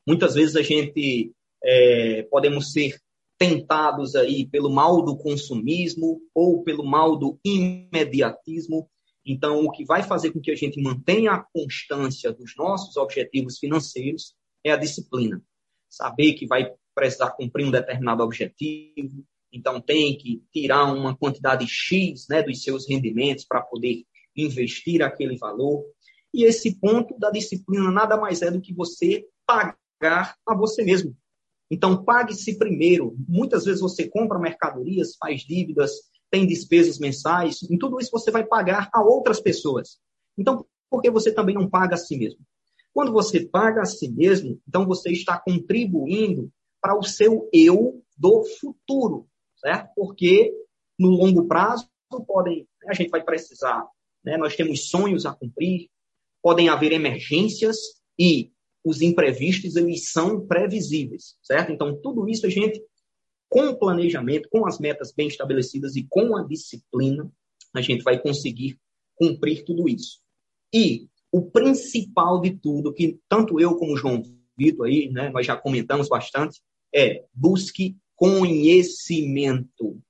Muitas 0.07 0.35
vezes 0.35 0.55
a 0.55 0.63
gente 0.63 1.33
é, 1.63 2.23
podemos 2.31 2.73
ser 2.73 2.97
tentados 3.37 4.15
aí 4.15 4.47
pelo 4.47 4.71
mal 4.71 5.03
do 5.03 5.17
consumismo 5.17 6.21
ou 6.35 6.63
pelo 6.63 6.85
mal 6.85 7.17
do 7.17 7.39
imediatismo. 7.45 8.89
Então, 9.29 9.63
o 9.63 9.71
que 9.71 9.85
vai 9.85 10.03
fazer 10.03 10.33
com 10.33 10.41
que 10.41 10.51
a 10.51 10.57
gente 10.57 10.81
mantenha 10.81 11.33
a 11.33 11.45
constância 11.53 12.33
dos 12.33 12.57
nossos 12.57 12.97
objetivos 12.97 13.59
financeiros 13.59 14.35
é 14.65 14.73
a 14.73 14.77
disciplina. 14.77 15.45
Saber 15.87 16.33
que 16.33 16.47
vai 16.47 16.73
precisar 16.95 17.33
cumprir 17.33 17.67
um 17.67 17.71
determinado 17.71 18.23
objetivo, 18.23 19.23
então 19.53 19.83
tem 19.83 20.17
que 20.17 20.43
tirar 20.51 20.87
uma 20.87 21.15
quantidade 21.15 21.67
X 21.69 22.27
né, 22.31 22.43
dos 22.43 22.63
seus 22.63 22.89
rendimentos 22.89 23.45
para 23.45 23.61
poder 23.61 24.03
investir 24.35 25.03
aquele 25.03 25.37
valor. 25.37 25.85
E 26.33 26.45
esse 26.45 26.81
ponto 26.81 27.19
da 27.19 27.31
disciplina 27.31 27.91
nada 27.91 28.17
mais 28.17 28.41
é 28.41 28.51
do 28.51 28.63
que 28.63 28.73
você 28.73 29.27
pagar 29.47 30.37
a 30.47 30.55
você 30.55 30.83
mesmo. 30.83 31.15
Então, 31.71 32.03
pague-se 32.03 32.57
primeiro. 32.57 33.15
Muitas 33.29 33.67
vezes 33.67 33.83
você 33.83 34.09
compra 34.09 34.39
mercadorias, 34.39 35.17
faz 35.17 35.43
dívidas, 35.43 35.93
tem 36.31 36.47
despesas 36.47 36.99
mensais. 36.99 37.63
Em 37.63 37.79
tudo 37.79 37.99
isso 38.01 38.11
você 38.11 38.31
vai 38.31 38.45
pagar 38.45 38.89
a 38.93 39.03
outras 39.03 39.41
pessoas. 39.41 39.99
Então, 40.37 40.65
por 40.91 41.03
que 41.03 41.11
você 41.11 41.33
também 41.33 41.55
não 41.55 41.69
paga 41.69 41.95
a 41.95 41.99
si 41.99 42.17
mesmo? 42.17 42.41
Quando 42.93 43.13
você 43.13 43.47
paga 43.47 43.83
a 43.83 43.87
si 43.87 44.09
mesmo, 44.11 44.61
então 44.67 44.87
você 44.87 45.11
está 45.11 45.39
contribuindo 45.39 46.51
para 46.81 46.99
o 46.99 47.03
seu 47.03 47.49
eu 47.53 48.03
do 48.17 48.45
futuro, 48.61 49.29
certo? 49.57 49.91
Porque 49.95 50.53
no 50.99 51.11
longo 51.11 51.47
prazo 51.47 51.89
podem, 52.27 52.67
a 52.89 52.95
gente 52.95 53.11
vai 53.11 53.23
precisar, 53.23 53.87
né? 54.25 54.37
Nós 54.37 54.57
temos 54.57 54.89
sonhos 54.89 55.27
a 55.27 55.35
cumprir, 55.35 55.89
podem 56.43 56.69
haver 56.69 56.93
emergências 56.93 57.77
e 58.19 58.51
os 58.85 59.03
imprevistos 59.03 59.77
eles 59.77 60.11
são 60.11 60.47
previsíveis, 60.47 61.37
certo? 61.43 61.71
Então, 61.73 62.01
tudo 62.01 62.29
isso 62.29 62.47
a 62.47 62.49
gente, 62.49 62.83
com 63.49 63.69
o 63.69 63.79
planejamento, 63.79 64.49
com 64.51 64.67
as 64.67 64.79
metas 64.79 65.13
bem 65.13 65.29
estabelecidas 65.29 65.97
e 65.97 66.07
com 66.09 66.37
a 66.37 66.43
disciplina, 66.43 67.31
a 67.75 67.81
gente 67.81 68.03
vai 68.03 68.21
conseguir 68.21 68.79
cumprir 69.15 69.65
tudo 69.65 69.89
isso. 69.89 70.21
E 70.73 71.09
o 71.33 71.43
principal 71.43 72.41
de 72.41 72.51
tudo, 72.51 72.93
que 72.93 73.19
tanto 73.29 73.61
eu 73.61 73.77
como 73.77 73.95
o 73.95 73.97
João 73.97 74.23
Vitor 74.57 74.87
aí, 74.87 75.11
né, 75.11 75.31
nós 75.31 75.47
já 75.47 75.57
comentamos 75.57 76.09
bastante, 76.09 76.61
é 76.95 77.25
busque 77.33 77.97
conhecimento. 78.17 80.01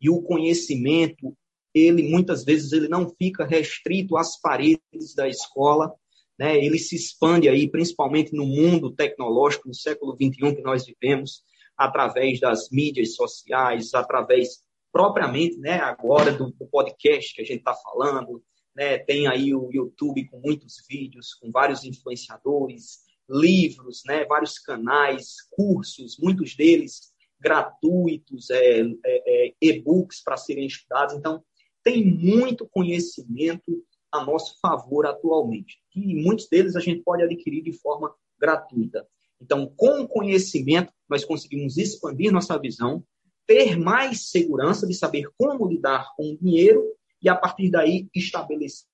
E 0.00 0.10
o 0.10 0.20
conhecimento, 0.22 1.36
ele 1.72 2.02
muitas 2.08 2.44
vezes 2.44 2.72
ele 2.72 2.88
não 2.88 3.08
fica 3.08 3.46
restrito 3.46 4.16
às 4.16 4.40
paredes 4.40 5.14
da 5.14 5.28
escola, 5.28 5.94
né? 6.38 6.56
ele 6.62 6.78
se 6.78 6.96
expande 6.96 7.48
aí, 7.48 7.68
principalmente 7.68 8.34
no 8.34 8.44
mundo 8.44 8.90
tecnológico, 8.90 9.68
no 9.68 9.74
século 9.74 10.14
XXI 10.14 10.56
que 10.56 10.62
nós 10.62 10.84
vivemos, 10.84 11.42
através 11.76 12.40
das 12.40 12.70
mídias 12.70 13.14
sociais, 13.14 13.94
através 13.94 14.62
propriamente, 14.92 15.58
né, 15.58 15.80
agora 15.80 16.32
do, 16.32 16.52
do 16.52 16.66
podcast 16.66 17.34
que 17.34 17.42
a 17.42 17.44
gente 17.44 17.58
está 17.58 17.74
falando, 17.74 18.42
né, 18.76 18.98
tem 18.98 19.26
aí 19.26 19.54
o 19.54 19.70
YouTube 19.72 20.28
com 20.28 20.40
muitos 20.40 20.84
vídeos, 20.88 21.34
com 21.34 21.50
vários 21.50 21.84
influenciadores, 21.84 23.00
livros, 23.28 24.02
né, 24.06 24.24
vários 24.24 24.58
canais, 24.58 25.36
cursos, 25.50 26.16
muitos 26.18 26.54
deles 26.54 27.12
gratuitos, 27.40 28.50
é, 28.50 28.80
é, 28.80 28.84
é 29.04 29.54
e-books 29.60 30.22
para 30.22 30.36
serem 30.36 30.66
estudados. 30.66 31.14
Então, 31.14 31.42
tem 31.82 32.04
muito 32.04 32.66
conhecimento 32.68 33.84
a 34.10 34.24
nosso 34.24 34.58
favor 34.60 35.06
atualmente. 35.06 35.78
E 35.94 36.14
muitos 36.22 36.48
deles 36.48 36.76
a 36.76 36.80
gente 36.80 37.02
pode 37.02 37.22
adquirir 37.22 37.62
de 37.62 37.72
forma 37.72 38.14
gratuita. 38.38 39.06
Então, 39.40 39.70
com 39.76 40.02
o 40.02 40.08
conhecimento, 40.08 40.92
nós 41.08 41.24
conseguimos 41.24 41.76
expandir 41.76 42.32
nossa 42.32 42.58
visão, 42.58 43.04
ter 43.46 43.78
mais 43.78 44.30
segurança 44.30 44.86
de 44.86 44.94
saber 44.94 45.28
como 45.36 45.68
lidar 45.68 46.08
com 46.16 46.32
o 46.32 46.38
dinheiro 46.38 46.82
e, 47.22 47.28
a 47.28 47.34
partir 47.34 47.70
daí, 47.70 48.08
estabelecer 48.14 48.86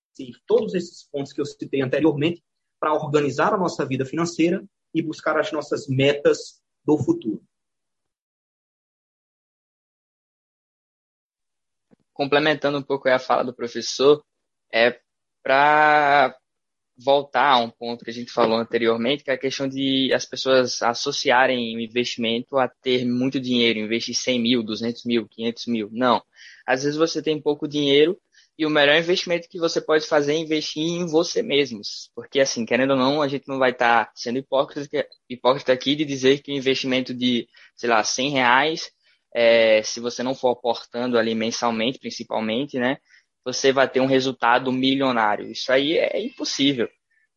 todos 0.47 0.75
esses 0.75 1.09
pontos 1.11 1.33
que 1.33 1.41
eu 1.41 1.47
citei 1.47 1.83
anteriormente 1.83 2.43
para 2.79 2.93
organizar 2.93 3.55
a 3.55 3.59
nossa 3.59 3.87
vida 3.87 4.05
financeira 4.05 4.65
e 4.95 5.01
buscar 5.01 5.39
as 5.39 5.53
nossas 5.53 5.87
metas 5.87 6.61
do 6.85 6.99
futuro. 6.99 7.43
complementando 12.21 12.77
um 12.77 12.83
pouco 12.83 13.09
a 13.09 13.19
fala 13.19 13.43
do 13.43 13.55
professor, 13.55 14.23
é 14.71 15.01
para 15.43 16.37
voltar 17.03 17.53
a 17.53 17.59
um 17.59 17.71
ponto 17.71 18.05
que 18.05 18.11
a 18.11 18.15
gente 18.15 18.31
falou 18.31 18.59
anteriormente, 18.59 19.25
que 19.25 19.31
é 19.31 19.35
a 19.35 19.39
questão 19.39 19.69
de 19.69 20.13
as 20.13 20.25
pessoas 20.25 20.83
associarem 20.83 21.77
o 21.77 21.81
investimento 21.81 22.59
a 22.59 22.69
ter 22.69 23.05
muito 23.07 23.41
dinheiro, 23.41 23.79
investir 23.79 24.15
100 24.15 24.41
mil, 24.41 24.63
200 24.63 25.05
mil, 25.05 25.27
500 25.29 25.67
mil. 25.67 25.89
Não. 25.93 26.23
Às 26.67 26.83
vezes 26.83 26.99
você 26.99 27.23
tem 27.23 27.41
pouco 27.41 27.67
dinheiro 27.67 28.19
e 28.59 28.67
o 28.67 28.71
melhor 28.71 28.97
investimento 28.99 29.49
que 29.49 29.59
você 29.59 29.81
pode 29.81 30.07
fazer 30.07 30.35
é 30.35 30.39
investir 30.39 30.83
em 30.83 31.07
você 31.07 31.43
mesmos. 31.43 32.11
Porque, 32.15 32.41
assim, 32.41 32.67
querendo 32.67 32.91
ou 32.91 32.97
não, 32.97 33.23
a 33.23 33.29
gente 33.29 33.49
não 33.49 33.59
vai 33.59 33.71
estar 33.71 34.07
tá 34.07 34.13
sendo 34.15 34.39
hipócrita, 34.39 35.07
hipócrita 35.29 35.73
aqui 35.73 35.97
de 35.97 36.05
dizer 36.05 36.43
que 36.43 36.53
o 36.53 36.57
investimento 36.57 37.15
de, 37.15 37.49
sei 37.75 37.89
lá, 37.89 38.05
100 38.05 38.31
reais 38.31 38.93
é, 39.35 39.83
se 39.83 40.01
você 40.01 40.23
não 40.23 40.35
for 40.35 40.51
aportando 40.51 41.19
ali 41.19 41.35
mensalmente, 41.35 41.99
principalmente, 41.99 42.79
né, 42.79 42.99
você 43.45 43.73
vai 43.73 43.89
ter 43.89 44.01
um 44.01 44.07
resultado 44.07 44.71
milionário. 44.73 45.51
Isso 45.51 45.73
aí 45.73 45.97
é 45.99 46.21
impossível. 46.21 46.89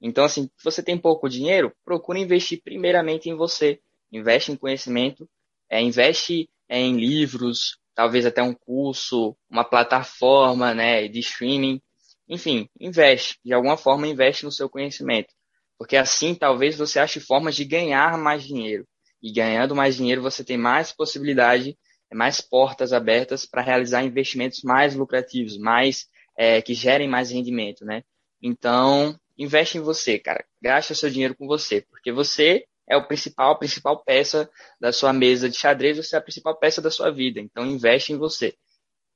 Então, 0.01 0.25
assim, 0.25 0.49
se 0.57 0.63
você 0.63 0.83
tem 0.83 0.97
pouco 0.97 1.29
dinheiro, 1.29 1.73
procure 1.85 2.19
investir 2.19 2.61
primeiramente 2.61 3.29
em 3.29 3.35
você. 3.35 3.79
Investe 4.11 4.51
em 4.51 4.55
conhecimento, 4.55 5.27
é, 5.69 5.81
investe 5.81 6.49
é, 6.69 6.77
em 6.79 6.97
livros, 6.97 7.79
talvez 7.95 8.25
até 8.25 8.43
um 8.43 8.53
curso, 8.53 9.35
uma 9.49 9.63
plataforma 9.63 10.73
né, 10.73 11.07
de 11.07 11.19
streaming. 11.19 11.81
Enfim, 12.27 12.69
investe. 12.79 13.39
De 13.43 13.53
alguma 13.53 13.77
forma, 13.77 14.07
investe 14.07 14.45
no 14.45 14.51
seu 14.51 14.69
conhecimento. 14.69 15.33
Porque 15.77 15.95
assim, 15.95 16.35
talvez 16.35 16.77
você 16.77 16.99
ache 16.99 17.19
formas 17.19 17.55
de 17.55 17.65
ganhar 17.65 18.17
mais 18.17 18.43
dinheiro. 18.43 18.85
E 19.21 19.31
ganhando 19.31 19.75
mais 19.75 19.95
dinheiro, 19.95 20.21
você 20.21 20.43
tem 20.43 20.57
mais 20.57 20.91
possibilidade, 20.91 21.77
mais 22.13 22.41
portas 22.41 22.93
abertas 22.93 23.45
para 23.45 23.61
realizar 23.61 24.03
investimentos 24.03 24.61
mais 24.63 24.95
lucrativos, 24.95 25.57
mais 25.57 26.07
é, 26.37 26.61
que 26.61 26.73
gerem 26.73 27.07
mais 27.07 27.31
rendimento, 27.31 27.85
né? 27.85 28.03
Então, 28.41 29.17
investe 29.37 29.77
em 29.77 29.81
você, 29.81 30.19
cara. 30.19 30.45
Gasta 30.61 30.93
seu 30.93 31.09
dinheiro 31.09 31.35
com 31.35 31.47
você, 31.47 31.81
porque 31.89 32.11
você 32.11 32.65
é 32.87 32.97
o 32.97 33.07
principal, 33.07 33.51
a 33.51 33.57
principal 33.57 34.03
peça 34.03 34.49
da 34.79 34.91
sua 34.91 35.13
mesa 35.13 35.49
de 35.49 35.57
xadrez, 35.57 35.97
você 35.97 36.15
é 36.15 36.19
a 36.19 36.21
principal 36.21 36.57
peça 36.57 36.81
da 36.81 36.91
sua 36.91 37.11
vida. 37.11 37.39
Então, 37.39 37.65
investe 37.65 38.11
em 38.11 38.17
você. 38.17 38.55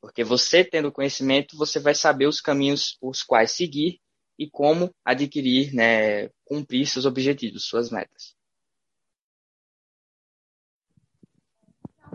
Porque 0.01 0.23
você 0.23 0.63
tendo 0.63 0.91
conhecimento, 0.91 1.57
você 1.57 1.79
vai 1.79 1.93
saber 1.93 2.27
os 2.27 2.39
caminhos 2.39 2.97
os 3.01 3.23
quais 3.23 3.51
seguir 3.51 3.99
e 4.37 4.49
como 4.49 4.93
adquirir, 5.03 5.73
né, 5.73 6.29
cumprir 6.45 6.85
seus 6.85 7.05
objetivos, 7.05 7.65
suas 7.65 7.89
metas. 7.89 8.36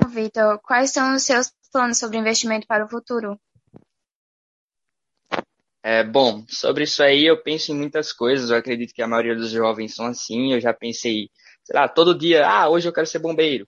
Vitor, 0.09 0.61
quais 0.61 0.93
são 0.93 1.15
os 1.15 1.23
seus 1.23 1.53
planos 1.73 1.99
sobre 1.99 2.19
investimento 2.19 2.67
para 2.67 2.85
o 2.85 2.89
futuro? 2.89 3.39
É, 5.83 6.05
bom, 6.05 6.45
sobre 6.49 6.85
isso 6.85 7.03
aí 7.03 7.27
eu 7.27 7.43
penso 7.43 7.73
em 7.73 7.77
muitas 7.77 8.13
coisas. 8.13 8.51
Eu 8.51 8.57
acredito 8.57 8.95
que 8.95 9.03
a 9.03 9.09
maioria 9.09 9.35
dos 9.35 9.51
jovens 9.51 9.95
são 9.95 10.07
assim. 10.07 10.53
Eu 10.53 10.61
já 10.61 10.73
pensei, 10.73 11.29
sei 11.65 11.75
lá, 11.75 11.89
todo 11.89 12.17
dia, 12.17 12.47
ah, 12.47 12.69
hoje 12.69 12.89
eu 12.89 12.93
quero 12.93 13.07
ser 13.07 13.19
bombeiro. 13.19 13.67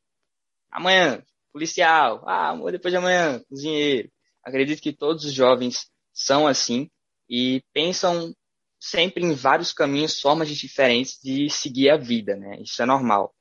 Amanhã, 0.70 1.22
policial. 1.52 2.22
Ah, 2.26 2.54
depois 2.70 2.92
de 2.92 2.98
amanhã, 2.98 3.42
cozinheiro. 3.48 4.10
Acredito 4.44 4.80
que 4.80 4.92
todos 4.92 5.24
os 5.24 5.32
jovens 5.32 5.90
são 6.12 6.46
assim 6.46 6.88
e 7.28 7.62
pensam 7.72 8.34
sempre 8.78 9.24
em 9.24 9.34
vários 9.34 9.72
caminhos, 9.72 10.20
formas 10.20 10.48
diferentes 10.48 11.18
de 11.22 11.48
seguir 11.48 11.90
a 11.90 11.96
vida, 11.96 12.36
né? 12.36 12.60
Isso 12.60 12.82
é 12.82 12.86
normal. 12.86 13.34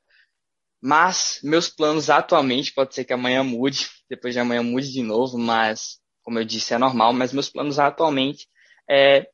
Mas 0.85 1.39
meus 1.41 1.69
planos 1.69 2.09
atualmente, 2.09 2.73
pode 2.73 2.93
ser 2.93 3.05
que 3.05 3.13
amanhã 3.13 3.41
mude, 3.41 3.87
depois 4.09 4.33
de 4.33 4.41
amanhã 4.41 4.61
mude 4.61 4.91
de 4.91 5.01
novo, 5.01 5.37
mas 5.37 6.01
como 6.21 6.39
eu 6.39 6.43
disse, 6.43 6.73
é 6.73 6.77
normal, 6.77 7.13
mas 7.13 7.31
meus 7.31 7.49
planos 7.49 7.79
atualmente 7.79 8.49
é 8.89 9.25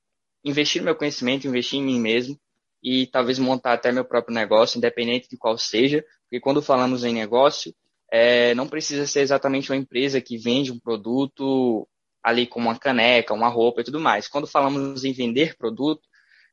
investir 0.45 0.79
no 0.79 0.85
meu 0.85 0.95
conhecimento, 0.95 1.47
investir 1.47 1.79
em 1.79 1.83
mim 1.83 1.99
mesmo 1.99 2.39
e 2.83 3.07
talvez 3.07 3.39
montar 3.39 3.73
até 3.73 3.91
meu 3.91 4.05
próprio 4.05 4.35
negócio, 4.35 4.77
independente 4.77 5.27
de 5.27 5.37
qual 5.37 5.57
seja, 5.57 6.05
porque 6.21 6.39
quando 6.39 6.61
falamos 6.61 7.03
em 7.03 7.15
negócio, 7.15 7.73
é, 8.11 8.53
não 8.53 8.67
precisa 8.67 9.07
ser 9.07 9.21
exatamente 9.21 9.71
uma 9.71 9.77
empresa 9.77 10.21
que 10.21 10.37
vende 10.37 10.71
um 10.71 10.79
produto 10.79 11.89
ali 12.21 12.45
como 12.45 12.67
uma 12.69 12.77
caneca, 12.77 13.33
uma 13.33 13.49
roupa 13.49 13.81
e 13.81 13.83
tudo 13.83 13.99
mais. 13.99 14.27
Quando 14.27 14.45
falamos 14.45 15.03
em 15.03 15.13
vender 15.13 15.57
produto, 15.57 16.07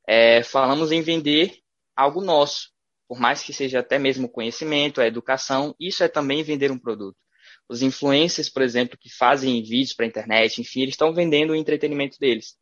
é, 0.09 0.43
falamos 0.43 0.91
em 0.91 1.03
vender 1.03 1.59
algo 1.95 2.23
nosso, 2.23 2.71
por 3.09 3.19
mais 3.19 3.43
que 3.43 3.53
seja 3.53 3.81
até 3.81 3.99
mesmo 3.99 4.29
conhecimento, 4.29 5.01
a 5.01 5.07
educação, 5.07 5.75
isso 5.79 6.03
é 6.03 6.09
também 6.09 6.43
vender 6.43 6.71
um 6.71 6.79
produto. 6.79 7.17
Os 7.69 7.83
influencers, 7.83 8.49
por 8.49 8.63
exemplo, 8.63 8.99
que 8.99 9.11
fazem 9.11 9.63
vídeos 9.63 9.93
para 9.93 10.07
a 10.07 10.09
internet, 10.09 10.61
enfim, 10.61 10.83
eles 10.83 10.95
estão 10.95 11.13
vendendo 11.15 11.51
o 11.51 11.57
entretenimento 11.57 12.19
deles 12.19 12.57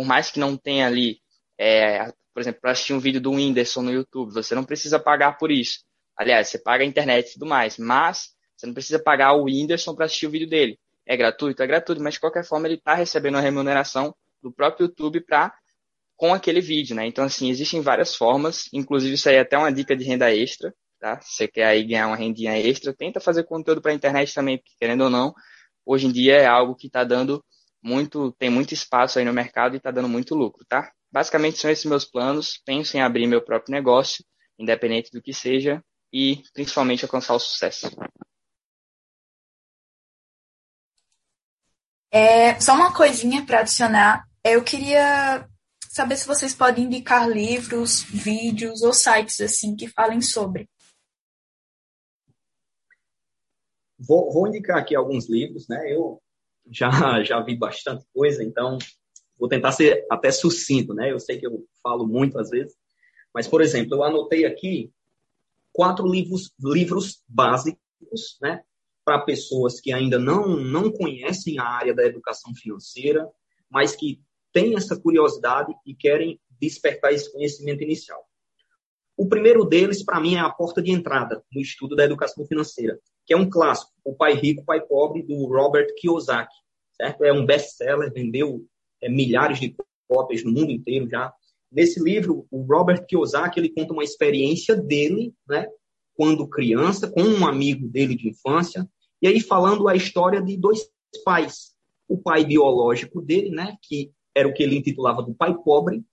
por 0.00 0.06
mais 0.06 0.30
que 0.30 0.40
não 0.40 0.56
tenha 0.56 0.86
ali, 0.86 1.20
é, 1.58 2.06
por 2.32 2.40
exemplo, 2.40 2.58
para 2.60 2.70
assistir 2.70 2.94
um 2.94 2.98
vídeo 2.98 3.20
do 3.20 3.32
Whindersson 3.32 3.82
no 3.82 3.92
YouTube, 3.92 4.32
você 4.32 4.54
não 4.54 4.64
precisa 4.64 4.98
pagar 4.98 5.36
por 5.36 5.50
isso. 5.50 5.80
Aliás, 6.16 6.48
você 6.48 6.58
paga 6.58 6.82
a 6.82 6.86
internet 6.86 7.28
e 7.28 7.32
tudo 7.34 7.44
mais, 7.44 7.76
mas 7.76 8.30
você 8.56 8.66
não 8.66 8.72
precisa 8.72 8.98
pagar 8.98 9.34
o 9.34 9.44
Whindersson 9.44 9.94
para 9.94 10.06
assistir 10.06 10.26
o 10.26 10.30
vídeo 10.30 10.48
dele. 10.48 10.78
É 11.06 11.16
gratuito? 11.18 11.62
É 11.62 11.66
gratuito, 11.66 12.02
mas 12.02 12.14
de 12.14 12.20
qualquer 12.20 12.44
forma 12.44 12.66
ele 12.66 12.76
está 12.76 12.94
recebendo 12.94 13.36
a 13.36 13.42
remuneração 13.42 14.14
do 14.42 14.50
próprio 14.50 14.86
YouTube 14.86 15.20
para 15.20 15.52
com 16.20 16.34
aquele 16.34 16.60
vídeo, 16.60 16.94
né? 16.94 17.06
Então, 17.06 17.24
assim, 17.24 17.48
existem 17.48 17.80
várias 17.80 18.14
formas, 18.14 18.68
inclusive 18.74 19.14
isso 19.14 19.26
aí 19.26 19.36
é 19.36 19.40
até 19.40 19.56
uma 19.56 19.72
dica 19.72 19.96
de 19.96 20.04
renda 20.04 20.30
extra, 20.30 20.70
tá? 21.00 21.18
Se 21.22 21.32
você 21.32 21.48
quer 21.48 21.64
aí 21.64 21.82
ganhar 21.82 22.08
uma 22.08 22.16
rendinha 22.16 22.58
extra, 22.58 22.92
tenta 22.92 23.18
fazer 23.18 23.44
conteúdo 23.44 23.80
para 23.80 23.90
a 23.90 23.94
internet 23.94 24.34
também, 24.34 24.58
porque 24.58 24.74
querendo 24.78 25.04
ou 25.04 25.08
não, 25.08 25.32
hoje 25.82 26.06
em 26.06 26.12
dia 26.12 26.36
é 26.36 26.44
algo 26.46 26.76
que 26.76 26.88
está 26.88 27.04
dando 27.04 27.42
muito, 27.82 28.32
tem 28.32 28.50
muito 28.50 28.74
espaço 28.74 29.18
aí 29.18 29.24
no 29.24 29.32
mercado 29.32 29.72
e 29.74 29.78
está 29.78 29.90
dando 29.90 30.10
muito 30.10 30.34
lucro, 30.34 30.62
tá? 30.68 30.92
Basicamente 31.10 31.58
são 31.58 31.70
esses 31.70 31.86
meus 31.86 32.04
planos. 32.04 32.60
Penso 32.66 32.98
em 32.98 33.00
abrir 33.00 33.26
meu 33.26 33.40
próprio 33.40 33.72
negócio, 33.72 34.22
independente 34.58 35.10
do 35.10 35.22
que 35.22 35.32
seja, 35.32 35.82
e 36.12 36.42
principalmente 36.52 37.02
alcançar 37.02 37.32
o 37.34 37.38
sucesso. 37.38 37.90
É, 42.12 42.60
só 42.60 42.74
uma 42.74 42.92
coisinha 42.92 43.42
para 43.46 43.60
adicionar. 43.60 44.22
Eu 44.44 44.62
queria 44.62 45.48
saber 45.90 46.16
se 46.16 46.26
vocês 46.26 46.54
podem 46.54 46.84
indicar 46.84 47.28
livros, 47.28 48.04
vídeos 48.04 48.80
ou 48.82 48.92
sites 48.92 49.40
assim 49.40 49.74
que 49.74 49.88
falem 49.88 50.22
sobre. 50.22 50.70
Vou, 53.98 54.32
vou 54.32 54.46
indicar 54.46 54.78
aqui 54.78 54.94
alguns 54.94 55.28
livros, 55.28 55.66
né? 55.66 55.92
Eu 55.92 56.22
já, 56.70 56.88
já 57.24 57.40
vi 57.40 57.56
bastante 57.56 58.06
coisa, 58.14 58.44
então 58.44 58.78
vou 59.36 59.48
tentar 59.48 59.72
ser 59.72 60.06
até 60.08 60.30
sucinto, 60.30 60.94
né? 60.94 61.10
Eu 61.10 61.18
sei 61.18 61.40
que 61.40 61.46
eu 61.46 61.66
falo 61.82 62.06
muito 62.06 62.38
às 62.38 62.50
vezes, 62.50 62.76
mas, 63.34 63.48
por 63.48 63.60
exemplo, 63.60 63.96
eu 63.96 64.04
anotei 64.04 64.44
aqui 64.46 64.92
quatro 65.72 66.06
livros, 66.06 66.52
livros 66.60 67.24
básicos, 67.26 68.38
né? 68.40 68.62
Para 69.04 69.22
pessoas 69.22 69.80
que 69.80 69.92
ainda 69.92 70.20
não, 70.20 70.56
não 70.56 70.92
conhecem 70.92 71.58
a 71.58 71.64
área 71.64 71.92
da 71.92 72.04
educação 72.04 72.54
financeira, 72.54 73.28
mas 73.68 73.96
que 73.96 74.20
têm 74.52 74.76
essa 74.76 74.98
curiosidade 74.98 75.72
e 75.86 75.94
querem 75.94 76.40
despertar 76.60 77.12
esse 77.12 77.32
conhecimento 77.32 77.82
inicial. 77.82 78.24
O 79.16 79.28
primeiro 79.28 79.64
deles, 79.64 80.02
para 80.02 80.20
mim, 80.20 80.36
é 80.36 80.40
a 80.40 80.48
porta 80.48 80.80
de 80.80 80.90
entrada 80.90 81.42
no 81.52 81.60
estudo 81.60 81.94
da 81.94 82.04
educação 82.04 82.46
financeira, 82.46 82.98
que 83.26 83.34
é 83.34 83.36
um 83.36 83.48
clássico, 83.48 83.92
O 84.04 84.14
Pai 84.14 84.34
Rico, 84.34 84.64
Pai 84.64 84.80
Pobre, 84.80 85.22
do 85.22 85.46
Robert 85.46 85.88
Kiyosaki. 85.96 86.54
Certo? 86.94 87.24
É 87.24 87.32
um 87.32 87.44
best-seller, 87.44 88.12
vendeu 88.12 88.64
é, 89.00 89.08
milhares 89.08 89.60
de 89.60 89.74
cópias 90.08 90.42
no 90.42 90.52
mundo 90.52 90.70
inteiro 90.70 91.08
já. 91.08 91.32
Nesse 91.70 92.02
livro, 92.02 92.46
o 92.50 92.62
Robert 92.62 93.06
Kiyosaki 93.06 93.60
ele 93.60 93.68
conta 93.68 93.92
uma 93.92 94.02
experiência 94.02 94.74
dele, 94.74 95.32
né, 95.48 95.68
quando 96.14 96.48
criança, 96.48 97.08
com 97.08 97.22
um 97.22 97.46
amigo 97.46 97.88
dele 97.88 98.16
de 98.16 98.28
infância, 98.28 98.88
e 99.22 99.28
aí 99.28 99.40
falando 99.40 99.86
a 99.86 99.94
história 99.94 100.42
de 100.42 100.56
dois 100.56 100.90
pais. 101.24 101.74
O 102.08 102.18
pai 102.18 102.44
biológico 102.44 103.20
dele, 103.20 103.50
né, 103.50 103.76
que 103.82 104.10
era 104.34 104.48
o 104.48 104.52
que 104.52 104.62
ele 104.62 104.76
intitulava 104.76 105.22
do 105.22 105.34
pai 105.34 105.54
pobre, 105.64 106.04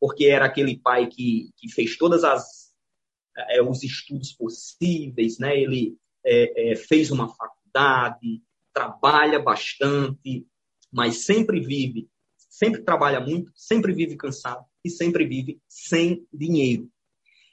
porque 0.00 0.26
era 0.26 0.46
aquele 0.46 0.76
pai 0.78 1.06
que, 1.06 1.50
que 1.56 1.70
fez 1.70 1.96
todas 1.96 2.24
as 2.24 2.72
é, 3.36 3.62
os 3.62 3.82
estudos 3.82 4.32
possíveis, 4.32 5.38
né? 5.38 5.58
Ele 5.58 5.96
é, 6.24 6.72
é, 6.72 6.76
fez 6.76 7.10
uma 7.10 7.28
faculdade, 7.28 8.42
trabalha 8.72 9.38
bastante, 9.38 10.46
mas 10.92 11.24
sempre 11.24 11.60
vive, 11.60 12.08
sempre 12.36 12.82
trabalha 12.82 13.20
muito, 13.20 13.50
sempre 13.54 13.92
vive 13.92 14.16
cansado 14.16 14.64
e 14.84 14.90
sempre 14.90 15.24
vive 15.26 15.60
sem 15.68 16.26
dinheiro. 16.32 16.88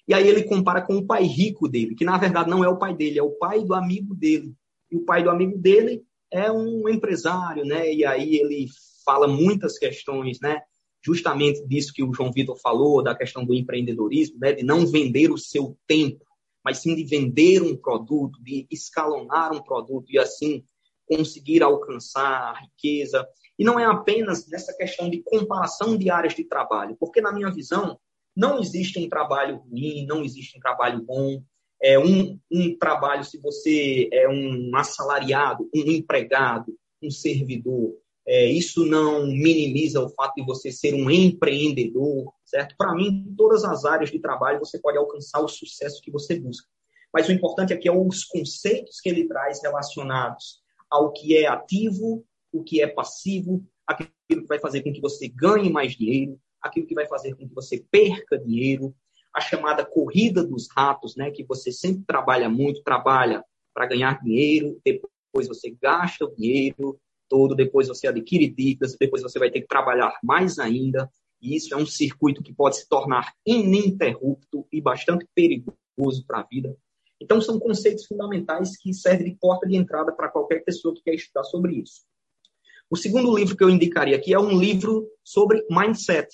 E 0.08 0.14
aí 0.14 0.28
ele 0.28 0.44
compara 0.44 0.82
com 0.82 0.98
o 0.98 1.06
pai 1.06 1.24
rico 1.24 1.68
dele, 1.68 1.96
que 1.96 2.04
na 2.04 2.18
verdade 2.18 2.50
não 2.50 2.64
é 2.64 2.68
o 2.68 2.78
pai 2.78 2.96
dele, 2.96 3.20
é 3.20 3.24
o 3.24 3.38
pai 3.38 3.64
do 3.64 3.74
amigo 3.74 4.16
dele. 4.16 4.54
E 4.92 4.98
o 4.98 5.06
pai 5.06 5.24
do 5.24 5.30
amigo 5.30 5.58
dele 5.58 6.04
é 6.32 6.52
um 6.52 6.90
empresário, 6.90 7.64
né? 7.64 7.94
E 7.94 8.04
aí 8.04 8.36
ele 8.38 8.68
fala 9.10 9.28
muitas 9.28 9.80
questões, 9.80 10.40
né? 10.40 10.62
Justamente 11.04 11.66
disso 11.66 11.92
que 11.92 12.04
o 12.04 12.14
João 12.14 12.32
Vitor 12.32 12.56
falou, 12.60 13.02
da 13.02 13.16
questão 13.16 13.44
do 13.44 13.56
empreendedorismo, 13.56 14.38
né? 14.40 14.54
De 14.54 14.64
não 14.64 14.86
vender 14.86 15.32
o 15.32 15.38
seu 15.38 15.76
tempo, 15.88 16.24
mas 16.64 16.78
sim 16.78 16.96
de 16.96 17.04
vender 17.04 17.64
um 17.64 17.76
produto, 17.76 18.40
de 18.44 18.68
escalonar 18.70 19.52
um 19.52 19.64
produto 19.64 20.06
e 20.12 20.20
assim 20.20 20.64
conseguir 21.08 21.64
alcançar 21.64 22.54
a 22.54 22.60
riqueza. 22.60 23.28
E 23.58 23.64
não 23.64 23.80
é 23.80 23.86
apenas 23.86 24.48
nessa 24.48 24.78
questão 24.78 25.10
de 25.10 25.24
comparação 25.24 25.98
de 25.98 26.12
áreas 26.12 26.36
de 26.36 26.44
trabalho, 26.44 26.96
porque 27.00 27.20
na 27.20 27.34
minha 27.34 27.50
visão 27.50 28.00
não 28.38 28.60
existe 28.60 29.00
um 29.00 29.10
trabalho 29.10 29.58
ruim, 29.58 30.06
não 30.06 30.24
existe 30.24 30.56
um 30.56 30.62
trabalho 30.62 31.02
bom. 31.02 31.42
É 31.82 31.98
um, 31.98 32.38
um 32.52 32.78
trabalho, 32.78 33.24
se 33.24 33.40
você 33.40 34.08
é 34.14 34.30
um 34.30 34.70
assalariado, 34.76 35.68
um 35.74 35.90
empregado, 35.90 36.78
um 37.02 37.10
servidor, 37.10 37.96
é, 38.28 38.46
isso 38.46 38.86
não 38.86 39.26
minimiza 39.26 40.04
o 40.04 40.10
fato 40.10 40.36
de 40.36 40.46
você 40.46 40.72
ser 40.72 40.94
um 40.94 41.10
empreendedor, 41.10 42.32
certo? 42.46 42.76
Para 42.78 42.94
mim, 42.94 43.26
em 43.28 43.36
todas 43.36 43.64
as 43.64 43.86
áreas 43.86 44.12
de 44.12 44.20
trabalho 44.20 44.60
você 44.60 44.80
pode 44.80 44.98
alcançar 44.98 45.42
o 45.42 45.48
sucesso 45.48 46.02
que 46.02 46.12
você 46.12 46.40
busca. 46.40 46.68
Mas 47.14 47.28
o 47.28 47.32
importante 47.32 47.74
aqui 47.74 47.88
é 47.88 47.92
os 47.92 48.24
conceitos 48.24 49.00
que 49.02 49.10
ele 49.10 49.28
traz 49.28 49.62
relacionados 49.64 50.62
ao 50.90 51.12
que 51.12 51.36
é 51.36 51.48
ativo, 51.48 52.24
o 52.52 52.64
que 52.64 52.82
é 52.82 52.88
passivo, 52.88 53.66
aquilo 53.86 54.12
que 54.28 54.48
vai 54.48 54.60
fazer 54.60 54.84
com 54.84 54.94
que 54.94 55.02
você 55.02 55.28
ganhe 55.28 55.72
mais 55.72 55.96
dinheiro, 55.96 56.40
aquilo 56.62 56.86
que 56.86 56.96
vai 56.96 57.08
fazer 57.08 57.36
com 57.36 57.48
que 57.48 57.56
você 57.56 57.84
perca 57.90 58.38
dinheiro, 58.38 58.96
a 59.34 59.42
chamada 59.42 59.86
corrida 59.86 60.44
dos 60.44 60.68
ratos, 60.70 61.16
né, 61.16 61.32
que 61.32 61.44
você 61.44 61.72
sempre 61.72 62.04
trabalha 62.06 62.50
muito, 62.50 62.84
trabalha 62.84 63.44
para 63.74 63.86
ganhar 63.86 64.22
dinheiro, 64.22 64.80
depois 64.84 65.48
você 65.48 65.76
gasta 65.82 66.26
o 66.26 66.36
dinheiro, 66.36 67.00
todo, 67.30 67.56
depois 67.56 67.88
você 67.88 68.08
adquire 68.08 68.50
dívidas, 68.50 68.98
depois 69.00 69.22
você 69.22 69.38
vai 69.38 69.52
ter 69.52 69.62
que 69.62 69.68
trabalhar 69.68 70.18
mais 70.24 70.60
ainda. 70.60 71.10
e 71.42 71.56
isso 71.56 71.74
é 71.74 71.78
um 71.78 71.86
circuito 71.86 72.44
que 72.44 72.54
pode 72.54 72.78
se 72.78 72.90
tornar 72.90 73.34
ininterrupto 73.46 74.68
e 74.72 74.82
bastante 74.82 75.26
perigoso 75.34 76.26
para 76.28 76.42
a 76.42 76.44
vida. 76.44 76.76
Então, 77.22 77.40
são 77.42 77.60
conceitos 77.60 78.06
fundamentais 78.06 78.78
que 78.78 78.94
servem 78.94 79.32
de 79.32 79.38
porta 79.40 79.68
de 79.68 79.76
entrada 79.76 80.12
para 80.12 80.30
qualquer 80.30 80.64
pessoa 80.64 80.94
que 80.94 81.02
quer 81.02 81.14
estudar 81.14 81.44
sobre 81.44 81.76
isso. 81.76 82.02
O 82.90 82.98
segundo 82.98 83.36
livro 83.38 83.56
que 83.56 83.64
eu 83.64 83.70
indicaria 83.70 84.16
aqui 84.16 84.34
é 84.34 84.40
um 84.40 84.58
livro 84.58 85.08
sobre 85.24 85.64
mindset. 85.70 86.28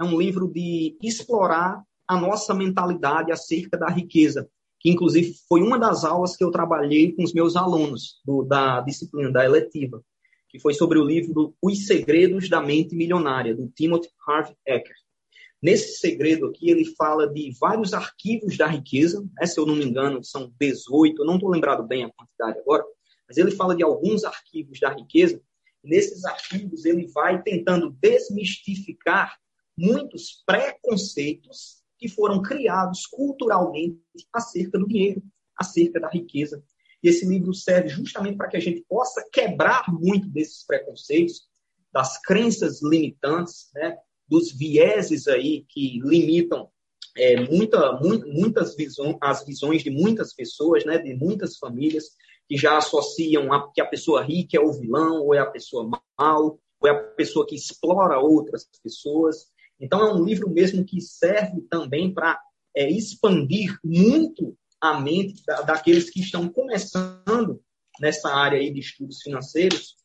É 0.00 0.04
um 0.04 0.18
livro 0.18 0.48
de 0.48 0.96
explorar 1.02 1.82
a 2.06 2.18
nossa 2.18 2.54
mentalidade 2.54 3.30
acerca 3.30 3.76
da 3.76 3.88
riqueza, 3.88 4.48
que 4.80 4.88
inclusive 4.88 5.34
foi 5.48 5.60
uma 5.60 5.78
das 5.78 6.04
aulas 6.04 6.36
que 6.36 6.42
eu 6.42 6.50
trabalhei 6.50 7.12
com 7.12 7.24
os 7.24 7.34
meus 7.34 7.56
alunos 7.56 8.20
do, 8.24 8.42
da 8.42 8.80
disciplina, 8.80 9.30
da 9.30 9.44
eletiva, 9.44 10.02
que 10.48 10.58
foi 10.58 10.74
sobre 10.74 10.98
o 10.98 11.04
livro 11.04 11.54
Os 11.62 11.86
Segredos 11.86 12.48
da 12.48 12.60
Mente 12.60 12.94
Milionária, 12.94 13.54
do 13.54 13.68
Timothy 13.68 14.08
Harvey 14.26 14.56
Eker. 14.66 14.94
Nesse 15.60 15.98
segredo 15.98 16.46
aqui, 16.46 16.70
ele 16.70 16.84
fala 16.94 17.28
de 17.28 17.52
vários 17.60 17.92
arquivos 17.92 18.56
da 18.56 18.66
riqueza, 18.66 19.20
né, 19.38 19.46
se 19.46 19.58
eu 19.58 19.66
não 19.66 19.74
me 19.74 19.84
engano, 19.84 20.22
são 20.22 20.52
18, 20.58 21.20
eu 21.20 21.26
não 21.26 21.34
estou 21.34 21.50
lembrado 21.50 21.86
bem 21.86 22.04
a 22.04 22.12
quantidade 22.12 22.60
agora, 22.60 22.84
mas 23.26 23.36
ele 23.36 23.50
fala 23.50 23.74
de 23.74 23.82
alguns 23.82 24.24
arquivos 24.24 24.78
da 24.78 24.90
riqueza. 24.90 25.42
Nesses 25.82 26.24
arquivos, 26.24 26.84
ele 26.84 27.08
vai 27.08 27.42
tentando 27.42 27.90
desmistificar 28.00 29.36
muitos 29.76 30.42
preconceitos 30.46 31.82
que 31.98 32.08
foram 32.08 32.40
criados 32.40 33.06
culturalmente 33.06 34.00
acerca 34.32 34.78
do 34.78 34.86
dinheiro, 34.86 35.22
acerca 35.56 36.00
da 36.00 36.08
riqueza. 36.08 36.62
E 37.02 37.08
esse 37.08 37.26
livro 37.26 37.54
serve 37.54 37.88
justamente 37.88 38.36
para 38.36 38.48
que 38.48 38.56
a 38.56 38.60
gente 38.60 38.84
possa 38.88 39.24
quebrar 39.32 39.84
muito 39.88 40.28
desses 40.28 40.64
preconceitos, 40.64 41.48
das 41.92 42.20
crenças 42.20 42.82
limitantes, 42.82 43.70
né, 43.74 43.96
dos 44.26 44.52
vieses 44.52 45.26
aí 45.26 45.64
que 45.68 46.00
limitam 46.00 46.68
é, 47.16 47.40
muita, 47.40 47.98
muitas 48.00 48.76
visões, 48.76 49.16
as 49.20 49.44
visões 49.44 49.82
de 49.82 49.90
muitas 49.90 50.34
pessoas, 50.34 50.84
né, 50.84 50.98
de 50.98 51.14
muitas 51.14 51.56
famílias 51.56 52.10
que 52.48 52.56
já 52.56 52.78
associam 52.78 53.52
a, 53.52 53.70
que 53.72 53.80
a 53.80 53.86
pessoa 53.86 54.22
rica 54.22 54.56
é 54.56 54.60
o 54.60 54.72
vilão, 54.72 55.22
ou 55.22 55.34
é 55.34 55.38
a 55.38 55.46
pessoa 55.46 55.88
mal, 56.18 56.58
ou 56.80 56.88
é 56.88 56.90
a 56.90 56.98
pessoa 56.98 57.46
que 57.46 57.54
explora 57.54 58.18
outras 58.18 58.66
pessoas. 58.82 59.46
Então, 59.78 60.00
é 60.00 60.14
um 60.14 60.24
livro 60.24 60.48
mesmo 60.48 60.84
que 60.84 61.00
serve 61.00 61.60
também 61.68 62.12
para 62.12 62.40
é, 62.74 62.90
expandir 62.90 63.78
muito 63.84 64.56
a 64.80 65.00
mente 65.00 65.42
da, 65.46 65.62
daqueles 65.62 66.10
que 66.10 66.20
estão 66.20 66.48
começando 66.48 67.60
nessa 68.00 68.28
área 68.30 68.58
aí 68.58 68.72
de 68.72 68.80
estudos 68.80 69.20
financeiros, 69.22 69.96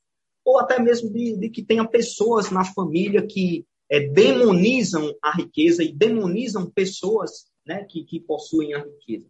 ou 0.43 0.59
até 0.59 0.79
mesmo 0.79 1.11
de, 1.11 1.37
de 1.37 1.49
que 1.49 1.63
tenha 1.63 1.87
pessoas 1.87 2.51
na 2.51 2.65
família 2.65 3.25
que 3.25 3.65
é, 3.89 3.99
demonizam 3.99 5.13
a 5.23 5.35
riqueza 5.35 5.83
e 5.83 5.93
demonizam 5.93 6.69
pessoas 6.69 7.45
né, 7.65 7.85
que, 7.85 8.03
que 8.03 8.19
possuem 8.19 8.73
a 8.73 8.83
riqueza. 8.83 9.27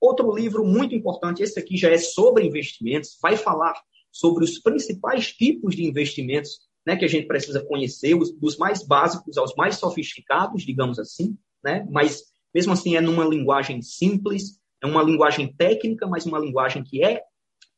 Outro 0.00 0.34
livro 0.34 0.64
muito 0.64 0.94
importante, 0.94 1.42
esse 1.42 1.58
aqui 1.58 1.76
já 1.76 1.90
é 1.90 1.98
sobre 1.98 2.46
investimentos, 2.46 3.18
vai 3.22 3.36
falar 3.36 3.74
sobre 4.10 4.44
os 4.44 4.58
principais 4.58 5.32
tipos 5.32 5.76
de 5.76 5.84
investimentos 5.84 6.58
né, 6.84 6.96
que 6.96 7.04
a 7.04 7.08
gente 7.08 7.26
precisa 7.26 7.64
conhecer, 7.64 8.14
os, 8.14 8.32
dos 8.32 8.56
mais 8.56 8.82
básicos 8.82 9.36
aos 9.36 9.54
mais 9.54 9.76
sofisticados, 9.76 10.62
digamos 10.62 10.98
assim, 10.98 11.36
né, 11.62 11.86
mas 11.90 12.24
mesmo 12.54 12.72
assim 12.72 12.96
é 12.96 13.00
numa 13.00 13.24
linguagem 13.24 13.80
simples, 13.82 14.58
é 14.82 14.86
uma 14.86 15.02
linguagem 15.02 15.52
técnica, 15.52 16.06
mas 16.06 16.26
uma 16.26 16.38
linguagem 16.38 16.82
que 16.82 17.02
é 17.04 17.22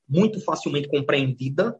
muito 0.08 0.40
facilmente 0.40 0.88
compreendida. 0.88 1.78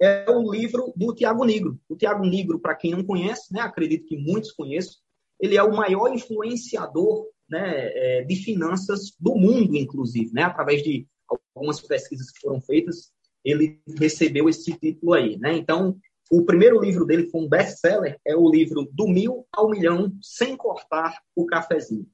É 0.00 0.30
o 0.30 0.50
livro 0.50 0.92
do 0.96 1.14
Tiago 1.14 1.44
Negro. 1.44 1.78
O 1.88 1.96
Tiago 1.96 2.24
Negro, 2.24 2.60
para 2.60 2.74
quem 2.74 2.92
não 2.92 3.02
conhece, 3.02 3.52
né, 3.52 3.60
acredito 3.60 4.06
que 4.06 4.16
muitos 4.16 4.52
conheçam, 4.52 4.94
ele 5.40 5.56
é 5.56 5.62
o 5.62 5.74
maior 5.74 6.12
influenciador 6.12 7.26
né, 7.48 7.90
é, 7.94 8.24
de 8.24 8.36
finanças 8.36 9.12
do 9.18 9.34
mundo, 9.34 9.76
inclusive, 9.76 10.32
né, 10.32 10.42
através 10.42 10.82
de 10.82 11.06
algumas 11.54 11.80
pesquisas 11.80 12.30
que 12.30 12.40
foram 12.40 12.60
feitas, 12.60 13.10
ele 13.44 13.80
recebeu 13.98 14.48
esse 14.48 14.72
título 14.78 15.14
aí. 15.14 15.38
Né? 15.38 15.56
Então, 15.56 15.98
o 16.30 16.44
primeiro 16.44 16.80
livro 16.80 17.06
dele 17.06 17.28
foi 17.30 17.40
um 17.40 17.48
best-seller, 17.48 18.18
é 18.26 18.36
o 18.36 18.50
livro 18.50 18.88
Do 18.92 19.08
Mil 19.08 19.46
ao 19.52 19.70
Milhão, 19.70 20.12
Sem 20.22 20.56
Cortar 20.56 21.18
o 21.34 21.46
Cafezinho. 21.46 22.06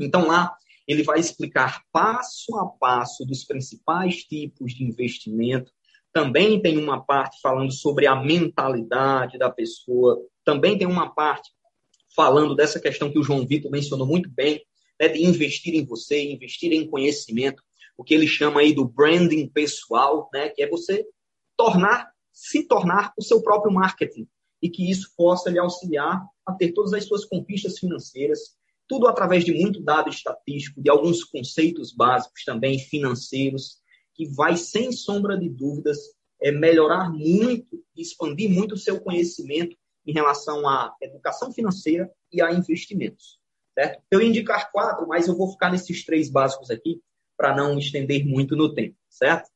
Então, 0.00 0.26
lá, 0.26 0.56
ele 0.86 1.02
vai 1.02 1.18
explicar 1.18 1.82
passo 1.90 2.56
a 2.58 2.66
passo 2.66 3.24
dos 3.24 3.44
principais 3.44 4.24
tipos 4.24 4.74
de 4.74 4.84
investimento. 4.84 5.72
Também 6.12 6.60
tem 6.60 6.78
uma 6.78 7.04
parte 7.04 7.40
falando 7.40 7.72
sobre 7.72 8.06
a 8.06 8.14
mentalidade 8.14 9.38
da 9.38 9.50
pessoa. 9.50 10.20
Também 10.44 10.76
tem 10.76 10.86
uma 10.86 11.14
parte 11.14 11.50
falando 12.14 12.54
dessa 12.54 12.78
questão 12.78 13.10
que 13.10 13.18
o 13.18 13.22
João 13.22 13.46
Vitor 13.46 13.70
mencionou 13.70 14.06
muito 14.06 14.30
bem, 14.30 14.64
né, 15.00 15.08
de 15.08 15.24
investir 15.24 15.74
em 15.74 15.84
você, 15.84 16.30
investir 16.30 16.72
em 16.72 16.88
conhecimento, 16.88 17.62
o 17.96 18.04
que 18.04 18.14
ele 18.14 18.26
chama 18.26 18.60
aí 18.60 18.72
do 18.72 18.84
branding 18.84 19.48
pessoal, 19.48 20.28
né, 20.32 20.48
que 20.50 20.62
é 20.62 20.68
você 20.68 21.04
tornar, 21.56 22.10
se 22.32 22.66
tornar 22.66 23.12
o 23.18 23.22
seu 23.22 23.42
próprio 23.42 23.72
marketing 23.72 24.28
e 24.62 24.68
que 24.68 24.88
isso 24.90 25.12
possa 25.16 25.50
lhe 25.50 25.58
auxiliar 25.58 26.24
a 26.46 26.52
ter 26.52 26.72
todas 26.72 26.92
as 26.92 27.04
suas 27.04 27.24
conquistas 27.24 27.78
financeiras, 27.78 28.56
tudo 28.88 29.06
através 29.06 29.44
de 29.44 29.52
muito 29.52 29.82
dado 29.82 30.10
estatístico, 30.10 30.82
de 30.82 30.90
alguns 30.90 31.24
conceitos 31.24 31.92
básicos 31.92 32.44
também 32.44 32.78
financeiros, 32.78 33.78
que 34.14 34.26
vai, 34.28 34.56
sem 34.56 34.92
sombra 34.92 35.36
de 35.36 35.48
dúvidas, 35.48 35.98
é, 36.40 36.52
melhorar 36.52 37.10
muito, 37.10 37.82
expandir 37.96 38.50
muito 38.50 38.74
o 38.74 38.78
seu 38.78 39.00
conhecimento 39.00 39.76
em 40.06 40.12
relação 40.12 40.68
à 40.68 40.94
educação 41.00 41.52
financeira 41.52 42.10
e 42.30 42.42
a 42.42 42.52
investimentos. 42.52 43.40
Certo? 43.72 44.02
Eu 44.10 44.20
ia 44.20 44.28
indicar 44.28 44.70
quatro, 44.70 45.06
mas 45.08 45.26
eu 45.26 45.36
vou 45.36 45.50
ficar 45.50 45.72
nesses 45.72 46.04
três 46.04 46.30
básicos 46.30 46.70
aqui 46.70 47.00
para 47.36 47.56
não 47.56 47.78
estender 47.78 48.24
muito 48.24 48.54
no 48.54 48.72
tempo, 48.72 48.96
certo? 49.08 49.50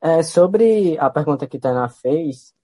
É, 0.00 0.22
sobre 0.22 0.98
a 0.98 1.10
pergunta 1.10 1.46
que 1.46 1.58
Tana 1.58 1.88
fez, 1.88 2.54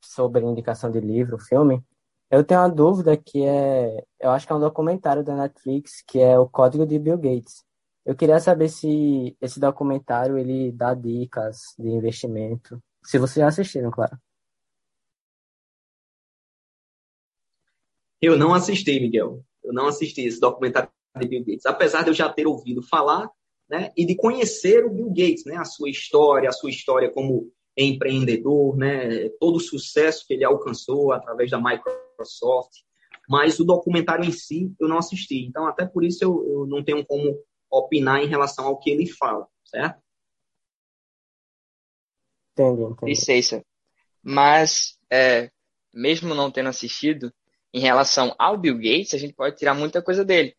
sobre 0.00 0.44
indicação 0.44 0.90
de 0.90 0.98
livro, 0.98 1.38
filme, 1.38 1.84
eu 2.30 2.44
tenho 2.44 2.60
uma 2.60 2.68
dúvida 2.68 3.16
que 3.16 3.42
é, 3.42 4.04
eu 4.20 4.30
acho 4.30 4.46
que 4.46 4.52
é 4.52 4.56
um 4.56 4.60
documentário 4.60 5.24
da 5.24 5.34
Netflix, 5.34 6.02
que 6.06 6.20
é 6.20 6.38
o 6.38 6.48
Código 6.48 6.86
de 6.86 6.98
Bill 6.98 7.18
Gates. 7.18 7.64
Eu 8.04 8.14
queria 8.14 8.38
saber 8.38 8.68
se 8.68 9.36
esse 9.40 9.58
documentário 9.58 10.38
ele 10.38 10.70
dá 10.72 10.94
dicas 10.94 11.74
de 11.78 11.88
investimento. 11.88 12.80
Se 13.04 13.18
vocês 13.18 13.42
já 13.42 13.48
assistiram, 13.48 13.90
claro. 13.90 14.16
Eu 18.20 18.36
não 18.38 18.54
assisti, 18.54 19.00
Miguel. 19.00 19.44
Eu 19.62 19.72
não 19.72 19.88
assisti 19.88 20.22
esse 20.22 20.38
documentário 20.38 20.90
de 21.18 21.26
Bill 21.26 21.44
Gates, 21.44 21.66
apesar 21.66 22.02
de 22.02 22.10
eu 22.10 22.14
já 22.14 22.32
ter 22.32 22.46
ouvido 22.46 22.82
falar, 22.82 23.28
né, 23.68 23.92
e 23.96 24.06
de 24.06 24.14
conhecer 24.14 24.84
o 24.84 24.90
Bill 24.90 25.08
Gates, 25.08 25.44
né, 25.44 25.56
a 25.56 25.64
sua 25.64 25.90
história, 25.90 26.48
a 26.48 26.52
sua 26.52 26.70
história 26.70 27.10
como 27.10 27.50
empreendedor, 27.76 28.76
né, 28.76 29.28
todo 29.40 29.56
o 29.56 29.60
sucesso 29.60 30.26
que 30.26 30.34
ele 30.34 30.44
alcançou 30.44 31.12
através 31.12 31.50
da 31.50 31.60
Microsoft, 31.60 32.72
mas 33.28 33.58
o 33.60 33.64
documentário 33.64 34.24
em 34.24 34.32
si 34.32 34.74
eu 34.80 34.88
não 34.88 34.98
assisti. 34.98 35.44
Então, 35.44 35.66
até 35.66 35.86
por 35.86 36.04
isso 36.04 36.24
eu, 36.24 36.44
eu 36.46 36.66
não 36.66 36.82
tenho 36.82 37.04
como 37.06 37.38
opinar 37.70 38.22
em 38.22 38.26
relação 38.26 38.66
ao 38.66 38.78
que 38.78 38.90
ele 38.90 39.06
fala, 39.06 39.46
certo? 39.64 40.02
Entendi, 42.52 42.82
entendi. 42.82 43.12
Licença. 43.12 43.64
Mas, 44.22 44.98
é, 45.10 45.50
mesmo 45.94 46.34
não 46.34 46.50
tendo 46.50 46.68
assistido, 46.68 47.32
em 47.72 47.80
relação 47.80 48.34
ao 48.38 48.58
Bill 48.58 48.76
Gates, 48.76 49.14
a 49.14 49.18
gente 49.18 49.32
pode 49.32 49.56
tirar 49.56 49.74
muita 49.74 50.02
coisa 50.02 50.24
dele. 50.24 50.54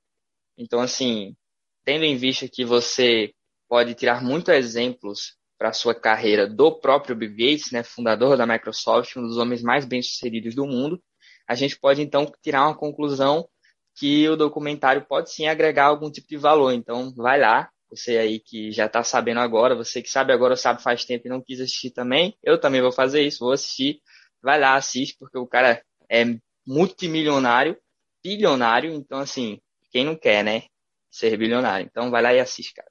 Então, 0.57 0.79
assim, 0.79 1.35
tendo 1.83 2.05
em 2.05 2.15
vista 2.15 2.47
que 2.47 2.63
você 2.63 3.33
pode 3.67 3.93
tirar 3.95 4.23
muitos 4.23 4.53
exemplos 4.53 5.37
para 5.61 5.69
a 5.69 5.73
sua 5.73 5.93
carreira 5.93 6.47
do 6.47 6.71
próprio 6.71 7.15
Bill 7.15 7.29
Gates, 7.29 7.71
né, 7.71 7.83
fundador 7.83 8.35
da 8.35 8.47
Microsoft, 8.47 9.15
um 9.15 9.21
dos 9.21 9.37
homens 9.37 9.61
mais 9.61 9.85
bem-sucedidos 9.85 10.55
do 10.55 10.65
mundo, 10.65 10.99
a 11.47 11.53
gente 11.53 11.79
pode 11.79 12.01
então 12.01 12.25
tirar 12.41 12.65
uma 12.65 12.75
conclusão 12.75 13.47
que 13.95 14.27
o 14.27 14.35
documentário 14.35 15.05
pode 15.05 15.31
sim 15.31 15.45
agregar 15.45 15.85
algum 15.85 16.09
tipo 16.09 16.27
de 16.27 16.37
valor. 16.37 16.71
Então, 16.73 17.13
vai 17.13 17.39
lá, 17.39 17.69
você 17.91 18.17
aí 18.17 18.39
que 18.39 18.71
já 18.71 18.87
está 18.87 19.03
sabendo 19.03 19.39
agora, 19.39 19.75
você 19.75 20.01
que 20.01 20.09
sabe 20.09 20.33
agora, 20.33 20.55
sabe 20.55 20.81
faz 20.81 21.05
tempo 21.05 21.27
e 21.27 21.29
não 21.29 21.39
quis 21.39 21.61
assistir 21.61 21.91
também, 21.91 22.35
eu 22.41 22.59
também 22.59 22.81
vou 22.81 22.91
fazer 22.91 23.21
isso, 23.21 23.45
vou 23.45 23.53
assistir. 23.53 24.01
Vai 24.41 24.59
lá, 24.59 24.73
assiste, 24.73 25.15
porque 25.19 25.37
o 25.37 25.45
cara 25.45 25.79
é 26.09 26.23
multimilionário, 26.65 27.77
bilionário, 28.23 28.91
então 28.95 29.19
assim, 29.19 29.61
quem 29.91 30.05
não 30.05 30.15
quer, 30.15 30.43
né, 30.43 30.63
ser 31.11 31.37
bilionário? 31.37 31.85
Então 31.85 32.09
vai 32.09 32.23
lá 32.23 32.33
e 32.33 32.39
assiste, 32.39 32.73
cara. 32.73 32.90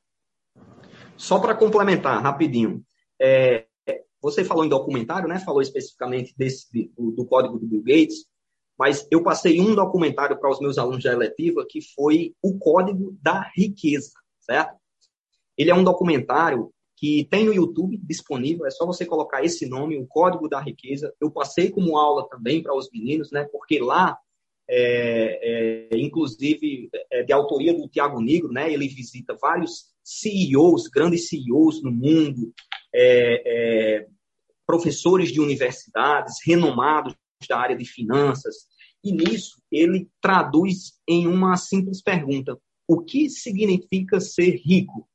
Só 1.20 1.38
para 1.38 1.54
complementar, 1.54 2.22
rapidinho. 2.22 2.82
É, 3.20 3.66
você 4.22 4.42
falou 4.42 4.64
em 4.64 4.70
documentário, 4.70 5.28
né? 5.28 5.38
Falou 5.38 5.60
especificamente 5.60 6.32
desse, 6.34 6.66
do, 6.96 7.10
do, 7.10 7.26
código 7.26 7.58
do 7.58 7.66
Bill 7.66 7.82
Gates, 7.82 8.24
mas 8.78 9.06
eu 9.10 9.22
passei 9.22 9.60
um 9.60 9.74
documentário 9.74 10.40
para 10.40 10.50
os 10.50 10.58
meus 10.60 10.78
alunos 10.78 11.04
da 11.04 11.12
eletiva 11.12 11.66
que 11.68 11.82
foi 11.94 12.34
o 12.42 12.58
Código 12.58 13.14
da 13.20 13.50
Riqueza, 13.54 14.12
certo? 14.40 14.74
Ele 15.58 15.70
é 15.70 15.74
um 15.74 15.84
documentário 15.84 16.72
que 16.96 17.28
tem 17.30 17.44
no 17.44 17.52
YouTube 17.52 17.98
disponível, 17.98 18.64
é 18.64 18.70
só 18.70 18.86
você 18.86 19.04
colocar 19.04 19.44
esse 19.44 19.68
nome, 19.68 19.98
o 19.98 20.06
Código 20.06 20.48
da 20.48 20.58
Riqueza. 20.58 21.14
Eu 21.20 21.30
passei 21.30 21.70
como 21.70 21.98
aula 21.98 22.26
também 22.30 22.62
para 22.62 22.74
os 22.74 22.88
meninos, 22.90 23.30
né? 23.30 23.46
Porque 23.52 23.78
lá, 23.78 24.16
é, 24.66 25.90
é, 25.92 25.98
inclusive, 25.98 26.88
é 27.10 27.22
de 27.22 27.32
autoria 27.34 27.74
do 27.74 27.86
Tiago 27.88 28.22
Negro, 28.22 28.50
né? 28.50 28.72
Ele 28.72 28.88
visita 28.88 29.36
vários 29.38 29.89
CEOs, 30.04 30.88
grandes 30.88 31.28
CEOs 31.28 31.82
no 31.82 31.90
mundo, 31.90 32.52
é, 32.94 33.42
é, 33.46 34.06
professores 34.66 35.32
de 35.32 35.40
universidades 35.40 36.36
renomados 36.44 37.14
da 37.48 37.58
área 37.58 37.76
de 37.76 37.84
finanças. 37.84 38.68
E 39.02 39.12
nisso 39.12 39.62
ele 39.70 40.08
traduz 40.20 40.92
em 41.08 41.26
uma 41.26 41.56
simples 41.56 42.02
pergunta: 42.02 42.58
o 42.86 43.00
que 43.02 43.28
significa 43.30 44.20
ser 44.20 44.60
rico? 44.64 45.08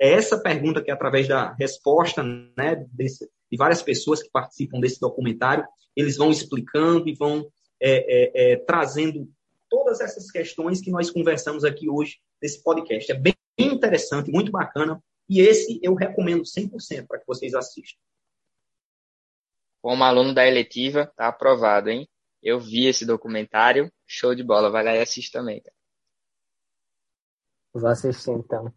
É 0.00 0.14
essa 0.14 0.40
pergunta 0.40 0.82
que, 0.82 0.90
através 0.90 1.28
da 1.28 1.52
resposta 1.54 2.22
né, 2.22 2.86
desse, 2.92 3.28
de 3.50 3.56
várias 3.56 3.82
pessoas 3.82 4.22
que 4.22 4.30
participam 4.30 4.80
desse 4.80 4.98
documentário, 4.98 5.64
eles 5.94 6.16
vão 6.16 6.30
explicando 6.30 7.08
e 7.08 7.14
vão 7.14 7.46
é, 7.80 7.90
é, 7.90 8.52
é, 8.52 8.56
trazendo 8.56 9.28
todas 9.68 10.00
essas 10.00 10.30
questões 10.30 10.80
que 10.80 10.90
nós 10.90 11.10
conversamos 11.10 11.64
aqui 11.64 11.88
hoje 11.88 12.18
nesse 12.40 12.62
podcast. 12.62 13.12
É 13.12 13.14
bem 13.14 13.34
interessante, 13.58 14.30
muito 14.30 14.50
bacana, 14.50 15.02
e 15.28 15.40
esse 15.40 15.80
eu 15.82 15.94
recomendo 15.94 16.42
100% 16.42 17.06
para 17.06 17.18
que 17.18 17.26
vocês 17.26 17.54
assistam. 17.54 17.98
Como 19.80 20.04
aluno 20.04 20.32
da 20.34 20.46
eletiva, 20.46 21.12
tá 21.16 21.28
aprovado, 21.28 21.90
hein? 21.90 22.08
Eu 22.42 22.60
vi 22.60 22.86
esse 22.86 23.04
documentário, 23.06 23.92
show 24.06 24.34
de 24.34 24.42
bola, 24.42 24.70
vai 24.70 24.84
lá 24.84 24.94
e 24.94 25.00
assiste 25.00 25.30
também. 25.30 25.60
Cara. 25.60 25.74
Vou 27.72 27.88
assistir 27.88 28.30
então. 28.30 28.72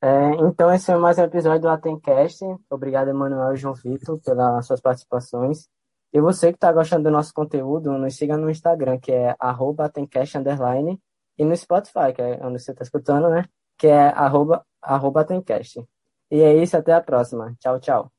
É, 0.00 0.30
então, 0.46 0.72
esse 0.72 0.92
é 0.92 0.96
mais 0.96 1.18
um 1.18 1.24
episódio 1.24 1.62
do 1.62 1.68
Atencast. 1.68 2.44
Obrigado, 2.70 3.08
Emanuel 3.08 3.54
e 3.54 3.56
João 3.56 3.74
Vitor, 3.74 4.20
pelas 4.20 4.66
suas 4.66 4.80
participações. 4.80 5.68
E 6.12 6.20
você 6.20 6.50
que 6.50 6.56
está 6.56 6.72
gostando 6.72 7.04
do 7.04 7.10
nosso 7.10 7.32
conteúdo, 7.34 7.92
nos 7.98 8.16
siga 8.16 8.36
no 8.36 8.48
Instagram, 8.48 8.98
que 9.00 9.12
é 9.12 9.34
Atencast, 9.38 10.38
underline, 10.38 11.00
e 11.36 11.44
no 11.44 11.56
Spotify, 11.56 12.12
que 12.14 12.22
é 12.22 12.38
onde 12.44 12.60
você 12.60 12.70
está 12.70 12.82
escutando, 12.82 13.28
né? 13.28 13.44
Que 13.78 13.86
é 13.86 14.08
arroba, 14.08 14.66
arroba 14.82 15.20
Atencast. 15.20 15.84
E 16.30 16.40
é 16.40 16.62
isso, 16.62 16.76
até 16.76 16.92
a 16.92 17.00
próxima. 17.00 17.56
Tchau, 17.60 17.80
tchau. 17.80 18.12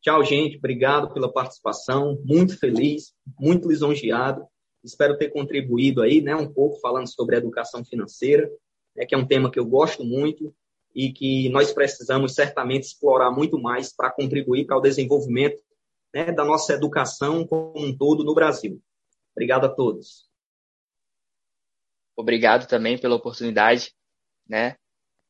Tchau, 0.00 0.24
gente. 0.24 0.56
Obrigado 0.56 1.12
pela 1.12 1.32
participação. 1.32 2.18
Muito 2.24 2.58
feliz, 2.58 3.14
muito 3.38 3.68
lisonjeado 3.68 4.46
Espero 4.84 5.16
ter 5.16 5.30
contribuído 5.30 6.02
aí, 6.02 6.20
né, 6.20 6.36
um 6.36 6.52
pouco 6.52 6.78
falando 6.78 7.08
sobre 7.08 7.36
educação 7.36 7.82
financeira, 7.82 8.50
né, 8.94 9.06
que 9.06 9.14
é 9.14 9.18
um 9.18 9.26
tema 9.26 9.50
que 9.50 9.58
eu 9.58 9.64
gosto 9.64 10.04
muito 10.04 10.54
e 10.94 11.10
que 11.10 11.48
nós 11.48 11.72
precisamos 11.72 12.34
certamente 12.34 12.84
explorar 12.84 13.30
muito 13.30 13.58
mais 13.58 13.94
para 13.94 14.10
contribuir 14.10 14.66
para 14.66 14.76
o 14.76 14.82
desenvolvimento 14.82 15.60
né, 16.12 16.30
da 16.30 16.44
nossa 16.44 16.74
educação 16.74 17.46
como 17.46 17.72
um 17.76 17.96
todo 17.96 18.22
no 18.22 18.34
Brasil. 18.34 18.78
Obrigado 19.34 19.64
a 19.64 19.68
todos. 19.68 20.28
Obrigado 22.16 22.66
também 22.66 22.98
pela 22.98 23.16
oportunidade, 23.16 23.92
né, 24.48 24.76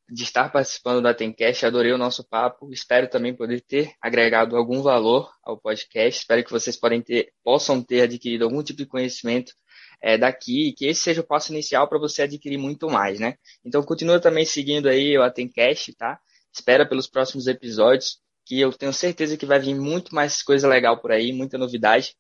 de 0.08 0.22
estar 0.22 0.50
participando 0.50 1.00
do 1.02 1.08
Atencast. 1.08 1.64
Adorei 1.64 1.92
o 1.92 1.98
nosso 1.98 2.26
papo. 2.28 2.72
Espero 2.72 3.08
também 3.08 3.34
poder 3.34 3.60
ter 3.62 3.94
agregado 4.00 4.56
algum 4.56 4.82
valor 4.82 5.32
ao 5.42 5.58
podcast. 5.58 6.20
Espero 6.20 6.44
que 6.44 6.50
vocês 6.50 6.78
ter, 7.04 7.32
possam 7.42 7.82
ter 7.82 8.02
adquirido 8.02 8.44
algum 8.44 8.62
tipo 8.62 8.78
de 8.78 8.86
conhecimento 8.86 9.52
é, 10.02 10.18
daqui 10.18 10.68
e 10.68 10.72
que 10.72 10.86
esse 10.86 11.00
seja 11.00 11.22
o 11.22 11.26
passo 11.26 11.52
inicial 11.52 11.88
para 11.88 11.98
você 11.98 12.22
adquirir 12.22 12.58
muito 12.58 12.88
mais, 12.90 13.18
né? 13.18 13.36
Então, 13.64 13.82
continua 13.82 14.20
também 14.20 14.44
seguindo 14.44 14.88
aí 14.88 15.16
o 15.16 15.22
Atencast, 15.22 15.94
tá? 15.94 16.20
Espera 16.52 16.86
pelos 16.86 17.08
próximos 17.08 17.46
episódios, 17.46 18.18
que 18.44 18.60
eu 18.60 18.72
tenho 18.72 18.92
certeza 18.92 19.36
que 19.36 19.46
vai 19.46 19.58
vir 19.58 19.74
muito 19.74 20.14
mais 20.14 20.42
coisa 20.42 20.68
legal 20.68 21.00
por 21.00 21.10
aí, 21.10 21.32
muita 21.32 21.56
novidade. 21.56 22.14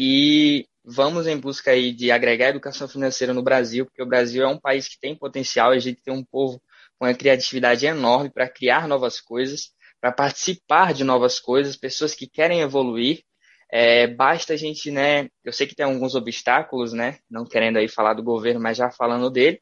E 0.00 0.64
vamos 0.84 1.26
em 1.26 1.36
busca 1.36 1.72
aí 1.72 1.90
de 1.90 2.12
agregar 2.12 2.50
educação 2.50 2.86
financeira 2.86 3.34
no 3.34 3.42
Brasil, 3.42 3.84
porque 3.84 4.00
o 4.00 4.06
Brasil 4.06 4.44
é 4.44 4.46
um 4.46 4.56
país 4.56 4.86
que 4.86 4.96
tem 4.96 5.16
potencial, 5.16 5.72
a 5.72 5.78
gente 5.80 6.00
tem 6.00 6.14
um 6.14 6.24
povo 6.24 6.62
com 6.96 7.04
uma 7.04 7.12
criatividade 7.12 7.84
enorme 7.84 8.30
para 8.30 8.48
criar 8.48 8.86
novas 8.86 9.20
coisas, 9.20 9.72
para 10.00 10.12
participar 10.12 10.94
de 10.94 11.02
novas 11.02 11.40
coisas, 11.40 11.74
pessoas 11.74 12.14
que 12.14 12.28
querem 12.28 12.60
evoluir. 12.60 13.24
É, 13.72 14.06
basta 14.06 14.52
a 14.52 14.56
gente, 14.56 14.88
né? 14.88 15.28
Eu 15.44 15.52
sei 15.52 15.66
que 15.66 15.74
tem 15.74 15.84
alguns 15.84 16.14
obstáculos, 16.14 16.92
né? 16.92 17.18
Não 17.28 17.44
querendo 17.44 17.78
aí 17.78 17.88
falar 17.88 18.14
do 18.14 18.22
governo, 18.22 18.60
mas 18.60 18.76
já 18.76 18.92
falando 18.92 19.28
dele. 19.28 19.60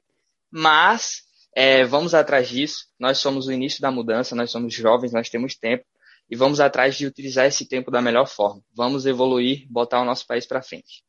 Mas 0.50 1.22
é, 1.56 1.82
vamos 1.82 2.12
atrás 2.12 2.46
disso. 2.46 2.88
Nós 3.00 3.16
somos 3.16 3.46
o 3.46 3.52
início 3.52 3.80
da 3.80 3.90
mudança, 3.90 4.36
nós 4.36 4.50
somos 4.50 4.74
jovens, 4.74 5.14
nós 5.14 5.30
temos 5.30 5.56
tempo 5.56 5.86
e 6.28 6.36
vamos 6.36 6.60
atrás 6.60 6.96
de 6.96 7.06
utilizar 7.06 7.46
esse 7.46 7.66
tempo 7.66 7.90
da 7.90 8.02
melhor 8.02 8.26
forma. 8.26 8.62
Vamos 8.74 9.06
evoluir, 9.06 9.66
botar 9.70 10.00
o 10.00 10.04
nosso 10.04 10.26
país 10.26 10.46
para 10.46 10.62
frente. 10.62 11.05